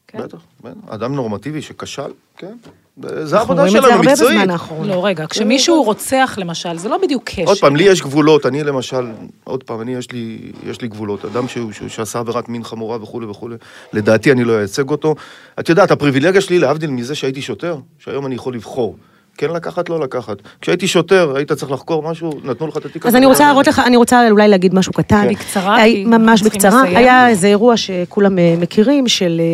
כן. 0.07 0.17
בטח, 0.17 0.37
בטח. 0.63 0.75
אדם 0.89 1.15
נורמטיבי 1.15 1.61
שכשל, 1.61 2.11
כן. 2.37 2.53
זה 2.97 3.37
אנחנו 3.37 3.37
העבודה 3.37 3.61
רואים 3.61 3.77
את 3.77 3.81
זה 3.81 3.87
שלנו, 3.87 3.99
הרבה 3.99 4.11
מקצועית. 4.11 4.39
בזמן 4.39 4.49
האחרון. 4.49 4.87
לא, 4.87 5.05
רגע, 5.05 5.25
כשמישהו 5.29 5.83
רוצח 5.83 6.35
למשל, 6.37 6.77
זה 6.77 6.89
לא 6.89 6.97
בדיוק 6.97 7.23
קשר. 7.25 7.43
עוד 7.43 7.57
פעם, 7.57 7.75
לי 7.75 7.83
יש 7.83 8.01
גבולות, 8.01 8.45
אני 8.45 8.63
למשל, 8.63 9.11
עוד 9.43 9.63
פעם, 9.63 9.81
אני 9.81 9.95
יש 9.95 10.11
לי, 10.11 10.51
יש 10.65 10.81
לי 10.81 10.87
גבולות. 10.87 11.25
אדם 11.25 11.47
שהוא, 11.47 11.71
שהוא, 11.71 11.89
שעשה 11.89 12.19
עבירת 12.19 12.49
מין 12.49 12.63
חמורה 12.63 13.03
וכולי 13.03 13.25
וכולי, 13.25 13.55
לדעתי 13.93 14.31
אני 14.31 14.43
לא 14.43 14.59
אייצג 14.59 14.89
אותו. 14.89 15.15
את 15.59 15.69
יודעת, 15.69 15.91
הפריבילגיה 15.91 16.41
שלי, 16.41 16.59
להבדיל 16.59 16.89
מזה 16.89 17.15
שהייתי 17.15 17.41
שוטר, 17.41 17.77
שהיום 17.99 18.25
אני 18.25 18.35
יכול 18.35 18.53
לבחור. 18.53 18.95
כן 19.41 19.53
לקחת, 19.55 19.89
לא 19.89 19.99
לקחת. 19.99 20.37
כשהייתי 20.61 20.87
שוטר, 20.87 21.33
היית 21.35 21.51
צריך 21.51 21.71
לחקור 21.71 22.03
משהו, 22.11 22.31
נתנו 22.43 22.67
לך 22.67 22.77
את 22.77 22.85
התיק 22.85 23.05
אז. 23.05 23.15
אני 23.15 23.25
רוצה 23.25 23.43
להראות 23.45 23.67
לך, 23.67 23.79
אני 23.85 23.95
רוצה 23.97 24.29
אולי 24.29 24.47
להגיד 24.47 24.75
משהו 24.75 24.93
קטן. 24.93 25.27
בקצרה, 25.29 25.75
היה- 25.75 25.95
כי 25.95 26.05
ממש 26.05 26.41
בקצרה. 26.41 26.81
היה 26.83 27.27
איזה 27.29 27.47
אירוע 27.47 27.77
שכולם 27.77 28.39
אה, 28.39 28.55
מכירים, 28.59 29.07
של 29.07 29.41
אה, 29.41 29.45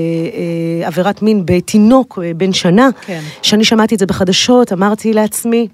אה, 0.82 0.88
עבירת 0.88 1.22
מין 1.22 1.42
בתינוק 1.46 2.20
בן 2.38 2.54
שנה. 2.54 2.90
כן. 3.06 3.22
כשאני 3.42 3.64
שמעתי 3.64 3.96
את 3.96 4.00
זה 4.00 4.06
בחדשות, 4.06 4.74
אמרתי 4.74 5.14
לעצמי, 5.14 5.68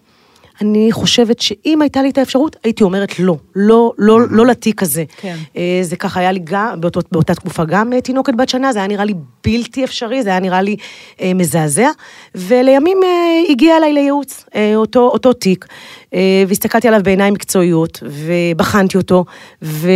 אני 0.61 0.91
חושבת 0.91 1.39
שאם 1.39 1.81
הייתה 1.81 2.01
לי 2.01 2.09
את 2.09 2.17
האפשרות, 2.17 2.55
הייתי 2.63 2.83
אומרת 2.83 3.19
לא, 3.19 3.37
לא, 3.55 3.93
לא, 3.97 4.19
לא 4.29 4.45
לתיק 4.45 4.83
הזה. 4.83 5.03
כן. 5.21 5.35
אה, 5.57 5.79
זה 5.81 5.95
ככה 5.95 6.19
היה 6.19 6.31
לי 6.31 6.39
גם, 6.43 6.81
באותו, 6.81 6.99
באותה 7.11 7.35
תקופה 7.35 7.65
גם 7.65 7.93
אה, 7.93 8.01
תינוקת 8.01 8.33
בת 8.37 8.49
שנה, 8.49 8.73
זה 8.73 8.79
היה 8.79 8.87
נראה 8.87 9.05
לי 9.05 9.13
בלתי 9.45 9.83
אפשרי, 9.83 10.23
זה 10.23 10.29
היה 10.29 10.39
נראה 10.39 10.61
לי 10.61 10.75
אה, 11.21 11.33
מזעזע. 11.35 11.89
ולימים 12.35 12.99
אה, 13.03 13.43
הגיע 13.49 13.77
אליי 13.77 13.93
לייעוץ, 13.93 14.45
אה, 14.55 14.75
אותו, 14.75 14.99
אותו 14.99 15.33
תיק, 15.33 15.65
אה, 16.13 16.43
והסתכלתי 16.47 16.87
עליו 16.87 17.01
בעיניים 17.03 17.33
מקצועיות, 17.33 18.03
ובחנתי 18.03 18.97
אותו, 18.97 19.25
ו, 19.61 19.89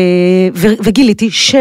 ו, 0.56 0.68
וגיליתי 0.84 1.32
ש... 1.32 1.56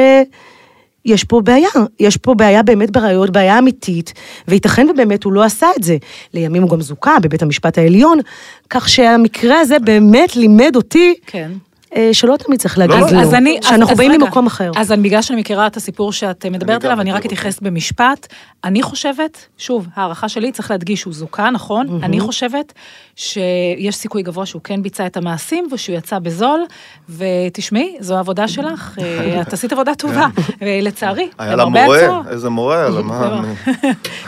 יש 1.07 1.25
פה 1.25 1.41
בעיה, 1.41 1.69
יש 2.01 2.17
פה 2.17 2.35
בעיה 2.35 2.63
באמת 2.63 2.91
בראיות, 2.91 3.31
בעיה 3.31 3.59
אמיתית, 3.59 4.13
וייתכן 4.49 4.87
ובאמת 4.91 5.25
הוא 5.25 5.33
לא 5.33 5.45
עשה 5.45 5.67
את 5.79 5.83
זה. 5.83 5.97
לימים 6.35 6.63
הוא 6.63 6.71
גם 6.71 6.81
זוכה 6.81 7.17
בבית 7.23 7.43
המשפט 7.43 7.79
העליון, 7.79 8.19
כך 8.71 8.89
שהמקרה 8.89 9.61
הזה 9.61 9.79
באמת 9.79 10.37
לימד 10.37 10.73
אותי 10.77 11.15
כן. 11.27 11.53
אה, 11.97 12.09
שלא 12.13 12.37
תמיד 12.37 12.61
צריך 12.61 12.79
להגיד 12.79 12.97
אז, 12.97 13.13
לא, 13.13 13.21
אז 13.21 13.35
אני, 13.35 13.59
שאנחנו 13.63 13.93
אז 13.93 13.99
באים 13.99 14.13
רגע, 14.13 14.25
ממקום 14.25 14.47
אחר. 14.47 14.71
אז 14.77 14.93
אני, 14.93 15.03
בגלל 15.03 15.23
שאני 15.23 15.41
מכירה 15.41 15.67
את 15.67 15.77
הסיפור 15.77 16.13
שאת 16.13 16.47
מדברת 16.47 16.83
גם 16.83 16.91
עליו, 16.91 17.01
אני 17.01 17.13
רק 17.13 17.27
אתייחס 17.27 17.61
במשפט. 17.61 18.27
אני 18.65 18.83
חושבת, 18.83 19.47
שוב, 19.59 19.87
הערכה 19.95 20.29
שלי, 20.29 20.53
צריך 20.53 20.71
להדגיש 20.71 21.01
שהוא 21.01 21.15
זוכה, 21.15 21.51
נכון? 21.51 22.01
אני 22.03 22.21
חושבת 22.21 22.73
שיש 23.17 23.97
סיכוי 23.97 24.23
גבוה 24.23 24.47
שהוא 24.47 24.63
כן 24.63 24.83
ביצע 24.83 25.07
את 25.07 25.17
המעשים 25.17 25.69
ושהוא 25.73 25.97
יצא 25.97 26.19
בזול, 26.19 26.61
ותשמעי, 27.09 27.97
זו 28.01 28.17
העבודה 28.17 28.49
שלך, 28.49 28.99
אה, 29.03 29.41
את 29.43 29.53
עשית 29.53 29.73
עבודה 29.73 29.95
טובה, 29.95 30.27
ולצערי, 30.61 31.29
היה 31.39 31.57
לה 31.57 31.65
מורה. 31.65 32.21
איזה 32.31 32.49
מורה 32.49 32.79
היה 32.79 32.89
לה, 32.89 33.03
מה... 33.03 33.43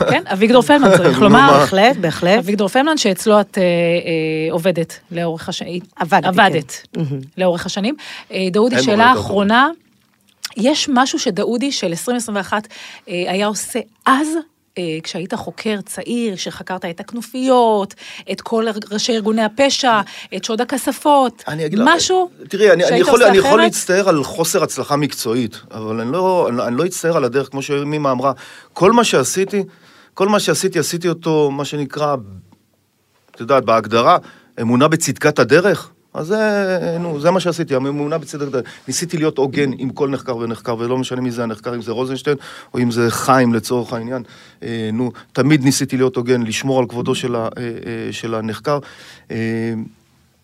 כן, 0.09 0.23
אביגדור 0.33 0.61
פלדמן 0.61 0.97
צריך 0.97 1.21
לומר. 1.21 1.39
מה? 1.39 1.57
בהחלט, 1.59 1.97
בהחלט. 1.97 2.37
אביגדור 2.37 2.67
פלדמן, 2.67 2.97
שאצלו 2.97 3.41
את 3.41 3.57
אה, 3.57 3.63
אה, 3.63 4.51
עובדת 4.51 4.99
לאורך 5.11 5.49
השנים. 5.49 5.79
עבדתי, 5.95 6.27
עבדת 6.27 6.87
כן. 6.93 7.01
מהמם. 7.01 7.21
לאורך 7.37 7.58
השנים. 7.65 7.95
אה, 8.31 8.47
דאודי, 8.51 8.83
שאלה 8.83 9.13
אחרונה. 9.13 9.69
יש 10.57 10.89
משהו 10.93 11.19
שדאודי 11.19 11.71
של 11.71 11.87
2021 11.87 12.67
אה, 13.09 13.13
היה 13.27 13.47
עושה 13.47 13.79
אז? 14.05 14.27
אה, 14.77 14.97
כשהיית 15.03 15.33
חוקר 15.33 15.81
צעיר, 15.85 16.35
שחקרת 16.35 16.85
את 16.85 16.99
הכנופיות, 16.99 17.93
את 18.31 18.41
כל 18.41 18.65
ראשי 18.91 19.11
ארגוני 19.11 19.43
הפשע, 19.43 20.01
את 20.35 20.43
שוד 20.43 20.61
הכספות, 20.61 21.43
אני 21.47 21.65
אגיד 21.65 21.79
לך, 21.79 21.89
משהו 21.95 22.29
תראי, 22.49 22.71
אני, 22.71 22.85
אני, 22.85 22.99
יכול, 22.99 23.23
אני 23.23 23.37
יכול? 23.37 23.61
להצטער 23.61 24.09
על 24.09 24.23
חוסר 24.23 24.63
הצלחה 24.63 24.95
מקצועית, 24.95 25.61
אבל 25.71 25.99
אני 25.99 26.11
לא, 26.11 26.49
אני, 26.49 26.63
אני 26.63 26.77
לא 26.77 26.85
אצטער 26.85 27.17
על 27.17 27.23
הדרך, 27.23 27.49
כמו 27.51 27.61
שמימה 27.61 28.11
אמרה. 28.11 28.33
כל 28.73 28.91
מה 28.91 29.03
שעשיתי, 29.03 29.63
כל 30.13 30.27
מה 30.27 30.39
שעשיתי, 30.39 30.79
עשיתי 30.79 31.09
אותו, 31.09 31.51
מה 31.51 31.65
שנקרא, 31.65 32.15
את 33.31 33.39
יודעת, 33.39 33.65
בהגדרה, 33.65 34.17
אמונה 34.61 34.87
בצדקת 34.87 35.39
הדרך. 35.39 35.91
אז 36.13 36.27
זה, 36.27 36.97
נו, 36.99 37.19
זה 37.19 37.31
מה 37.31 37.39
שעשיתי, 37.39 37.75
אמונה 37.75 38.17
בצדקת 38.17 38.47
הדרך. 38.47 38.65
ניסיתי 38.87 39.17
להיות 39.17 39.37
הוגן 39.37 39.71
עם 39.77 39.89
כל 39.89 40.09
נחקר 40.09 40.37
ונחקר, 40.37 40.75
ולא 40.79 40.97
משנה 40.97 41.21
מי 41.21 41.31
זה 41.31 41.43
הנחקר, 41.43 41.75
אם 41.75 41.81
זה 41.81 41.91
רוזנשטיין, 41.91 42.37
או 42.73 42.79
אם 42.79 42.91
זה 42.91 43.11
חיים 43.11 43.53
לצורך 43.53 43.93
העניין. 43.93 44.23
אה, 44.63 44.89
נו, 44.93 45.11
תמיד 45.33 45.63
ניסיתי 45.63 45.97
להיות 45.97 46.15
הוגן, 46.15 46.41
לשמור 46.41 46.79
על 46.79 46.85
כבודו 46.87 47.15
של, 47.15 47.35
ה, 47.35 47.39
אה, 47.39 47.47
אה, 47.57 48.13
של 48.13 48.35
הנחקר. 48.35 48.79
אה, 49.31 49.37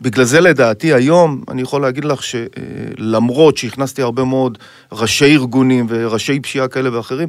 בגלל 0.02 0.26
זה 0.26 0.42
לדעתי 0.42 0.94
היום, 0.94 1.44
אני 1.48 1.62
יכול 1.62 1.82
להגיד 1.82 2.06
לך 2.06 2.22
שלמרות 2.24 3.58
שהכנסתי 3.58 4.02
הרבה 4.02 4.24
מאוד 4.24 4.58
ראשי 4.92 5.26
ארגונים 5.26 5.86
וראשי 5.90 6.40
פשיעה 6.40 6.68
כאלה 6.68 6.98
ואחרים, 6.98 7.28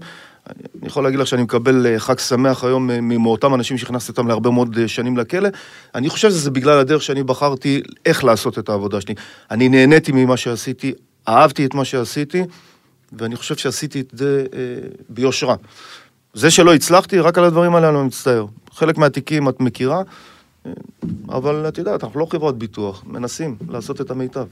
אני 0.50 0.86
יכול 0.86 1.04
להגיד 1.04 1.20
לך 1.20 1.26
שאני 1.26 1.42
מקבל 1.42 1.86
אה, 1.86 1.98
חג 1.98 2.18
שמח 2.18 2.64
היום 2.64 2.90
אה, 2.90 3.00
מאותם 3.00 3.54
אנשים 3.54 3.78
שהכנסתי 3.78 4.10
אותם 4.10 4.28
להרבה 4.28 4.50
מאוד 4.50 4.78
אה, 4.78 4.88
שנים 4.88 5.16
לכלא. 5.16 5.48
אני 5.94 6.08
חושב 6.08 6.30
שזה 6.30 6.50
בגלל 6.50 6.78
הדרך 6.78 7.02
שאני 7.02 7.22
בחרתי 7.22 7.82
איך 8.06 8.24
לעשות 8.24 8.58
את 8.58 8.68
העבודה 8.68 9.00
שלי. 9.00 9.14
אני 9.50 9.68
נהניתי 9.68 10.12
ממה 10.12 10.36
שעשיתי, 10.36 10.92
אהבתי 11.28 11.66
את 11.66 11.74
מה 11.74 11.84
שעשיתי, 11.84 12.42
ואני 13.12 13.36
חושב 13.36 13.56
שעשיתי 13.56 14.00
את 14.00 14.10
זה 14.12 14.46
אה, 14.54 14.58
ביושרה. 15.08 15.54
זה 16.34 16.50
שלא 16.50 16.74
הצלחתי, 16.74 17.18
רק 17.18 17.38
על 17.38 17.44
הדברים 17.44 17.74
האלה 17.74 17.88
אני 17.88 17.94
לא 17.94 18.04
מצטער. 18.04 18.46
חלק 18.72 18.98
מהתיקים 18.98 19.48
את 19.48 19.60
מכירה, 19.60 20.02
אבל 21.28 21.68
את 21.68 21.78
יודעת, 21.78 22.04
אנחנו 22.04 22.20
לא 22.20 22.26
חברות 22.30 22.58
ביטוח, 22.58 23.04
מנסים 23.06 23.56
לעשות 23.68 24.00
את 24.00 24.10
המיטב. 24.10 24.46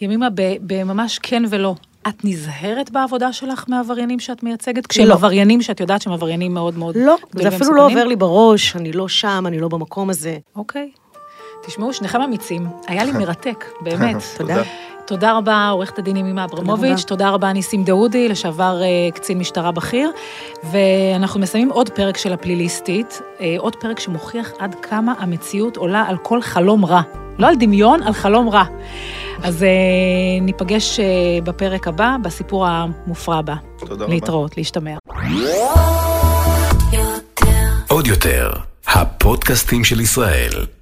ימימה, 0.00 0.28
בממש 0.60 1.18
כן 1.18 1.42
ולא. 1.50 1.74
את 2.08 2.24
נזהרת 2.24 2.90
בעבודה 2.90 3.32
שלך 3.32 3.64
מעבריינים 3.68 4.20
שאת 4.20 4.42
מייצגת? 4.42 4.86
כשהם 4.86 5.08
לא. 5.08 5.14
עבריינים 5.14 5.62
שאת 5.62 5.80
יודעת 5.80 6.02
שהם 6.02 6.12
עבריינים 6.12 6.54
מאוד 6.54 6.78
מאוד 6.78 6.96
לא, 6.96 7.16
זה 7.32 7.48
אפילו 7.48 7.72
לא 7.74 7.80
ומסוכנים? 7.80 7.98
עובר 7.98 8.08
לי 8.08 8.16
בראש, 8.16 8.76
אני 8.76 8.92
לא 8.92 9.08
שם, 9.08 9.44
אני 9.46 9.60
לא 9.60 9.68
במקום 9.68 10.10
הזה. 10.10 10.36
אוקיי. 10.56 10.90
תשמעו, 11.66 11.92
שניכם 11.92 12.22
אמיצים. 12.22 12.66
היה 12.86 13.04
לי 13.04 13.12
מרתק, 13.20 13.64
באמת. 13.80 14.16
תודה. 14.38 14.62
תודה 15.06 15.36
רבה, 15.36 15.68
עורכת 15.68 15.98
הדין 15.98 16.16
ימימה 16.16 16.44
אברמוביץ'. 16.44 17.04
תודה 17.04 17.30
רבה, 17.30 17.52
ניסים 17.52 17.84
דאודי, 17.84 18.28
לשעבר 18.28 18.82
אה, 18.82 19.10
קצין 19.14 19.38
משטרה 19.38 19.72
בכיר, 19.72 20.10
ואנחנו 20.64 21.40
מסיימים 21.40 21.70
עוד 21.70 21.88
פרק 21.88 22.16
של 22.16 22.32
הפליליסטית, 22.32 23.22
אה, 23.40 23.54
עוד 23.58 23.76
פרק 23.76 24.00
שמוכיח 24.00 24.52
עד 24.58 24.74
כמה 24.82 25.14
המציאות 25.18 25.76
עולה 25.76 26.04
על 26.08 26.16
כל 26.16 26.42
חלום 26.42 26.84
רע. 26.84 27.02
לא 27.38 27.46
על 27.46 27.54
דמיון, 27.56 28.02
על 28.02 28.12
חלום 28.12 28.48
רע. 28.48 28.64
אז 29.42 29.62
אה, 29.62 29.68
ניפגש 30.40 31.00
אה, 31.00 31.04
בפרק 31.44 31.88
הבא, 31.88 32.16
בסיפור 32.22 32.66
המופרע 32.66 33.36
הבא. 33.36 33.54
תודה 33.78 34.04
רבה. 34.04 34.14
להתראות, 34.14 34.56
להשתמע. 34.56 34.96
עוד 37.88 38.06
יותר, 38.06 38.50
הפודקאסטים 38.86 39.84
של 39.84 40.00
ישראל. 40.00 40.75